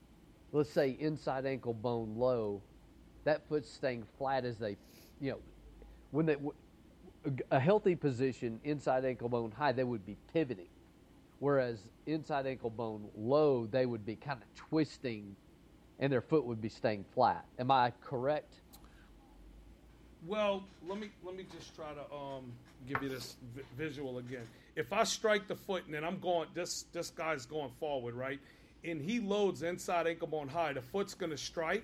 let's 0.51 0.71
say, 0.71 0.91
inside 0.99 1.45
ankle 1.45 1.73
bone 1.73 2.15
low. 2.15 2.63
That 3.25 3.47
foot's 3.47 3.69
staying 3.69 4.05
flat 4.17 4.45
as 4.45 4.57
they, 4.57 4.77
you 5.19 5.31
know, 5.31 5.39
when 6.11 6.25
they 6.25 6.37
a 7.51 7.59
healthy 7.59 7.95
position 7.95 8.59
inside 8.63 9.05
ankle 9.05 9.29
bone 9.29 9.51
high, 9.51 9.71
they 9.73 9.83
would 9.83 10.05
be 10.05 10.15
pivoting, 10.33 10.69
whereas 11.39 11.89
inside 12.05 12.47
ankle 12.47 12.69
bone 12.69 13.09
low, 13.15 13.67
they 13.67 13.85
would 13.85 14.05
be 14.05 14.15
kind 14.15 14.41
of 14.41 14.55
twisting, 14.55 15.35
and 15.99 16.11
their 16.11 16.21
foot 16.21 16.45
would 16.45 16.61
be 16.61 16.69
staying 16.69 17.03
flat. 17.13 17.45
Am 17.59 17.69
I 17.71 17.91
correct? 18.01 18.61
Well, 20.27 20.63
let 20.87 20.99
me 20.99 21.09
let 21.23 21.35
me 21.35 21.45
just 21.55 21.75
try 21.75 21.93
to 21.93 22.13
um, 22.13 22.51
give 22.87 23.01
you 23.01 23.09
this 23.09 23.37
vi- 23.55 23.63
visual 23.77 24.17
again. 24.17 24.47
If 24.75 24.91
I 24.93 25.03
strike 25.03 25.47
the 25.47 25.55
foot 25.55 25.85
and 25.85 25.93
then 25.93 26.03
I'm 26.03 26.19
going, 26.19 26.49
this 26.53 26.85
this 26.91 27.09
guy's 27.09 27.45
going 27.45 27.71
forward, 27.79 28.15
right? 28.15 28.39
And 28.83 29.01
he 29.01 29.19
loads 29.19 29.63
inside 29.63 30.07
ankle 30.07 30.27
bone 30.27 30.47
high, 30.47 30.73
the 30.73 30.81
foot's 30.81 31.13
going 31.13 31.31
to 31.31 31.37
strike, 31.37 31.83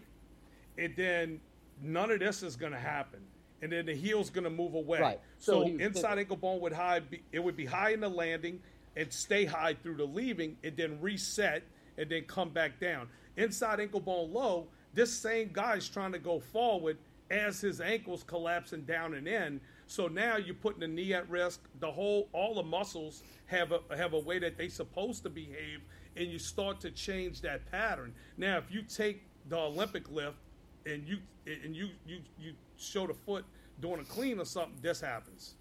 and 0.78 0.94
then 0.96 1.40
none 1.82 2.12
of 2.12 2.20
this 2.20 2.44
is 2.44 2.56
going 2.56 2.72
to 2.72 2.80
happen, 2.80 3.20
and 3.62 3.72
then 3.72 3.86
the 3.86 3.94
heel's 3.96 4.30
going 4.30 4.46
to 4.46 4.50
move 4.50 4.76
away. 4.76 5.02
Right. 5.02 5.20
So, 5.38 5.64
So 5.64 5.68
inside 5.68 6.20
ankle 6.20 6.38
bone 6.38 6.62
would 6.62 6.72
high, 6.72 7.02
be, 7.02 7.22
it 7.34 7.40
would 7.40 7.58
be 7.58 7.66
high 7.66 7.92
in 7.92 8.00
the 8.00 8.10
landing 8.10 8.62
and 8.96 9.12
stay 9.12 9.44
high 9.44 9.74
through 9.74 9.98
the 9.98 10.06
leaving, 10.06 10.58
and 10.64 10.76
then 10.78 11.00
reset 11.02 11.64
and 11.98 12.10
then 12.10 12.24
come 12.24 12.50
back 12.50 12.80
down. 12.80 13.10
Inside 13.36 13.82
ankle 13.82 14.00
bone 14.00 14.32
low, 14.32 14.68
this 14.94 15.14
same 15.14 15.50
guy's 15.52 15.90
trying 15.90 16.14
to 16.14 16.20
go 16.20 16.40
forward 16.40 16.98
as 17.32 17.62
his 17.62 17.82
ankles 17.82 18.24
collapsing 18.24 18.82
down 18.82 19.14
and 19.14 19.28
in. 19.28 19.60
So 19.88 20.08
now 20.08 20.38
you're 20.38 20.56
putting 20.56 20.80
the 20.82 20.88
knee 20.88 21.14
at 21.14 21.30
risk. 21.30 21.62
The 21.80 21.92
whole, 21.92 22.30
all 22.34 22.56
the 22.56 22.64
muscles 22.64 23.24
have 23.48 23.72
a 23.72 23.80
have 23.96 24.14
a 24.14 24.20
way 24.20 24.40
that 24.40 24.58
they're 24.58 24.70
supposed 24.70 25.24
to 25.24 25.30
behave, 25.30 25.82
and 26.16 26.28
you 26.28 26.40
start 26.40 26.80
to 26.82 26.92
change 26.92 27.42
that 27.42 27.70
pattern. 27.72 28.14
Now, 28.38 28.58
if 28.58 28.72
you 28.72 28.82
take 28.82 29.24
the 29.50 29.58
Olympic 29.58 30.10
lift 30.12 30.38
and 30.86 31.08
you 31.08 31.18
and 31.46 31.76
you 31.76 31.90
you 32.06 32.20
you 32.40 32.54
show 32.78 33.08
the 33.08 33.14
foot 33.14 33.46
doing 33.80 34.00
a 34.00 34.06
clean 34.06 34.40
or 34.40 34.46
something, 34.46 34.78
this 34.82 35.02
happens 35.02 35.56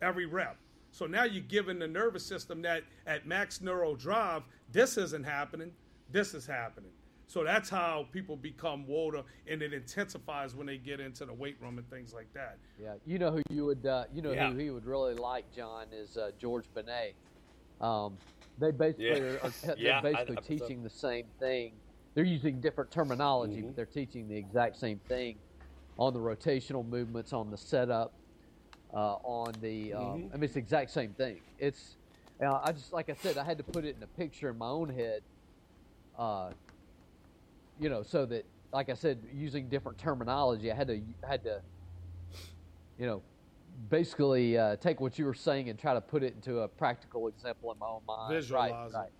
every 0.00 0.26
rep. 0.26 0.56
So 0.90 1.06
now 1.06 1.24
you're 1.24 1.42
giving 1.42 1.78
the 1.78 1.86
nervous 1.86 2.24
system 2.24 2.62
that 2.62 2.82
at 3.06 3.26
max 3.26 3.60
neuro 3.60 3.94
drive, 3.94 4.42
this 4.72 4.96
isn't 4.96 5.24
happening, 5.24 5.72
this 6.10 6.34
is 6.34 6.46
happening. 6.46 6.90
So 7.28 7.44
that's 7.44 7.68
how 7.68 8.06
people 8.10 8.36
become 8.36 8.86
WOATA, 8.86 9.22
and 9.46 9.60
it 9.60 9.74
intensifies 9.74 10.54
when 10.54 10.66
they 10.66 10.78
get 10.78 10.98
into 10.98 11.26
the 11.26 11.32
weight 11.34 11.56
room 11.60 11.76
and 11.76 11.88
things 11.90 12.14
like 12.14 12.32
that. 12.32 12.56
Yeah, 12.82 12.94
you 13.04 13.18
know 13.18 13.30
who 13.30 13.42
you 13.50 13.66
would, 13.66 13.84
uh, 13.84 14.04
you 14.14 14.22
know 14.22 14.32
Yeah. 14.32 14.50
who 14.50 14.56
he 14.56 14.70
would 14.70 14.86
really 14.86 15.14
like, 15.14 15.44
John, 15.54 15.88
is 15.92 16.16
uh, 16.16 16.30
George 16.38 16.64
Benet. 16.72 17.12
Um, 17.82 18.16
they 18.56 18.70
basically 18.70 19.08
Yeah. 19.08 19.18
are, 19.18 19.40
are 19.44 19.50
they're 19.62 19.76
Yeah, 19.78 19.98
I- 19.98 20.02
basically 20.02 20.38
I- 20.38 20.40
teaching 20.40 20.82
the 20.82 20.88
same 20.88 21.26
thing. 21.38 21.74
They're 22.14 22.24
using 22.24 22.62
different 22.62 22.90
terminology, 22.90 23.60
Mhm. 23.60 23.66
but 23.66 23.76
they're 23.76 23.84
teaching 23.84 24.26
the 24.26 24.36
exact 24.36 24.76
same 24.78 24.98
thing 25.00 25.36
on 25.98 26.14
the 26.14 26.20
rotational 26.20 26.84
movements, 26.84 27.34
on 27.34 27.50
the 27.50 27.58
setup, 27.58 28.10
uh, 28.94 29.16
on 29.16 29.52
the. 29.60 29.92
Um, 29.92 30.02
Mhm. 30.22 30.30
I 30.32 30.34
mean, 30.36 30.44
it's 30.44 30.54
the 30.54 30.60
exact 30.60 30.90
same 30.92 31.12
thing. 31.12 31.42
It's. 31.58 31.98
Uh, 32.40 32.58
I 32.64 32.72
just 32.72 32.90
like 32.94 33.10
I 33.10 33.14
said, 33.14 33.36
I 33.36 33.44
had 33.44 33.58
to 33.58 33.64
put 33.64 33.84
it 33.84 33.96
in 33.96 34.02
a 34.02 34.06
picture 34.06 34.48
in 34.48 34.56
my 34.56 34.68
own 34.68 34.88
head. 34.88 35.22
Uh, 36.16 36.52
you 37.80 37.88
know, 37.88 38.02
so 38.02 38.26
that, 38.26 38.44
like 38.72 38.88
I 38.88 38.94
said, 38.94 39.18
using 39.32 39.68
different 39.68 39.98
terminology, 39.98 40.70
I 40.70 40.74
had 40.74 40.88
to 40.88 41.00
had 41.26 41.44
to, 41.44 41.60
you 42.98 43.06
know, 43.06 43.22
basically 43.90 44.58
uh, 44.58 44.76
take 44.76 45.00
what 45.00 45.18
you 45.18 45.24
were 45.24 45.34
saying 45.34 45.68
and 45.68 45.78
try 45.78 45.94
to 45.94 46.00
put 46.00 46.22
it 46.22 46.34
into 46.34 46.60
a 46.60 46.68
practical 46.68 47.28
example 47.28 47.72
in 47.72 47.78
my 47.78 47.86
own 47.86 48.00
mind. 48.06 48.32
Visualize 48.32 48.70
right, 48.72 48.86
it. 48.86 48.94
right. 48.94 49.10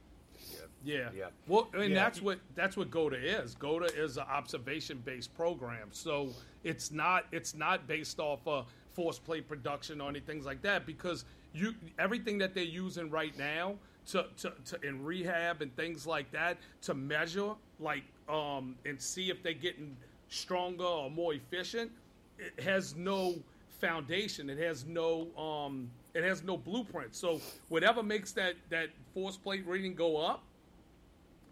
Yeah. 0.84 1.10
Yeah. 1.14 1.26
Well, 1.46 1.68
and 1.74 1.90
Yeah. 1.90 1.94
that's 1.94 2.22
what 2.22 2.38
that's 2.54 2.76
what 2.76 2.90
GOATA 2.90 3.16
is. 3.42 3.54
GOATA 3.56 3.96
is 3.96 4.16
an 4.16 4.24
observation 4.30 5.02
based 5.04 5.34
program. 5.34 5.88
So 5.90 6.30
it's 6.64 6.90
not 6.90 7.26
it's 7.32 7.54
not 7.54 7.86
based 7.86 8.20
off 8.20 8.46
of 8.46 8.66
force 8.92 9.18
plate 9.18 9.48
production 9.48 10.00
or 10.00 10.08
anything 10.08 10.42
like 10.44 10.62
that 10.62 10.86
because 10.86 11.24
you 11.52 11.74
everything 11.98 12.38
that 12.38 12.54
they're 12.54 12.64
using 12.64 13.10
right 13.10 13.36
now 13.38 13.76
to, 14.08 14.26
to, 14.38 14.52
to 14.64 14.86
in 14.86 15.04
rehab 15.04 15.62
and 15.62 15.74
things 15.76 16.06
like 16.06 16.30
that 16.32 16.56
to 16.82 16.94
measure 16.94 17.52
like 17.78 18.04
um 18.28 18.74
and 18.84 19.00
see 19.00 19.30
if 19.30 19.42
they're 19.42 19.52
getting 19.52 19.96
stronger 20.28 20.84
or 20.84 21.10
more 21.10 21.34
efficient 21.34 21.90
it 22.38 22.62
has 22.62 22.94
no 22.96 23.34
foundation 23.80 24.50
it 24.50 24.58
has 24.58 24.84
no 24.86 25.28
um 25.36 25.90
it 26.14 26.24
has 26.24 26.42
no 26.42 26.56
blueprint 26.56 27.14
so 27.14 27.40
whatever 27.68 28.02
makes 28.02 28.32
that 28.32 28.54
that 28.70 28.88
force 29.14 29.36
plate 29.36 29.66
reading 29.66 29.94
go 29.94 30.16
up 30.16 30.42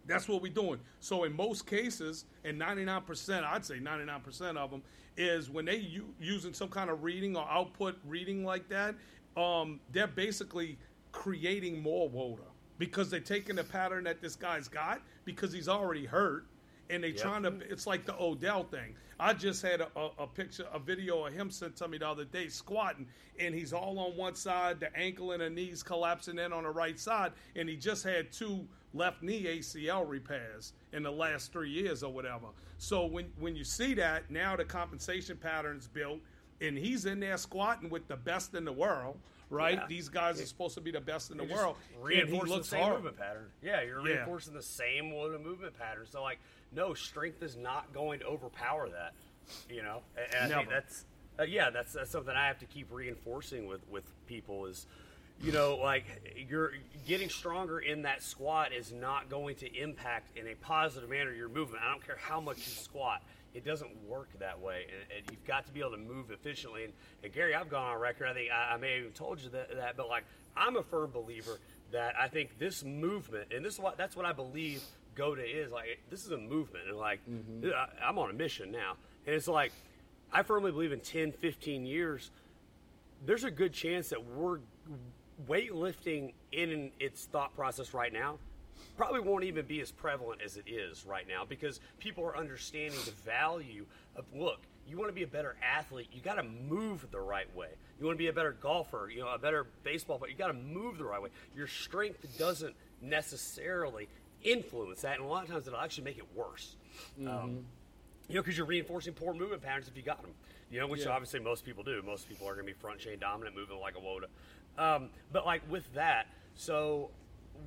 that's 0.07 0.29
what 0.29 0.41
we're 0.41 0.53
doing. 0.53 0.79
So 1.01 1.25
in 1.25 1.35
most 1.35 1.67
cases, 1.67 2.25
and 2.45 2.61
99%, 2.61 3.45
I'd 3.45 3.65
say 3.65 3.79
99% 3.79 4.57
of 4.57 4.71
them, 4.71 4.83
is 5.17 5.51
when 5.51 5.65
they 5.65 5.77
u- 5.77 6.15
using 6.21 6.53
some 6.53 6.69
kind 6.69 6.91
of 6.91 7.03
reading 7.03 7.37
or 7.37 7.47
output 7.51 7.97
reading 8.07 8.45
like 8.45 8.69
that, 8.69 8.95
um, 9.37 9.81
they're 9.93 10.07
basically 10.07 10.79
creating 11.17 11.83
more 11.83 12.11
WOATA 12.11 12.45
because 12.79 13.11
they're 13.11 13.21
taking 13.21 13.57
the 13.57 13.65
pattern 13.65 14.05
that 14.05 14.21
this 14.21 14.37
guy's 14.37 14.69
got 14.69 15.01
because 15.25 15.51
he's 15.53 15.69
already 15.69 16.05
hurt, 16.05 16.45
and 16.91 17.03
they 17.03 17.09
Yep. 17.09 17.17
trying 17.17 17.43
to. 17.45 17.59
It's 17.71 17.87
like 17.87 18.05
the 18.05 18.15
Odell 18.21 18.65
thing. 18.65 18.95
I 19.19 19.33
just 19.33 19.63
had 19.63 19.81
a, 19.81 19.89
a, 19.97 20.11
a 20.19 20.27
picture, 20.27 20.67
a 20.73 20.79
video 20.79 21.25
of 21.27 21.33
him 21.33 21.51
sent 21.51 21.75
to 21.77 21.89
me 21.89 21.97
the 21.97 22.07
other 22.07 22.27
day 22.27 22.49
squatting, 22.49 23.09
and 23.41 23.55
he's 23.55 23.73
all 23.73 23.99
on 23.99 24.15
one 24.17 24.35
side, 24.35 24.79
the 24.79 24.95
ankle 24.95 25.33
and 25.33 25.41
the 25.41 25.49
knees 25.49 25.83
collapsing 25.83 26.39
in 26.39 26.53
on 26.53 26.65
the 26.65 26.71
right 26.71 27.01
side, 27.01 27.33
and 27.57 27.67
he 27.67 27.77
just 27.77 28.05
had 28.05 28.31
two 28.31 28.69
left 28.93 29.23
knee 29.23 29.45
ACL 29.45 30.07
repairs 30.09 30.75
in 30.93 31.03
the 31.03 31.11
last 31.11 31.51
three 31.51 31.71
years 31.71 32.03
or 32.03 32.13
whatever. 32.13 32.49
So 32.77 33.07
when 33.07 33.33
when 33.39 33.57
you 33.57 33.65
see 33.65 33.95
that, 33.95 34.31
now 34.31 34.55
the 34.55 34.67
compensation 34.67 35.39
pattern's 35.39 35.89
built, 35.89 36.21
and 36.61 36.77
he's 36.77 37.07
in 37.07 37.21
there 37.21 37.39
squatting 37.39 37.89
with 37.89 38.07
the 38.07 38.17
best 38.17 38.55
in 38.55 38.67
the 38.67 38.73
world, 38.73 39.19
right? 39.51 39.75
Yeah. 39.79 39.87
These 39.89 40.09
guys 40.09 40.41
are 40.41 40.47
supposed 40.47 40.75
to 40.75 40.81
be 40.81 40.91
the 40.91 41.01
best 41.01 41.31
in 41.31 41.37
the 41.39 41.45
You're 41.45 41.57
world, 41.57 41.77
and 41.95 42.11
he 42.11 42.17
reinforcing 42.21 42.55
looks 42.55 42.67
the 42.69 42.77
same 42.77 42.83
hard. 42.83 42.95
movement 42.97 43.17
pattern. 43.19 43.47
Yeah, 43.63 43.83
you're 43.83 44.07
Yeah. 44.07 44.15
reinforcing 44.17 44.55
the 44.55 44.63
same 44.63 45.11
WOATA 45.13 45.43
movement 45.43 45.79
pattern. 45.79 46.07
So 46.11 46.23
like, 46.23 46.39
no, 46.73 46.95
strength 46.95 47.43
is 47.43 47.57
not 47.57 47.93
going 47.93 48.21
to 48.21 48.27
overpower 48.27 48.89
that. 48.91 49.13
You 49.71 49.83
know, 49.83 50.03
and, 50.41 50.53
and 50.53 50.69
that's 50.71 51.05
uh, 51.39 51.45
yeah, 51.45 51.71
that's, 51.71 51.93
that's 51.93 52.11
something 52.11 52.35
I 52.35 52.49
have 52.49 52.59
to 52.61 52.67
keep 52.67 52.91
reinforcing 52.91 53.67
with 53.67 53.87
with 53.89 54.05
people 54.27 54.67
is. 54.67 54.87
You 55.39 55.53
know, 55.53 55.77
like 55.77 56.07
you're 56.49 56.73
getting 57.07 57.29
stronger 57.29 57.79
in 57.79 58.01
that 58.03 58.23
squat 58.23 58.73
is 58.73 58.91
not 58.91 59.29
going 59.29 59.57
to 59.57 59.71
impact 59.77 60.35
in 60.35 60.47
a 60.47 60.55
positive 60.55 61.11
manner 61.11 61.31
your 61.31 61.51
movement. 61.51 61.85
I 61.87 61.91
don't 61.91 62.03
care 62.07 62.17
how 62.19 62.41
much 62.41 62.57
you 62.57 62.63
squat; 62.73 63.23
it 63.57 63.65
doesn't 63.65 63.91
work 64.07 64.29
that 64.39 64.61
way, 64.61 64.85
and, 64.85 65.19
and 65.19 65.31
you've 65.31 65.45
got 65.47 65.67
to 65.67 65.73
be 65.73 65.81
able 65.81 65.93
to 65.93 65.97
move 65.97 66.31
efficiently. 66.31 66.85
And, 66.85 66.93
and 67.25 67.33
Gary, 67.33 67.55
I've 67.55 67.71
gone 67.71 67.91
on 67.91 67.99
record. 67.99 68.29
I 68.29 68.35
think 68.35 68.51
I, 68.53 68.75
I 68.75 68.77
may 68.77 68.93
have 68.93 69.01
even 69.01 69.13
told 69.13 69.41
you 69.41 69.49
that, 69.49 69.75
that, 69.75 69.97
but 69.97 70.09
like 70.09 70.25
I'm 70.55 70.77
a 70.77 70.83
firm 70.83 71.11
believer 71.11 71.59
that 71.91 72.15
I 72.21 72.29
think 72.29 72.59
this 72.59 72.85
movement, 72.85 73.53
and 73.55 73.65
this 73.65 73.75
is 73.75 73.81
what 73.81 73.97
that's 73.97 74.15
what 74.15 74.27
I 74.27 74.33
believe 74.33 74.83
GOATA 75.15 75.43
is. 75.43 75.73
Like 75.73 76.01
this 76.11 76.27
is 76.27 76.33
a 76.33 76.37
movement, 76.37 76.85
and 76.89 76.99
like 76.99 77.21
mm-hmm. 77.29 77.71
I, 77.75 78.07
I'm 78.07 78.19
on 78.19 78.29
a 78.29 78.35
mission 78.35 78.71
now, 78.71 78.97
and 79.27 79.35
it's 79.35 79.49
like 79.49 79.73
I 80.31 80.43
firmly 80.43 80.71
believe 80.71 80.93
in 80.93 81.01
10, 81.01 81.33
15 81.33 81.87
years, 81.87 82.31
there's 83.25 83.45
a 83.45 83.51
good 83.51 83.73
chance 83.73 84.11
that 84.11 84.23
we're 84.23 84.59
weightlifting 85.49 86.35
in 86.53 86.91
its 87.01 87.25
thought 87.25 87.55
process 87.57 87.95
right 87.95 88.13
now 88.13 88.39
probably 88.97 89.21
won't 89.21 89.45
even 89.45 89.67
be 89.67 89.81
as 89.81 89.91
prevalent 89.93 90.41
as 90.45 90.57
it 90.57 90.65
is 90.67 91.05
right 91.07 91.27
now 91.29 91.45
because 91.47 91.81
people 91.99 92.25
are 92.25 92.37
understanding 92.37 92.99
the 93.05 93.11
value 93.25 93.85
of 94.17 94.25
look 94.35 94.61
you 94.89 94.97
want 94.97 95.09
to 95.09 95.15
be 95.15 95.23
a 95.23 95.27
better 95.27 95.57
athlete 95.63 96.09
you 96.13 96.21
got 96.21 96.35
to 96.35 96.43
move 96.43 97.07
the 97.11 97.21
right 97.21 97.55
way 97.55 97.69
you 97.99 98.07
want 98.07 98.17
to 98.17 98.23
be 98.23 98.29
a 98.29 98.33
better 98.33 98.53
golfer 98.61 99.11
you 99.13 99.21
know 99.21 99.29
a 99.29 99.39
better 99.39 99.67
baseball 99.85 100.19
player 100.19 100.31
you 100.31 100.37
got 100.37 100.49
to 100.49 100.53
move 100.55 100.99
the 100.99 101.05
right 101.05 101.21
way 101.21 101.29
your 101.55 101.67
strength 101.67 102.39
doesn't 102.39 102.75
necessarily 103.03 104.09
influence 104.43 105.03
that 105.03 105.17
and 105.19 105.25
a 105.25 105.29
lot 105.29 105.43
of 105.45 105.51
times 105.51 105.67
it'll 105.67 105.81
actually 105.81 106.05
make 106.05 106.19
it 106.19 106.27
worse 106.35 106.77
um, 107.27 107.65
you 108.29 108.35
know, 108.35 108.43
because 108.43 108.57
you're 108.57 108.67
reinforcing 108.67 109.13
poor 109.13 109.35
movement 109.35 109.63
patterns 109.63 109.87
if 109.89 109.97
you 109.97 110.03
got 110.03 110.21
them. 110.23 110.33
You 110.71 110.81
know, 110.81 110.89
which 110.89 111.05
Yeah. 111.05 111.11
obviously 111.11 111.39
most 111.41 111.65
people 111.65 111.85
do. 111.85 112.03
Most 112.03 112.29
people 112.29 112.49
are 112.49 112.55
going 112.55 112.67
to 112.67 112.73
be 112.73 112.79
front 112.79 112.99
chain 112.99 113.19
dominant, 113.21 113.55
moving 113.55 113.79
like 113.79 113.95
a 113.97 114.01
WOATA. 114.01 114.27
Um, 114.79 115.11
but 115.31 115.47
like 115.47 115.63
with 115.71 115.93
that, 115.95 116.27
so 116.55 117.11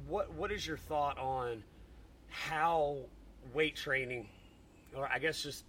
what 0.07 0.33
what 0.33 0.51
is 0.51 0.65
your 0.65 0.77
thought 0.77 1.17
on 1.17 1.63
how 2.29 2.97
weight 3.53 3.75
training, 3.75 4.27
or 4.95 5.09
I 5.11 5.19
guess 5.19 5.43
just 5.43 5.65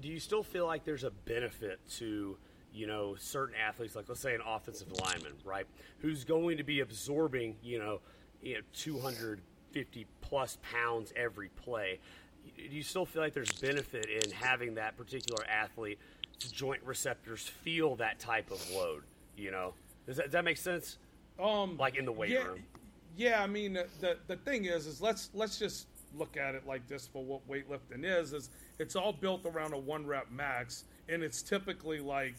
do 0.00 0.08
you 0.08 0.20
still 0.20 0.42
feel 0.42 0.66
like 0.66 0.84
there's 0.84 1.04
a 1.04 1.10
benefit 1.10 1.80
to 1.96 2.36
you 2.72 2.86
know 2.86 3.16
certain 3.18 3.54
athletes, 3.56 3.96
like 3.96 4.08
let's 4.08 4.20
say 4.20 4.34
an 4.34 4.40
offensive 4.46 4.88
lineman, 5.04 5.32
right, 5.44 5.66
who's 6.00 6.24
going 6.24 6.56
to 6.56 6.64
be 6.64 6.80
absorbing 6.80 7.56
you 7.62 7.78
know, 7.78 8.00
you 8.42 8.54
know 8.54 8.60
250 8.74 10.06
plus 10.20 10.58
pounds 10.62 11.12
every 11.16 11.48
play? 11.48 11.98
Do 12.56 12.76
you 12.76 12.82
still 12.82 13.04
feel 13.04 13.22
like 13.22 13.34
there's 13.34 13.52
benefit 13.52 14.06
in 14.06 14.30
having 14.30 14.74
that 14.74 14.96
particular 14.96 15.44
athlete's 15.48 16.00
joint 16.50 16.82
receptors 16.84 17.46
feel 17.46 17.96
that 17.96 18.18
type 18.18 18.50
of 18.50 18.64
load? 18.72 19.02
You 19.36 19.50
know, 19.50 19.74
does 20.06 20.16
that, 20.16 20.26
does 20.26 20.32
that 20.32 20.44
make 20.44 20.56
sense? 20.56 20.98
Um, 21.38 21.76
like 21.76 21.96
in 21.96 22.04
the 22.04 22.12
weight 22.12 22.30
yeah, 22.30 22.44
room. 22.44 22.64
Yeah, 23.18 23.42
I 23.42 23.48
mean 23.48 23.72
the, 23.72 23.86
the 24.00 24.16
the 24.28 24.36
thing 24.36 24.66
is 24.66 24.86
is 24.86 25.02
let's 25.02 25.30
let's 25.34 25.58
just 25.58 25.88
look 26.16 26.36
at 26.36 26.54
it 26.54 26.64
like 26.68 26.86
this 26.86 27.08
for 27.12 27.24
what 27.24 27.46
weightlifting 27.48 28.04
is 28.04 28.32
is 28.32 28.48
it's 28.78 28.94
all 28.94 29.12
built 29.12 29.44
around 29.44 29.72
a 29.74 29.78
one 29.78 30.06
rep 30.06 30.30
max 30.30 30.84
and 31.08 31.22
it's 31.24 31.42
typically 31.42 31.98
like 31.98 32.34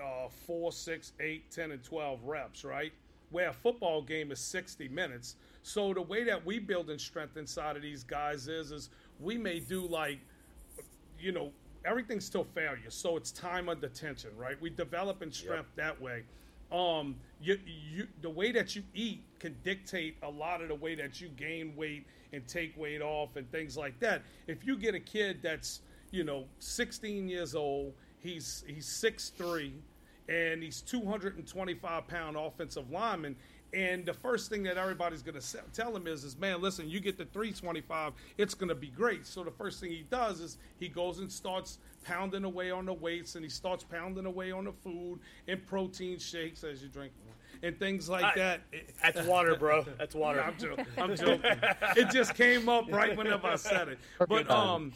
uh, 0.00 0.28
four, 0.46 0.70
six, 0.70 1.12
eight, 1.18 1.50
ten, 1.50 1.70
and 1.72 1.82
twelve 1.82 2.22
reps, 2.24 2.62
right? 2.62 2.92
Where 3.30 3.48
a 3.48 3.52
football 3.54 4.02
game 4.02 4.30
is 4.30 4.38
sixty 4.38 4.86
minutes. 4.86 5.36
So 5.62 5.94
the 5.94 6.02
way 6.02 6.24
that 6.24 6.44
we 6.44 6.58
build 6.58 6.90
in 6.90 6.98
strength 6.98 7.38
inside 7.38 7.74
of 7.74 7.80
these 7.80 8.04
guys 8.04 8.48
is 8.48 8.72
is 8.72 8.90
we 9.18 9.38
may 9.38 9.60
do 9.60 9.88
like 9.88 10.18
you 11.18 11.32
know 11.32 11.52
everything's 11.86 12.26
still 12.26 12.44
failure, 12.44 12.90
so 12.90 13.16
it's 13.16 13.32
time 13.32 13.70
under 13.70 13.88
tension, 13.88 14.30
right? 14.36 14.60
We 14.60 14.68
develop 14.68 15.22
in 15.22 15.32
strength 15.32 15.70
yep. 15.78 15.86
that 15.86 16.02
way 16.02 16.24
um, 16.72 17.16
you, 17.40 17.58
you, 17.66 18.08
the 18.22 18.30
way 18.30 18.52
that 18.52 18.74
you 18.74 18.82
eat 18.94 19.22
can 19.38 19.56
dictate 19.62 20.16
a 20.22 20.30
lot 20.30 20.62
of 20.62 20.68
the 20.68 20.74
way 20.74 20.94
that 20.94 21.20
you 21.20 21.28
gain 21.28 21.74
weight 21.76 22.06
and 22.32 22.46
take 22.48 22.76
weight 22.76 23.02
off 23.02 23.36
and 23.36 23.50
things 23.50 23.76
like 23.76 23.98
that. 24.00 24.22
If 24.46 24.66
you 24.66 24.76
get 24.76 24.94
a 24.94 25.00
kid 25.00 25.40
that's, 25.42 25.80
you 26.10 26.24
know, 26.24 26.44
16 26.58 27.28
years 27.28 27.54
old, 27.54 27.92
he's 28.18 28.64
he's 28.66 28.86
6'3", 28.86 29.72
and 30.28 30.62
he's 30.62 30.80
225 30.82 32.08
pound 32.08 32.36
offensive 32.36 32.90
lineman, 32.90 33.36
and 33.72 34.06
the 34.06 34.12
first 34.14 34.48
thing 34.48 34.62
that 34.64 34.76
everybody's 34.76 35.22
going 35.22 35.38
to 35.40 35.58
tell 35.72 35.94
him 35.94 36.06
is, 36.06 36.24
is 36.24 36.38
man, 36.38 36.60
listen, 36.60 36.88
you 36.88 37.00
get 37.00 37.18
the 37.18 37.24
325, 37.26 38.12
it's 38.38 38.54
going 38.54 38.68
to 38.68 38.74
be 38.74 38.88
great. 38.88 39.26
So 39.26 39.42
the 39.44 39.50
first 39.50 39.80
thing 39.80 39.90
he 39.90 40.06
does 40.10 40.40
is 40.40 40.58
he 40.78 40.88
goes 40.88 41.18
and 41.18 41.30
starts 41.30 41.78
pounding 42.04 42.44
away 42.44 42.70
on 42.70 42.86
the 42.86 42.92
weights, 42.92 43.34
and 43.34 43.44
he 43.44 43.50
starts 43.50 43.84
pounding 43.84 44.26
away 44.26 44.52
on 44.52 44.64
the 44.64 44.72
food 44.72 45.18
and 45.48 45.64
protein 45.66 46.18
shakes 46.18 46.64
as 46.64 46.82
you 46.82 46.88
drink 46.88 47.12
and 47.62 47.78
things 47.78 48.08
like 48.08 48.24
I, 48.24 48.34
that. 48.36 48.60
That's 49.02 49.26
water, 49.26 49.56
bro. 49.56 49.84
That's 49.98 50.14
water. 50.14 50.42
I'm, 50.42 50.58
joking. 50.58 50.86
I'm 50.98 51.16
joking. 51.16 51.58
it 51.96 52.10
just 52.10 52.34
came 52.34 52.68
up 52.68 52.90
right 52.90 53.16
whenever 53.16 53.46
I 53.46 53.56
said 53.56 53.88
it. 53.88 53.98
But 54.28 54.50
um, 54.50 54.92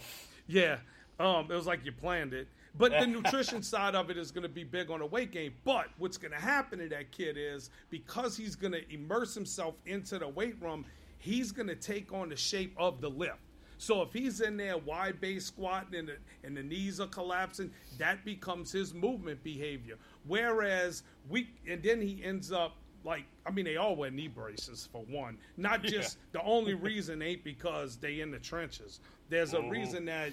yeah, 0.46 0.78
um, 1.18 1.46
it 1.50 1.54
was 1.54 1.66
like 1.66 1.84
you 1.84 1.92
planned 1.92 2.32
it. 2.32 2.48
But 2.78 2.92
the 2.92 3.06
nutrition 3.06 3.62
side 3.62 3.94
of 3.94 4.10
it 4.10 4.16
is 4.16 4.30
going 4.30 4.42
to 4.42 4.48
be 4.48 4.64
big 4.64 4.90
on 4.90 5.00
a 5.00 5.06
weight 5.06 5.32
gain. 5.32 5.52
But 5.64 5.88
what's 5.98 6.16
going 6.16 6.32
to 6.32 6.40
happen 6.40 6.78
to 6.78 6.88
that 6.88 7.10
kid 7.10 7.36
is 7.38 7.70
because 7.90 8.36
he's 8.36 8.54
going 8.54 8.72
to 8.72 8.92
immerse 8.92 9.34
himself 9.34 9.74
into 9.86 10.18
the 10.18 10.28
weight 10.28 10.56
room, 10.60 10.84
he's 11.18 11.52
going 11.52 11.68
to 11.68 11.74
take 11.74 12.12
on 12.12 12.28
the 12.28 12.36
shape 12.36 12.74
of 12.76 13.00
the 13.00 13.08
lift. 13.08 13.38
So 13.78 14.02
if 14.02 14.12
he's 14.12 14.42
in 14.42 14.58
there 14.58 14.76
wide 14.76 15.22
base 15.22 15.46
squatting 15.46 15.98
and 15.98 16.08
the, 16.08 16.16
and 16.44 16.54
the 16.54 16.62
knees 16.62 17.00
are 17.00 17.06
collapsing, 17.06 17.70
that 17.96 18.24
becomes 18.26 18.70
his 18.70 18.92
movement 18.92 19.42
behavior. 19.42 19.96
Whereas 20.26 21.02
we, 21.30 21.48
and 21.66 21.82
then 21.82 22.00
he 22.02 22.22
ends 22.22 22.52
up 22.52 22.76
like 23.04 23.24
I 23.46 23.50
mean 23.50 23.64
they 23.64 23.76
all 23.76 23.96
wear 23.96 24.10
knee 24.10 24.28
braces 24.28 24.86
for 24.92 25.02
one. 25.04 25.38
Not 25.56 25.82
just 25.82 26.18
yeah. 26.18 26.40
the 26.40 26.46
only 26.46 26.74
reason 26.74 27.22
ain't 27.22 27.42
because 27.42 27.96
they 27.96 28.20
in 28.20 28.30
the 28.30 28.38
trenches. 28.38 29.00
There's 29.30 29.54
a 29.54 29.58
mm-hmm. 29.58 29.70
reason 29.70 30.04
that 30.04 30.32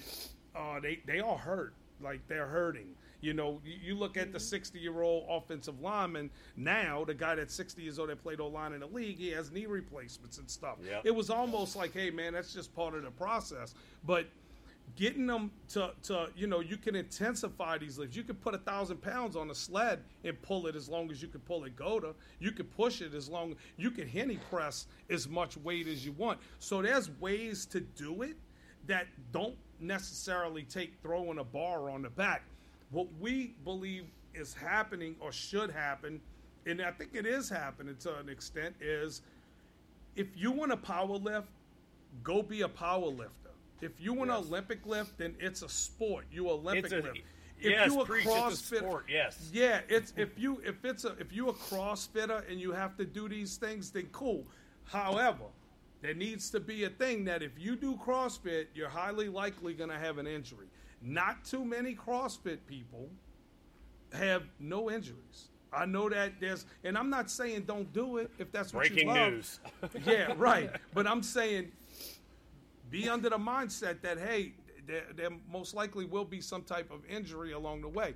uh, 0.54 0.80
they 0.80 1.00
they 1.06 1.20
all 1.20 1.38
hurt 1.38 1.72
like 2.00 2.26
they're 2.28 2.46
hurting. 2.46 2.94
You 3.20 3.34
know, 3.34 3.60
you, 3.64 3.96
look 3.96 4.16
at 4.16 4.32
the 4.32 4.38
mm-hmm. 4.38 4.46
60 4.46 4.78
year 4.78 5.02
old 5.02 5.26
offensive 5.28 5.80
lineman 5.80 6.30
now, 6.56 7.04
the 7.04 7.14
guy 7.14 7.34
that's 7.34 7.54
60 7.54 7.82
years 7.82 7.98
old 7.98 8.10
that 8.10 8.22
played 8.22 8.40
O 8.40 8.46
line 8.46 8.72
in 8.72 8.80
the 8.80 8.86
league, 8.86 9.18
he 9.18 9.30
has 9.30 9.50
knee 9.50 9.66
replacements 9.66 10.38
and 10.38 10.48
stuff. 10.48 10.76
Yep. 10.86 11.02
It 11.04 11.14
was 11.14 11.28
almost 11.28 11.74
like, 11.74 11.92
hey, 11.92 12.10
man, 12.10 12.34
that's 12.34 12.54
just 12.54 12.74
part 12.76 12.94
of 12.94 13.02
the 13.02 13.10
process. 13.10 13.74
But 14.06 14.26
getting 14.96 15.26
them 15.26 15.50
to, 15.70 15.90
to 16.04 16.28
you 16.36 16.46
know, 16.46 16.60
you 16.60 16.76
can 16.76 16.94
intensify 16.94 17.78
these 17.78 17.98
lifts. 17.98 18.16
You 18.16 18.22
can 18.22 18.36
put 18.36 18.54
a 18.54 18.58
thousand 18.58 19.02
pounds 19.02 19.36
on 19.36 19.50
a 19.50 19.54
sled 19.54 20.00
and 20.24 20.40
pull 20.42 20.66
it 20.66 20.76
as 20.76 20.88
long 20.88 21.10
as 21.10 21.20
you 21.20 21.28
can 21.28 21.40
pull 21.40 21.64
it 21.64 21.76
GOATA. 21.76 22.14
You 22.38 22.52
can 22.52 22.66
push 22.66 23.00
it 23.00 23.14
as 23.14 23.28
long 23.28 23.56
you 23.76 23.90
can 23.90 24.06
henny 24.06 24.38
press 24.50 24.86
as 25.10 25.28
much 25.28 25.56
weight 25.56 25.88
as 25.88 26.04
you 26.04 26.12
want. 26.12 26.38
So 26.60 26.82
there's 26.82 27.10
ways 27.20 27.66
to 27.66 27.80
do 27.80 28.22
it 28.22 28.36
that 28.86 29.06
don't 29.32 29.56
necessarily 29.80 30.62
take 30.62 30.94
throwing 31.02 31.38
a 31.38 31.44
bar 31.44 31.90
on 31.90 32.02
the 32.02 32.10
back. 32.10 32.42
What 32.90 33.08
we 33.20 33.54
believe 33.64 34.06
is 34.34 34.54
happening 34.54 35.16
or 35.20 35.32
should 35.32 35.70
happen, 35.70 36.20
and 36.66 36.80
I 36.80 36.90
think 36.90 37.14
it 37.14 37.26
is 37.26 37.48
happening 37.48 37.96
to 38.00 38.18
an 38.18 38.28
extent, 38.28 38.74
is 38.80 39.22
if 40.16 40.28
you 40.36 40.50
want 40.50 40.72
a 40.72 40.76
power 40.76 41.16
lift, 41.16 41.48
go 42.22 42.42
be 42.42 42.62
a 42.62 42.68
power 42.68 43.06
lifter. 43.06 43.50
If 43.80 43.92
you 44.00 44.12
want 44.12 44.30
yes. 44.30 44.40
an 44.40 44.46
Olympic 44.46 44.86
lift, 44.86 45.18
then 45.18 45.34
it's 45.38 45.62
a 45.62 45.68
sport. 45.68 46.24
You 46.32 46.50
Olympic 46.50 46.92
a, 46.92 46.96
lift. 46.96 47.18
If 47.60 47.70
yes, 47.70 47.90
you 47.90 48.00
a 48.00 48.04
preach, 48.04 48.26
CrossFit, 48.26 48.72
a 48.72 48.78
sport, 48.78 49.04
yes. 49.08 49.50
Yeah, 49.52 49.80
it's 49.88 50.12
if 50.16 50.38
you 50.38 50.60
if 50.64 50.84
it's 50.84 51.04
a 51.04 51.16
if 51.18 51.32
you 51.32 51.48
a 51.48 51.52
CrossFitter 51.52 52.48
and 52.50 52.60
you 52.60 52.72
have 52.72 52.96
to 52.96 53.04
do 53.04 53.28
these 53.28 53.56
things, 53.56 53.90
then 53.90 54.08
cool. 54.12 54.44
However, 54.84 55.44
there 56.00 56.14
needs 56.14 56.50
to 56.50 56.60
be 56.60 56.84
a 56.84 56.90
thing 56.90 57.24
that 57.24 57.42
if 57.42 57.52
you 57.58 57.76
do 57.76 57.96
CrossFit, 57.96 58.66
you're 58.74 58.88
highly 58.88 59.28
likely 59.28 59.74
going 59.74 59.90
to 59.90 59.98
have 59.98 60.18
an 60.18 60.26
injury. 60.26 60.66
Not 61.02 61.44
too 61.44 61.64
many 61.64 61.94
CrossFit 61.94 62.58
people 62.66 63.08
have 64.12 64.44
no 64.60 64.90
injuries. 64.90 65.48
I 65.72 65.84
know 65.84 66.08
that 66.08 66.40
there's, 66.40 66.64
and 66.84 66.96
I'm 66.96 67.10
not 67.10 67.30
saying 67.30 67.62
don't 67.62 67.92
do 67.92 68.18
it 68.18 68.30
if 68.38 68.50
that's 68.52 68.72
what 68.72 68.88
Breaking 68.88 69.08
you 69.08 69.14
love. 69.14 69.16
Breaking 69.18 69.34
news. 69.34 69.60
yeah, 70.06 70.32
right. 70.36 70.70
But 70.94 71.06
I'm 71.06 71.22
saying 71.22 71.72
be 72.90 73.08
under 73.08 73.28
the 73.28 73.38
mindset 73.38 74.00
that 74.02 74.18
hey, 74.18 74.52
there, 74.86 75.04
there 75.14 75.30
most 75.50 75.74
likely 75.74 76.06
will 76.06 76.24
be 76.24 76.40
some 76.40 76.62
type 76.62 76.90
of 76.90 77.00
injury 77.08 77.52
along 77.52 77.82
the 77.82 77.88
way. 77.88 78.14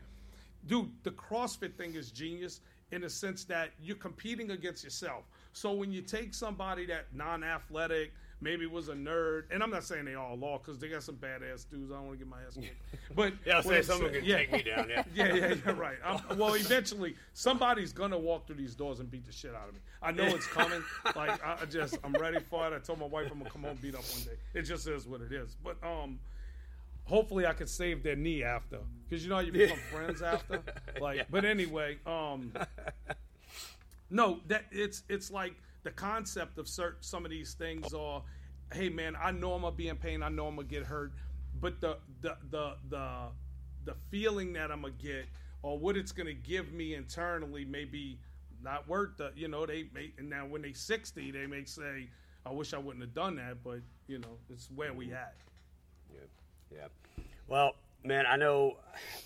Dude, 0.67 0.91
the 1.03 1.11
CrossFit 1.11 1.75
thing 1.77 1.95
is 1.95 2.11
genius 2.11 2.61
in 2.93 3.03
the 3.03 3.11
sense 3.11 3.45
that 3.45 3.71
you're 3.81 3.97
competing 3.97 4.53
against 4.53 4.85
yourself. 4.85 5.25
So 5.53 5.73
when 5.73 5.93
you 5.93 6.03
take 6.03 6.35
somebody 6.35 6.87
that 6.87 7.07
non-athletic, 7.15 8.13
maybe 8.43 8.67
was 8.67 8.89
a 8.89 8.95
nerd, 8.95 9.45
and 9.51 9.63
I'm 9.63 9.71
not 9.71 9.85
saying 9.85 10.05
they 10.05 10.15
all 10.15 10.43
are 10.45 10.59
because 10.59 10.79
they 10.79 10.89
got 10.89 11.03
some 11.03 11.17
badass 11.17 11.69
dudes. 11.71 11.93
I 11.93 11.97
don't 11.97 12.07
want 12.07 12.19
to 12.19 12.25
get 12.25 12.29
my 12.29 12.39
ass 12.47 12.57
kicked, 12.57 12.83
but 13.15 13.33
yeah, 13.47 13.57
I'll 13.57 13.63
say 13.63 13.83
someone 13.83 14.13
can 14.13 14.25
yeah. 14.25 14.39
take 14.39 14.53
me 14.53 14.63
down. 14.63 14.89
Yeah, 14.89 15.05
yeah, 15.15 15.35
yeah, 15.35 15.55
yeah 15.65 15.73
right. 15.73 15.97
I'm, 16.05 16.39
well, 16.39 16.55
eventually 16.55 17.15
somebody's 17.33 17.93
gonna 17.93 18.19
walk 18.19 18.47
through 18.47 18.57
these 18.57 18.75
doors 18.75 19.01
and 19.01 19.11
beat 19.11 19.25
the 19.25 19.33
shit 19.33 19.55
out 19.55 19.69
of 19.69 19.75
me. 19.75 19.81
I 20.03 20.11
know 20.11 20.25
it's 20.25 20.47
coming. 20.47 20.83
like 21.17 21.41
I 21.45 21.65
just, 21.67 21.99
I'm 22.03 22.13
ready 22.15 22.41
for 22.41 22.67
it. 22.67 22.73
I 22.75 22.79
told 22.79 22.99
my 22.99 23.07
wife 23.07 23.29
I'm 23.31 23.39
gonna 23.39 23.51
come 23.51 23.63
home 23.63 23.79
beat 23.81 23.95
up 23.95 24.03
one 24.03 24.23
day. 24.25 24.59
It 24.59 24.63
just 24.63 24.87
is 24.89 25.07
what 25.07 25.21
it 25.21 25.33
is. 25.33 25.57
But 25.63 25.77
um 25.85 26.19
hopefully 27.05 27.47
I 27.47 27.53
could 27.53 27.69
save 27.69 28.03
their 28.03 28.17
knee 28.17 28.43
after, 28.43 28.79
because 29.09 29.25
you 29.25 29.31
know 29.31 29.39
you 29.41 29.53
become 29.53 29.79
friends 29.93 30.23
after. 30.23 30.63
Like, 31.01 31.19
yeah. 31.19 31.25
but 31.31 31.45
anyway, 31.45 31.99
um, 32.07 32.53
no, 34.13 34.41
that 34.47 34.67
it's 34.71 35.03
it's 35.09 35.31
like 35.31 35.55
the 35.83 35.91
concept 35.91 36.59
of 36.59 36.69
certain 36.69 37.03
some 37.03 37.25
of 37.25 37.31
these 37.31 37.55
things 37.55 37.93
are, 37.95 38.23
hey 38.73 38.89
man, 38.89 39.17
I 39.21 39.33
know 39.33 39.55
I'm 39.55 39.63
gonna 39.63 39.75
be 39.75 39.89
in 39.89 39.97
pain, 39.97 40.23
I 40.23 40.29
know 40.29 40.47
I'm 40.47 40.57
gonna 40.57 40.69
get 40.69 40.85
hurt, 40.85 41.13
but 41.61 41.81
the 41.81 41.97
the 42.21 42.37
the 42.51 42.75
the 42.91 43.29
the 43.85 43.95
feeling 44.11 44.53
that 44.53 44.71
I'm 44.71 44.83
gonna 44.83 44.95
get 45.03 45.27
or 45.63 45.79
what 45.79 45.97
it's 45.97 46.13
gonna 46.13 46.35
give 46.35 46.73
me 46.73 46.95
internally 46.95 47.65
may 47.65 47.85
be 47.85 48.19
not 48.63 48.87
worth 48.87 49.17
the 49.17 49.33
you 49.35 49.49
know 49.49 49.67
they 49.67 49.89
may 49.95 50.13
and 50.19 50.29
now 50.31 50.47
when 50.47 50.63
they 50.63 50.73
60 50.73 51.31
they 51.33 51.47
may 51.47 51.65
say 51.65 52.09
I 52.45 52.53
wish 52.53 52.75
I 52.75 52.79
wouldn't 52.79 53.03
have 53.03 53.15
done 53.15 53.37
that, 53.37 53.65
but 53.65 53.81
you 54.09 54.19
know 54.19 54.37
it's 54.51 54.69
where 54.75 54.93
we 54.93 55.13
at. 55.13 55.35
Yeah. 56.71 56.89
Well, 57.49 57.75
man, 58.05 58.25
I 58.27 58.37
know, 58.37 58.79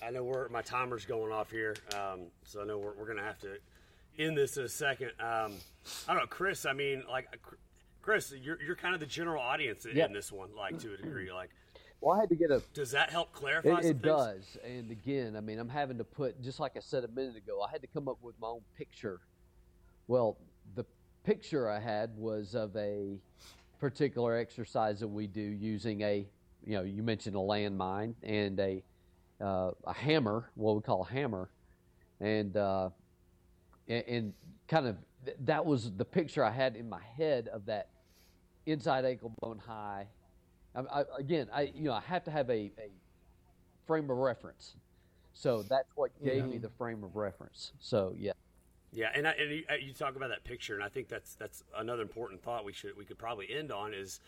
I 0.03 0.11
know 0.11 0.25
where 0.25 0.49
my 0.49 0.63
timer's 0.63 1.05
going 1.05 1.33
off 1.33 1.51
here, 1.51 1.77
um, 1.95 2.27
so 2.45 2.61
I 2.61 2.65
know 2.65 2.79
we're, 2.79 2.93
we're 2.95 3.07
gonna 3.07 3.23
have 3.23 3.39
to 3.41 3.59
end 4.19 4.37
this 4.37 4.57
in 4.57 4.65
a 4.65 4.69
second. 4.69 5.13
Um, 5.21 5.55
I 6.09 6.13
don't 6.13 6.17
know, 6.19 6.27
Chris. 6.27 6.67
I 6.67 6.73
mean, 6.73 7.05
like, 7.09 7.29
Chris, 8.03 8.33
you're 8.41 8.61
you're 8.63 8.77
kind 8.77 8.95
of 8.95 9.01
the 9.01 9.07
general 9.07 9.43
audience 9.43 9.85
in, 9.85 9.99
in 9.99 10.13
this 10.13 10.31
one, 10.31 10.51
like 10.57 10.79
to 10.81 10.95
a 10.95 10.97
degree, 10.97 11.33
like. 11.33 11.51
Well, 12.01 12.15
I 12.15 12.21
had 12.21 12.29
to 12.29 12.35
get 12.35 12.51
a. 12.51 12.63
Does 12.75 12.91
that 12.91 13.11
help 13.11 13.33
clarify? 13.33 13.79
It, 13.79 13.85
it 13.87 14.03
does, 14.03 14.59
and 14.65 14.91
again, 14.91 15.35
I 15.35 15.41
mean, 15.41 15.59
I'm 15.59 15.69
having 15.69 15.99
to 15.99 16.05
put 16.05 16.41
just 16.43 16.61
like 16.61 16.77
I 16.77 16.81
said 16.81 17.05
a 17.05 17.09
minute 17.09 17.37
ago. 17.37 17.63
I 17.63 17.71
had 17.71 17.81
to 17.81 17.87
come 17.87 18.07
up 18.07 18.19
with 18.23 18.35
my 18.41 18.49
own 18.49 18.61
picture. 18.77 19.21
Well, 20.07 20.37
the 20.75 20.85
picture 21.25 21.71
I 21.71 21.81
had 21.81 22.17
was 22.17 22.55
of 22.55 22.77
a 22.77 23.19
particular 23.81 24.37
exercise 24.37 25.01
that 25.01 25.09
we 25.09 25.27
do 25.27 25.41
using 25.41 26.03
a 26.03 26.27
you 26.67 26.73
know, 26.73 26.83
you 26.83 27.03
mentioned 27.03 27.37
a 27.37 27.39
landmine 27.39 28.15
and 28.23 28.59
a 28.59 28.83
uh, 29.41 29.71
a 29.85 29.93
hammer, 29.93 30.51
what 30.55 30.75
we 30.75 30.83
call 30.83 31.03
a 31.03 31.13
hammer, 31.13 31.49
and 32.21 32.57
uh, 32.57 32.91
and, 33.89 34.05
and 34.07 34.33
kind 34.69 34.87
of 34.87 34.97
th- 35.25 35.37
that 35.45 35.65
was 35.65 35.93
the 35.93 36.05
picture 36.05 36.45
I 36.45 36.51
had 36.51 36.77
in 36.77 36.89
my 36.89 37.03
head 37.17 37.49
of 37.49 37.67
that 37.67 37.89
inside 38.67 39.05
ankle 39.05 39.33
bone 39.41 39.61
high. 39.65 40.09
I, 40.75 40.81
I, 40.81 41.05
again, 41.19 41.49
I 41.53 41.73
you 41.75 41.85
know 41.85 41.93
I 41.93 42.01
have 42.01 42.25
to 42.25 42.31
have 42.31 42.49
a, 42.51 42.73
a 42.79 42.91
frame 43.87 44.11
of 44.11 44.17
reference. 44.17 44.75
So 45.33 45.63
that's 45.63 45.89
what 45.95 46.11
gave 46.25 46.43
Mm-hmm. 46.43 46.51
me 46.53 46.59
the 46.59 46.71
frame 46.71 47.05
of 47.05 47.15
reference. 47.17 47.73
So 47.79 48.15
yeah. 48.17 48.33
Yeah, 48.93 49.11
and, 49.15 49.29
I, 49.29 49.33
and 49.33 49.51
you, 49.51 49.65
uh, 49.71 49.75
you 49.75 49.93
talk 49.93 50.17
about 50.17 50.31
that 50.31 50.45
picture, 50.45 50.75
and 50.75 50.83
I 50.83 50.89
think 50.89 51.09
that's 51.09 51.35
that's 51.35 51.63
another 51.77 52.01
important 52.03 52.43
thought 52.43 52.65
we 52.65 52.73
should 52.73 52.97
we 52.97 53.05
could 53.05 53.19
probably 53.19 53.47
end 53.51 53.71
on 53.71 53.93
is, 53.93 54.21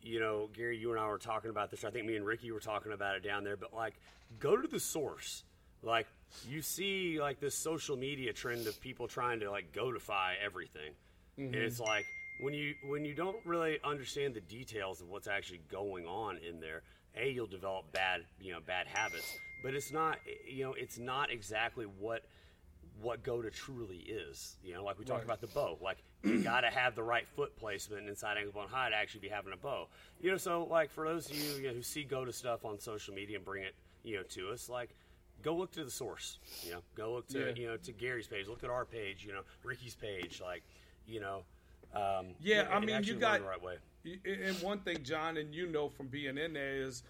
you 0.00 0.18
know, 0.18 0.48
Gary, 0.54 0.78
you 0.78 0.90
and 0.92 0.98
I 0.98 1.06
were 1.08 1.18
talking 1.18 1.50
about 1.50 1.70
this. 1.70 1.84
I 1.84 1.90
think 1.90 2.06
me 2.06 2.16
and 2.16 2.24
Ricky 2.24 2.50
were 2.52 2.60
talking 2.60 2.92
about 2.92 3.16
it 3.16 3.22
down 3.22 3.44
there. 3.44 3.58
But 3.58 3.74
like, 3.74 4.00
go 4.38 4.56
to 4.56 4.66
the 4.66 4.80
source. 4.80 5.44
Like, 5.82 6.06
you 6.48 6.62
see 6.62 7.20
like 7.20 7.40
this 7.40 7.54
social 7.54 7.96
media 7.96 8.32
trend 8.32 8.66
of 8.66 8.80
people 8.80 9.08
trying 9.08 9.40
to 9.40 9.50
like 9.50 9.72
godify 9.72 10.32
everything, 10.44 10.92
and 11.36 11.54
it's 11.54 11.80
like 11.80 12.06
when 12.40 12.54
you 12.54 12.74
when 12.88 13.04
you 13.04 13.14
don't 13.14 13.36
really 13.44 13.78
understand 13.84 14.34
the 14.34 14.40
details 14.40 15.00
of 15.00 15.08
what's 15.08 15.28
actually 15.28 15.60
going 15.70 16.06
on 16.06 16.38
in 16.38 16.60
there. 16.60 16.82
A, 17.16 17.28
you'll 17.28 17.46
develop 17.48 17.90
bad 17.92 18.22
you 18.40 18.52
know 18.52 18.60
bad 18.64 18.86
habits, 18.86 19.36
but 19.64 19.74
it's 19.74 19.90
not 19.92 20.18
you 20.48 20.62
know 20.64 20.74
it's 20.74 20.96
not 20.98 21.30
exactly 21.32 21.84
what 21.84 22.22
what 23.02 23.22
GOATA 23.24 23.50
truly 23.50 23.96
is. 23.96 24.56
You 24.62 24.74
know, 24.74 24.84
like 24.84 24.98
we 24.98 25.04
talked 25.04 25.18
Right. 25.20 25.24
about 25.24 25.40
the 25.40 25.48
bow. 25.48 25.76
Like 25.82 25.98
you 26.22 26.38
got 26.44 26.60
to 26.60 26.68
have 26.70 26.94
the 26.94 27.02
right 27.02 27.26
foot 27.26 27.56
placement 27.56 28.08
inside 28.08 28.36
Anglebone 28.36 28.68
High 28.68 28.90
to 28.90 28.94
actually 28.96 29.20
be 29.22 29.28
having 29.28 29.52
a 29.52 29.56
bow. 29.56 29.88
You 30.20 30.30
know, 30.30 30.36
so 30.36 30.64
like 30.70 30.90
for 30.92 31.08
those 31.08 31.28
of 31.30 31.36
you, 31.36 31.54
you 31.62 31.68
know, 31.68 31.74
who 31.74 31.82
see 31.82 32.04
GOATA 32.04 32.32
stuff 32.32 32.64
on 32.64 32.78
social 32.78 33.12
media 33.14 33.36
and 33.38 33.44
bring 33.44 33.64
it, 33.64 33.74
you 34.04 34.16
know, 34.16 34.22
to 34.30 34.50
us, 34.50 34.68
like 34.68 34.90
go 35.42 35.54
look 35.56 35.72
to 35.72 35.84
the 35.84 35.90
source. 35.90 36.38
You 36.64 36.72
know, 36.72 36.80
go 36.94 37.14
look 37.14 37.28
to 37.28 37.38
Yeah. 37.48 37.54
you 37.54 37.66
know 37.68 37.76
to 37.76 37.92
Gary's 37.92 38.26
page, 38.26 38.46
look 38.48 38.64
at 38.64 38.70
our 38.70 38.84
page, 38.84 39.24
you 39.24 39.32
know, 39.32 39.42
Ricky's 39.64 39.94
page, 39.94 40.40
like 40.40 40.62
you 41.06 41.20
know. 41.20 41.44
Um, 41.92 42.34
Yeah, 42.40 42.68
I 42.70 42.78
mean, 42.80 43.02
you 43.02 43.14
got 43.14 43.40
the 43.40 43.46
right 43.46 43.60
way. 43.62 43.78
And 44.24 44.56
one 44.62 44.80
thing, 44.80 45.02
John, 45.02 45.36
and 45.36 45.54
you 45.54 45.66
know 45.66 45.88
from 45.88 46.06
being 46.08 46.38
in 46.38 46.52
there 46.54 46.76
is, 46.76 47.02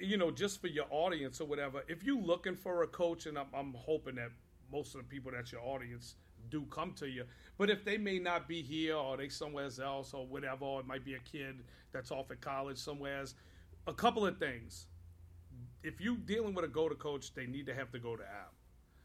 you 0.00 0.16
know, 0.16 0.30
just 0.30 0.60
for 0.60 0.66
your 0.68 0.86
audience 0.90 1.40
or 1.40 1.46
whatever, 1.46 1.82
if 1.88 2.04
you're 2.04 2.20
looking 2.20 2.54
for 2.54 2.82
a 2.82 2.86
coach, 2.86 3.26
and 3.26 3.38
I'm, 3.38 3.46
I'm 3.54 3.74
hoping 3.74 4.16
that 4.16 4.30
most 4.70 4.94
of 4.94 5.00
the 5.00 5.06
people 5.08 5.32
that's 5.32 5.50
your 5.50 5.62
audience 5.62 6.14
do 6.50 6.62
come 6.70 6.92
to 6.94 7.08
you, 7.08 7.24
but 7.56 7.70
if 7.70 7.84
they 7.84 7.96
may 7.98 8.18
not 8.18 8.46
be 8.46 8.62
here 8.62 8.96
or 8.96 9.16
they 9.16 9.28
somewhere 9.28 9.68
else 9.82 10.12
or 10.14 10.26
whatever, 10.26 10.64
or 10.64 10.80
it 10.80 10.86
might 10.86 11.04
be 11.04 11.14
a 11.14 11.18
kid 11.20 11.56
that's 11.92 12.10
off 12.10 12.30
at 12.30 12.40
college 12.40 12.78
somewhere, 12.78 13.24
a 13.86 13.94
couple 13.94 14.26
of 14.26 14.38
things. 14.38 14.86
If 15.88 16.02
you 16.02 16.18
dealing 16.18 16.52
with 16.52 16.66
a 16.66 16.68
GOATA 16.68 16.96
coach, 16.96 17.32
they 17.32 17.46
need 17.46 17.64
to 17.64 17.74
have 17.74 17.90
the 17.90 17.98
GOATA 17.98 18.24
app. 18.24 18.52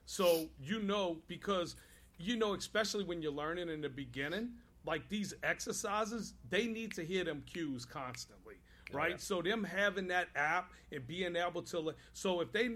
So 0.06 0.50
you 0.60 0.82
know 0.82 1.18
because 1.28 1.78
you 2.20 2.36
know 2.36 2.56
especially 2.56 3.06
when 3.06 3.22
you're 3.22 3.32
learning 3.32 3.70
in 3.70 3.80
the 3.80 3.88
beginning, 3.88 4.50
like 4.86 5.08
these 5.08 5.34
exercises, 5.44 6.34
they 6.50 6.68
need 6.68 6.94
to 6.96 7.06
hear 7.06 7.24
them 7.24 7.42
cues 7.46 7.86
constantly, 7.86 8.56
right? 8.92 9.12
yeah. 9.12 9.18
So 9.18 9.42
them 9.42 9.64
having 9.64 10.10
that 10.10 10.28
app 10.36 10.72
and 10.92 11.08
being 11.08 11.38
able 11.38 11.62
to 11.62 11.94
so 12.12 12.42
if 12.42 12.52
they 12.52 12.72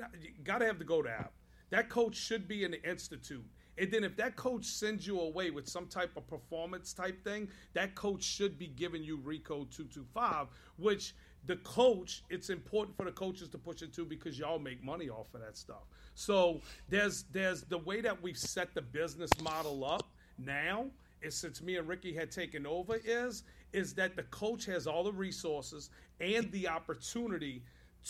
got 0.46 0.60
to 0.60 0.66
have 0.66 0.80
the 0.80 0.86
GOATA 0.86 1.10
app. 1.10 1.34
That 1.70 1.90
coach 1.90 2.16
should 2.16 2.48
be 2.48 2.64
in 2.64 2.72
the 2.72 2.90
institute. 2.90 3.46
And 3.78 3.92
then 3.92 4.04
if 4.04 4.16
that 4.18 4.38
coach 4.38 4.66
sends 4.66 5.06
you 5.06 5.20
away 5.20 5.52
with 5.52 5.68
some 5.68 5.88
type 5.88 6.16
of 6.16 6.26
performance 6.28 6.94
type 6.94 7.24
thing, 7.24 7.50
that 7.74 7.94
coach 7.94 8.24
should 8.24 8.58
be 8.58 8.68
giving 8.68 9.04
you 9.04 9.18
Rico 9.18 9.66
225, 9.66 10.48
which 10.78 11.14
the 11.48 11.56
coach, 11.58 12.24
it's 12.30 12.50
important 12.50 12.96
for 12.96 13.06
the 13.06 13.12
coaches 13.12 13.48
to 13.50 13.58
push 13.58 13.82
it 13.82 13.94
to 13.94 14.06
because 14.06 14.38
y'all 14.38 14.60
make 14.60 14.84
money 14.84 15.10
off 15.10 15.34
of 15.34 15.42
that 15.42 15.58
stuff. 15.58 15.84
So 16.14 16.62
there's 16.90 17.24
there's 17.32 17.64
the 17.64 17.78
way 17.78 18.02
that 18.02 18.22
we've 18.22 18.38
set 18.38 18.76
the 18.76 18.82
business 18.82 19.32
model 19.42 19.86
up 19.86 20.08
now 20.38 20.88
is 21.22 21.36
since 21.36 21.62
me 21.62 21.78
and 21.78 21.88
Ricky 21.88 22.14
had 22.14 22.32
taken 22.32 22.68
over 22.68 23.00
is 23.04 23.44
is 23.74 23.94
that 23.96 24.16
the 24.16 24.24
coach 24.24 24.66
has 24.66 24.88
all 24.88 25.04
the 25.04 25.12
resources 25.12 25.90
and 26.20 26.52
the 26.52 26.68
opportunity 26.68 27.64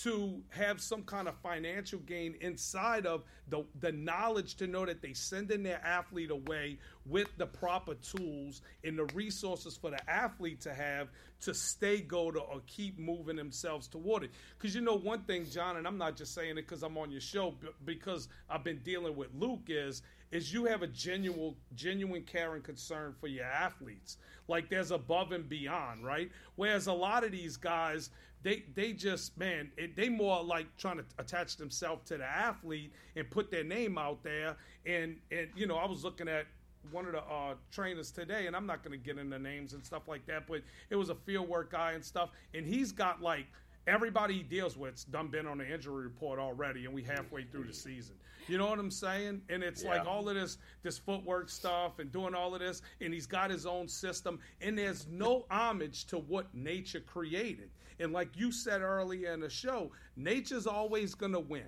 to 0.04 0.42
have 0.50 0.80
some 0.80 1.02
kind 1.04 1.28
of 1.28 1.36
financial 1.38 2.00
gain 2.00 2.36
inside 2.42 3.06
of 3.06 3.24
the 3.50 3.64
the 3.80 3.92
knowledge 3.92 4.56
to 4.56 4.68
know 4.68 4.86
that 4.86 5.02
they 5.02 5.14
sending 5.14 5.64
their 5.64 5.84
athlete 5.84 6.30
away 6.30 6.78
with 7.06 7.28
the 7.38 7.46
proper 7.46 7.96
tools 7.96 8.62
and 8.84 8.98
the 8.98 9.06
resources 9.16 9.76
for 9.76 9.90
the 9.90 10.10
athlete 10.10 10.62
to 10.62 10.74
have 10.74 11.10
to 11.42 11.54
stay 11.54 12.02
GOATA 12.02 12.40
or 12.40 12.62
keep 12.68 13.00
moving 13.00 13.36
themselves 13.36 13.88
toward 13.88 14.24
it. 14.24 14.32
Because 14.58 14.76
you 14.76 14.82
know 14.82 14.96
one 14.96 15.22
thing, 15.22 15.46
John, 15.50 15.78
and 15.78 15.88
I'm 15.88 15.98
not 15.98 16.16
just 16.16 16.34
saying 16.34 16.52
it 16.52 16.68
because 16.68 16.84
I'm 16.84 16.98
on 16.98 17.12
your 17.12 17.22
show, 17.22 17.56
but 17.60 17.74
because 17.86 18.28
I've 18.50 18.64
been 18.64 18.80
dealing 18.80 19.16
with 19.16 19.30
Luke 19.34 19.66
is 19.68 20.02
is 20.32 20.54
you 20.54 20.66
have 20.66 20.82
a 20.82 20.88
genuine 20.88 21.56
genuine 21.76 22.24
care 22.24 22.56
and 22.56 22.64
concern 22.64 23.14
for 23.20 23.28
your 23.28 23.46
athletes. 23.46 24.18
Like 24.48 24.70
there's 24.70 24.92
above 24.92 25.32
and 25.32 25.48
beyond, 25.48 26.06
right? 26.06 26.32
Whereas 26.56 26.88
a 26.88 26.94
lot 26.94 27.24
of 27.24 27.32
these 27.32 27.58
guys, 27.58 28.10
they 28.44 28.64
they 28.76 28.94
just 28.94 29.38
man, 29.38 29.72
it, 29.78 29.96
they 29.96 30.10
more 30.10 30.44
like 30.44 30.68
trying 30.78 30.98
to 30.98 31.06
attach 31.18 31.58
themselves 31.58 32.08
to 32.10 32.18
the 32.18 32.26
athlete 32.26 32.94
and 33.16 33.30
put 33.30 33.52
their 33.52 33.64
name 33.64 33.98
out 33.98 34.24
there. 34.24 34.56
And 34.86 35.18
and 35.32 35.50
you 35.56 35.68
know, 35.68 35.78
I 35.78 35.86
was 35.86 36.04
looking 36.04 36.28
at 36.28 36.46
one 36.92 37.06
of 37.06 37.12
the 37.12 37.22
uh, 37.22 37.56
trainers 37.72 38.12
today, 38.12 38.48
and 38.48 38.56
I'm 38.56 38.66
not 38.66 38.84
going 38.84 38.98
to 38.98 39.04
get 39.04 39.18
into 39.18 39.38
names 39.40 39.74
and 39.74 39.86
stuff 39.86 40.08
like 40.08 40.26
that, 40.28 40.48
but 40.48 40.62
it 40.90 40.96
was 40.96 41.10
a 41.10 41.16
field 41.16 41.50
work 41.50 41.72
guy 41.72 41.94
and 41.94 42.04
stuff, 42.04 42.30
and 42.54 42.66
he's 42.66 42.92
got 42.92 43.22
like 43.22 43.48
everybody 43.88 44.36
he 44.36 44.44
deals 44.44 44.78
with's 44.78 45.04
done 45.06 45.28
been 45.30 45.48
on 45.48 45.58
the 45.58 45.68
injury 45.74 46.04
report 46.04 46.40
already, 46.40 46.86
and 46.86 46.94
we 46.94 47.02
halfway 47.02 47.44
through 47.46 47.64
the 47.64 47.74
season. 47.74 48.16
You 48.48 48.58
know 48.58 48.68
what 48.70 48.80
I'm 48.80 48.92
saying? 48.92 49.42
And 49.50 49.64
it's 49.64 49.84
like 49.84 50.06
all 50.06 50.30
of 50.30 50.36
this 50.36 50.58
this 50.84 50.98
footwork 50.98 51.50
stuff 51.50 52.00
and 52.00 52.12
doing 52.12 52.36
all 52.36 52.54
of 52.54 52.60
this, 52.60 52.82
and 53.02 53.14
he's 53.14 53.26
got 53.26 53.50
his 53.50 53.66
own 53.66 53.88
system, 53.88 54.40
and 54.62 54.78
there's 54.78 55.08
no 55.08 55.46
homage 55.50 56.06
to 56.08 56.18
what 56.20 56.54
nature 56.54 57.00
created. 57.02 57.70
And 58.00 58.14
like 58.14 58.30
you 58.38 58.52
said 58.52 58.82
earlier 58.82 59.34
in 59.34 59.40
the 59.40 59.50
show, 59.50 59.92
nature's 60.16 60.68
always 60.68 61.16
going 61.16 61.32
to 61.34 61.40
win. 61.40 61.66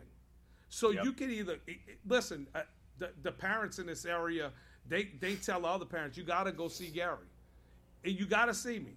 So 0.70 0.91
Yep. 0.91 1.03
you 1.05 1.13
can 1.13 1.32
either 1.32 1.57
listen. 2.07 2.47
Uh, 2.53 2.61
the, 2.99 3.11
the 3.24 3.32
parents 3.32 3.80
in 3.80 3.86
this 3.86 4.05
area, 4.05 4.51
they 4.88 5.05
they 5.20 5.36
tell 5.36 5.65
other 5.65 5.86
parents, 5.86 6.17
you 6.17 6.24
got 6.24 6.43
to 6.43 6.51
go 6.51 6.67
see 6.67 6.89
Gary, 6.89 7.17
and 8.03 8.13
you 8.20 8.26
got 8.26 8.45
to 8.45 8.53
see 8.53 8.78
me. 8.80 8.91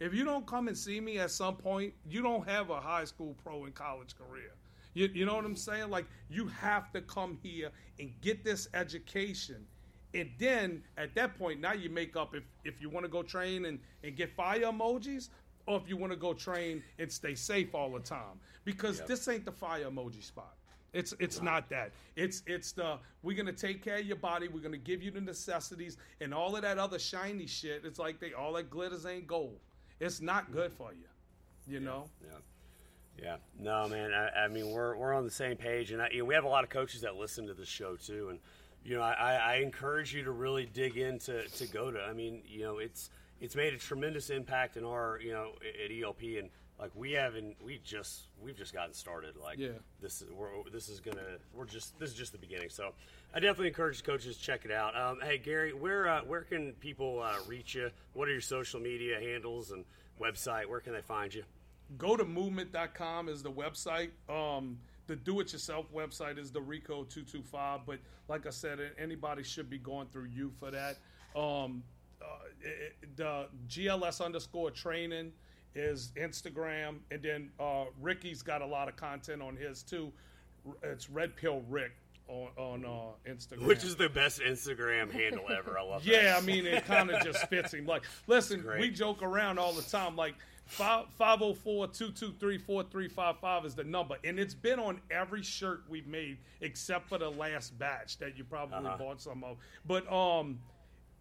If 0.00 0.12
you 0.12 0.24
don't 0.24 0.46
come 0.46 0.68
and 0.68 0.76
see 0.76 1.00
me 1.00 1.18
at 1.18 1.30
some 1.30 1.56
point, 1.56 1.94
you 2.08 2.22
don't 2.22 2.46
have 2.48 2.70
a 2.70 2.80
high 2.80 3.04
school 3.04 3.36
pro 3.42 3.64
and 3.64 3.74
college 3.74 4.14
career. 4.16 4.52
You, 4.94 5.08
you 5.12 5.26
know 5.26 5.34
what 5.34 5.44
I'm 5.44 5.56
saying? 5.56 5.90
Like 5.90 6.06
you 6.28 6.46
have 6.48 6.92
to 6.92 7.00
come 7.02 7.38
here 7.42 7.70
and 7.98 8.12
get 8.20 8.44
this 8.44 8.68
education. 8.74 9.66
And 10.14 10.30
then 10.38 10.82
at 10.96 11.14
that 11.16 11.36
point, 11.36 11.60
now 11.60 11.72
you 11.72 11.90
make 11.90 12.16
up 12.16 12.34
if, 12.34 12.44
if 12.64 12.80
you 12.80 12.88
want 12.88 13.04
to 13.04 13.10
go 13.10 13.22
train 13.22 13.64
and, 13.66 13.78
and 14.04 14.16
get 14.16 14.30
fire 14.36 14.60
emojis 14.60 15.28
or 15.66 15.76
if 15.78 15.88
you 15.88 15.96
want 15.96 16.12
to 16.12 16.16
go 16.18 16.32
train 16.32 16.82
and 16.98 17.10
stay 17.10 17.34
safe 17.34 17.74
all 17.74 17.90
the 17.92 18.00
time. 18.00 18.38
Because 18.64 18.98
Yep. 18.98 19.08
this 19.08 19.28
ain't 19.28 19.44
the 19.44 19.52
fire 19.52 19.84
emoji 19.84 20.22
spot. 20.22 20.54
It's 20.92 21.12
it's 21.18 21.42
not 21.42 21.68
that. 21.70 21.90
It's 22.14 22.44
it's 22.46 22.70
the 22.70 22.98
we're 23.24 23.36
gonna 23.36 23.52
take 23.52 23.82
care 23.82 23.96
of 23.96 24.06
your 24.06 24.14
body. 24.16 24.46
We're 24.46 24.60
gonna 24.60 24.76
give 24.76 25.02
you 25.02 25.10
the 25.10 25.20
necessities 25.20 25.96
and 26.20 26.32
all 26.32 26.54
of 26.54 26.62
that 26.62 26.78
other 26.78 27.00
shiny 27.00 27.48
shit. 27.48 27.84
It's 27.84 27.98
like 27.98 28.20
they 28.20 28.32
all 28.32 28.52
that 28.52 28.70
glitters 28.70 29.04
ain't 29.04 29.26
gold. 29.26 29.58
It's 30.00 30.20
not 30.20 30.52
good 30.52 30.72
for 30.72 30.92
you. 30.92 31.06
You 31.66 31.80
know. 31.80 32.04
Yeah. 32.22 32.38
Yeah. 33.22 33.36
No, 33.58 33.88
man. 33.88 34.12
I, 34.12 34.44
I 34.44 34.48
mean, 34.48 34.70
we're, 34.70 34.96
we're 34.96 35.14
on 35.14 35.24
the 35.24 35.30
same 35.30 35.56
page, 35.56 35.92
and 35.92 36.02
I, 36.02 36.08
you 36.10 36.18
know, 36.18 36.24
we 36.24 36.34
have 36.34 36.44
a 36.44 36.48
lot 36.48 36.64
of 36.64 36.70
coaches 36.70 37.00
that 37.02 37.14
listen 37.16 37.46
to 37.46 37.54
the 37.54 37.64
show 37.64 37.96
too. 37.96 38.28
And 38.30 38.38
you 38.84 38.96
know, 38.96 39.02
I, 39.02 39.34
I 39.36 39.54
encourage 39.56 40.14
you 40.14 40.24
to 40.24 40.30
really 40.30 40.66
dig 40.66 40.98
into 40.98 41.48
to 41.48 41.66
GOATA. 41.66 42.06
I 42.08 42.12
mean, 42.12 42.42
you 42.46 42.62
know, 42.62 42.78
it's 42.78 43.10
it's 43.40 43.56
made 43.56 43.72
a 43.72 43.78
tremendous 43.78 44.30
impact 44.30 44.76
in 44.76 44.84
our 44.84 45.18
you 45.22 45.32
know 45.32 45.52
at 45.62 45.90
ELP, 45.90 46.22
and 46.38 46.50
like 46.78 46.90
we 46.94 47.12
haven't 47.12 47.56
we 47.62 47.80
just 47.84 48.28
we've 48.42 48.56
just 48.56 48.72
gotten 48.72 48.92
started. 48.94 49.36
Like 49.36 49.58
Yeah. 49.58 49.68
this 50.00 50.22
is 50.22 50.30
we're, 50.32 50.48
this 50.72 50.88
is 50.88 51.00
gonna 51.00 51.38
we're 51.52 51.66
just 51.66 51.98
this 51.98 52.10
is 52.10 52.16
just 52.16 52.32
the 52.32 52.38
beginning. 52.38 52.68
So 52.70 52.92
I 53.32 53.40
definitely 53.40 53.68
encourage 53.68 54.02
coaches 54.02 54.36
to 54.36 54.42
check 54.42 54.64
it 54.64 54.70
out. 54.72 54.96
Um, 54.96 55.18
hey 55.22 55.38
Gary, 55.38 55.72
where 55.72 56.08
uh, 56.08 56.20
where 56.22 56.42
can 56.42 56.72
people 56.74 57.22
uh, 57.22 57.36
reach 57.46 57.74
you? 57.74 57.90
What 58.12 58.28
are 58.28 58.32
your 58.32 58.40
social 58.40 58.80
media 58.80 59.20
handles 59.20 59.70
and 59.70 59.84
website? 60.20 60.66
Where 60.66 60.80
can 60.80 60.92
they 60.92 61.02
find 61.02 61.32
you? 61.34 61.44
go 61.98 62.16
to 62.16 62.24
movement.com 62.24 63.28
is 63.28 63.42
the 63.42 63.52
website. 63.52 64.08
Um, 64.28 64.78
the 65.06 65.14
do 65.16 65.40
it 65.40 65.52
yourself 65.52 65.84
website 65.94 66.38
is 66.38 66.50
the 66.50 66.60
Rico 66.62 67.04
225. 67.04 67.80
But 67.86 67.98
like 68.26 68.46
I 68.46 68.50
said, 68.50 68.78
anybody 68.98 69.42
should 69.42 69.68
be 69.68 69.78
going 69.78 70.08
through 70.08 70.28
you 70.34 70.50
for 70.58 70.70
that. 70.70 70.96
Um, 71.38 71.84
uh, 72.22 72.26
it- 72.62 72.96
the 73.16 73.48
GLS 73.68 74.24
underscore 74.24 74.70
training 74.70 75.30
is 75.74 76.12
Instagram. 76.16 76.96
And 77.10 77.22
then 77.22 77.50
uh, 77.60 77.84
Ricky's 78.00 78.42
got 78.42 78.62
a 78.62 78.66
lot 78.66 78.88
of 78.88 78.96
content 78.96 79.42
on 79.42 79.56
his 79.56 79.82
too. 79.82 80.12
It's 80.82 81.10
Red 81.10 81.36
Pill 81.36 81.62
Rick 81.68 81.92
on, 82.28 82.48
on 82.56 82.84
uh, 82.84 83.12
Instagram. 83.30 83.66
Which 83.66 83.84
is 83.84 83.96
the 83.96 84.08
best 84.08 84.40
Instagram 84.40 85.12
handle 85.12 85.44
ever. 85.50 85.78
I 85.78 85.82
love 85.82 86.04
that. 86.04 86.10
Yeah, 86.10 86.36
I 86.38 86.40
mean, 86.44 86.64
it 86.66 86.84
kind 86.86 87.10
of 87.10 87.22
just 87.22 87.46
fits 87.48 87.74
him. 87.74 87.86
Like, 87.86 88.04
listen, 88.26 88.64
we 88.78 88.90
joke 88.90 89.22
around 89.22 89.58
all 89.58 89.72
the 89.74 89.82
time. 89.82 90.16
Like, 90.16 90.34
504-223-4355 90.78 93.64
is 93.66 93.74
the 93.74 93.84
number. 93.84 94.16
And 94.24 94.38
it's 94.38 94.54
been 94.54 94.78
on 94.78 95.00
every 95.10 95.42
shirt 95.42 95.82
we've 95.88 96.06
made 96.06 96.38
except 96.60 97.08
for 97.08 97.18
the 97.18 97.30
last 97.30 97.78
batch 97.78 98.18
that 98.18 98.36
you 98.38 98.44
probably 98.44 98.78
Uh-huh. 98.78 98.96
bought 98.98 99.20
some 99.20 99.44
of. 99.44 99.56
But 99.86 100.10
um, 100.12 100.58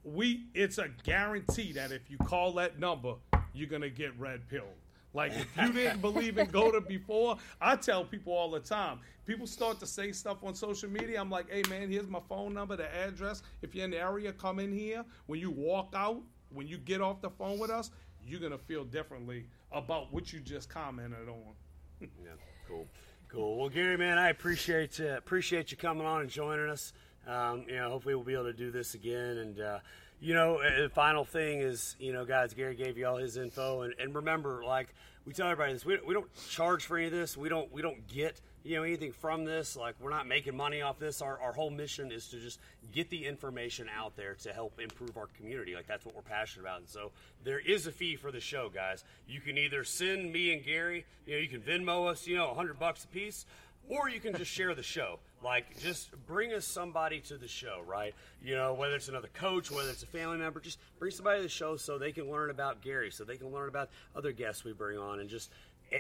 we 0.04 0.46
it's 0.54 0.78
a 0.78 0.90
guarantee 1.04 1.72
that 1.74 1.92
if 1.92 2.10
you 2.10 2.18
call 2.18 2.54
that 2.54 2.80
number, 2.80 3.16
you're 3.54 3.70
going 3.70 3.82
to 3.82 3.90
get 3.90 4.18
red 4.20 4.48
pill. 4.50 4.68
Like 5.14 5.32
if 5.34 5.48
you 5.58 5.72
didn't 5.72 6.02
believe 6.02 6.38
in 6.38 6.48
GOATA 6.48 6.82
before, 6.88 7.38
I 7.62 7.76
tell 7.76 8.04
people 8.04 8.34
all 8.34 8.50
the 8.50 8.60
time. 8.60 9.00
People 9.26 9.46
start 9.46 9.80
to 9.80 9.86
say 9.86 10.12
stuff 10.12 10.44
on 10.44 10.56
social 10.56 10.90
media. 10.90 11.22
I'm 11.22 11.30
like, 11.30 11.50
hey 11.52 11.62
man, 11.70 11.90
here's 11.90 12.08
my 12.08 12.20
phone 12.28 12.54
number, 12.54 12.76
the 12.76 12.94
address. 12.94 13.44
If 13.62 13.76
you're 13.76 13.86
in 13.86 13.92
the 13.92 14.00
area, 14.00 14.34
come 14.34 14.60
in 14.60 14.72
here. 14.72 15.06
When 15.28 15.40
you 15.40 15.52
walk 15.52 15.94
out, 15.96 16.22
when 16.52 16.68
you 16.68 16.78
get 16.78 17.00
off 17.00 17.22
the 17.22 17.30
phone 17.30 17.60
with 17.60 17.70
us, 17.70 17.92
you're 18.26 18.40
gonna 18.40 18.58
feel 18.58 18.84
differently 18.84 19.46
about 19.72 20.12
what 20.12 20.34
you 20.34 20.40
just 20.40 20.68
commented 20.68 21.30
on. 21.30 21.54
yeah, 22.02 22.08
cool, 22.68 22.88
cool. 23.30 23.58
Well, 23.58 23.70
Gary, 23.70 23.98
man, 23.98 24.18
I 24.18 24.30
appreciate 24.30 25.00
uh, 25.00 25.16
appreciate 25.18 25.72
you 25.72 25.78
coming 25.78 26.08
on 26.08 26.22
and 26.22 26.30
joining 26.30 26.70
us. 26.70 26.92
Um, 27.28 27.66
you 27.68 27.76
know, 27.76 27.90
hopefully 27.90 28.16
we'll 28.16 28.24
be 28.24 28.34
able 28.34 28.46
to 28.46 28.54
do 28.54 28.72
this 28.72 28.96
again. 28.96 29.38
And 29.38 29.60
uh, 29.60 29.80
you 30.24 30.34
know, 30.34 30.60
the 30.60 30.90
final 30.90 31.26
thing 31.26 31.60
is, 31.60 31.98
you 32.00 32.14
know, 32.14 32.24
guys, 32.24 32.54
Gary 32.54 32.76
gave 32.76 32.98
you 32.98 33.06
all 33.06 33.18
his 33.18 33.36
info, 33.36 33.82
and, 33.82 33.94
and 34.00 34.16
remember, 34.16 34.64
like 34.66 34.96
we 35.26 35.34
tell 35.34 35.50
everybody 35.50 35.74
this, 35.74 35.86
we, 35.86 36.00
we 36.08 36.14
don't 36.14 36.34
charge 36.50 36.86
for 36.86 36.98
any 36.98 37.08
of 37.08 37.12
this. 37.12 37.36
We 37.36 37.50
don't 37.50 37.72
we 37.74 37.82
don't 37.82 38.08
get 38.08 38.40
you 38.64 38.78
know 38.78 38.84
anything 38.84 39.12
from 39.12 39.44
this. 39.44 39.76
Like 39.76 39.96
we're 40.00 40.12
not 40.12 40.26
making 40.26 40.56
money 40.56 40.82
off 40.82 40.98
this. 40.98 41.22
Our, 41.22 41.38
our 41.42 41.52
whole 41.52 41.70
mission 41.70 42.10
is 42.10 42.30
to 42.30 42.40
just 42.40 42.62
get 42.94 43.10
the 43.10 43.26
information 43.26 43.90
out 43.94 44.16
there 44.16 44.36
to 44.44 44.54
help 44.54 44.80
improve 44.80 45.18
our 45.18 45.28
community. 45.38 45.76
Like 45.76 45.88
that's 45.88 46.06
what 46.06 46.16
we're 46.16 46.22
passionate 46.22 46.64
about. 46.64 46.80
And 46.80 46.88
so 46.88 47.12
there 47.44 47.60
is 47.60 47.86
a 47.86 47.92
fee 47.92 48.16
for 48.16 48.32
the 48.32 48.40
show 48.40 48.70
guys. 48.74 49.04
You 49.28 49.42
can 49.42 49.58
either 49.58 49.84
send 49.84 50.32
me 50.32 50.54
and 50.54 50.64
gary 50.64 51.06
you 51.26 51.36
know 51.36 51.42
you 51.42 51.50
can 51.50 51.62
venmo 51.62 52.10
us 52.10 52.28
you 52.28 52.38
know 52.38 52.48
100 52.48 52.80
bucks 52.80 53.04
a 53.04 53.08
piece 53.08 53.46
or 53.90 54.10
you 54.10 54.20
can 54.20 54.34
just 54.36 54.52
share 54.52 54.74
the 54.74 54.84
show 54.84 55.20
like 55.44 55.78
just 55.80 56.12
bring 56.26 56.54
us 56.54 56.66
somebody 56.66 57.20
to 57.20 57.38
the 57.38 57.48
show 57.48 57.82
right 57.86 58.14
you 58.42 58.56
know 58.56 58.74
whether 58.74 58.96
it's 58.96 59.10
another 59.10 59.30
coach 59.34 59.70
whether 59.72 59.90
it's 59.90 60.04
a 60.04 60.08
family 60.08 60.38
member 60.38 60.60
just 60.60 60.80
bring 61.00 61.12
somebody 61.12 61.40
to 61.40 61.44
the 61.44 61.50
show 61.50 61.76
so 61.76 61.98
they 61.98 62.12
can 62.12 62.30
learn 62.32 62.50
about 62.50 62.82
gary 62.82 63.12
so 63.12 63.24
they 63.24 63.36
can 63.38 63.52
learn 63.52 63.68
about 63.68 63.90
other 64.16 64.32
guests 64.32 64.64
we 64.64 64.72
bring 64.72 64.98
on 64.98 65.20
and 65.20 65.30
just 65.30 65.52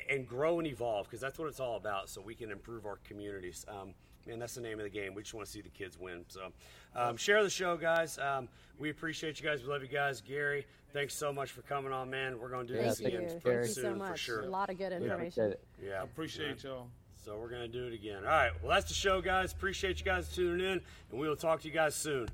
and 0.10 0.28
grow 0.28 0.60
and 0.60 0.68
evolve 0.68 1.06
because 1.08 1.20
that's 1.20 1.38
what 1.38 1.48
it's 1.48 1.60
all 1.60 1.76
about 1.76 2.10
so 2.10 2.22
we 2.22 2.34
can 2.34 2.52
improve 2.52 2.86
our 2.86 2.98
communities 3.04 3.66
um, 3.68 3.94
and 4.32 4.42
that's 4.42 4.56
the 4.56 4.62
name 4.62 4.80
of 4.80 4.86
the 4.86 4.90
game 4.90 5.14
we 5.14 5.22
just 5.22 5.34
want 5.34 5.46
to 5.46 5.52
see 5.52 5.62
the 5.62 5.70
kids 5.70 6.00
win 6.00 6.24
so 6.30 6.48
um, 6.96 7.18
share 7.18 7.44
the 7.44 7.50
show 7.50 7.76
guys 7.76 8.18
um, 8.20 8.48
we 8.80 8.90
appreciate 8.90 9.40
you 9.40 9.46
guys 9.46 9.62
we 9.62 9.68
love 9.68 9.82
you 9.82 9.90
guys 9.90 10.22
gary 10.22 10.66
thanks 10.94 11.14
so 11.14 11.34
much 11.34 11.52
for 11.52 11.62
coming 11.64 11.92
on 11.92 12.10
man 12.10 12.40
we're 12.40 12.50
going 12.50 12.66
to 12.66 12.74
do 12.74 12.80
Yeah, 12.80 12.86
this 12.88 13.02
thank 13.02 13.14
again 13.14 13.30
you. 13.30 13.40
pretty 13.42 13.66
Thank 13.66 13.76
you 13.76 13.84
so 13.84 13.94
much. 13.96 14.12
for 14.12 14.18
sure 14.18 14.40
A 14.42 14.46
lot 14.48 14.70
of 14.70 14.78
good 14.78 14.94
information. 14.94 15.04
Yeah, 15.04 15.12
information. 15.12 15.44
appreciate 15.44 15.52
it. 15.52 15.90
yeah 15.90 16.00
I 16.00 16.04
appreciate 16.04 16.64
y'all. 16.64 16.88
So 17.24 17.38
we're 17.40 17.50
going 17.50 17.62
to 17.62 17.68
do 17.68 17.88
it 17.88 17.94
again. 17.94 18.24
All 18.24 18.30
right 18.30 18.52
well 18.62 18.72
that's 18.72 18.88
the 18.88 18.94
show 18.94 19.22
guys. 19.22 19.52
Appreciate 19.52 20.00
you 20.00 20.06
guys 20.06 20.30
tuning 20.30 20.66
in 20.66 20.82
and 21.12 21.20
we 21.20 21.28
will 21.28 21.36
talk 21.36 21.62
to 21.62 21.68
you 21.68 21.74
guys 21.74 21.96
soon 21.96 22.28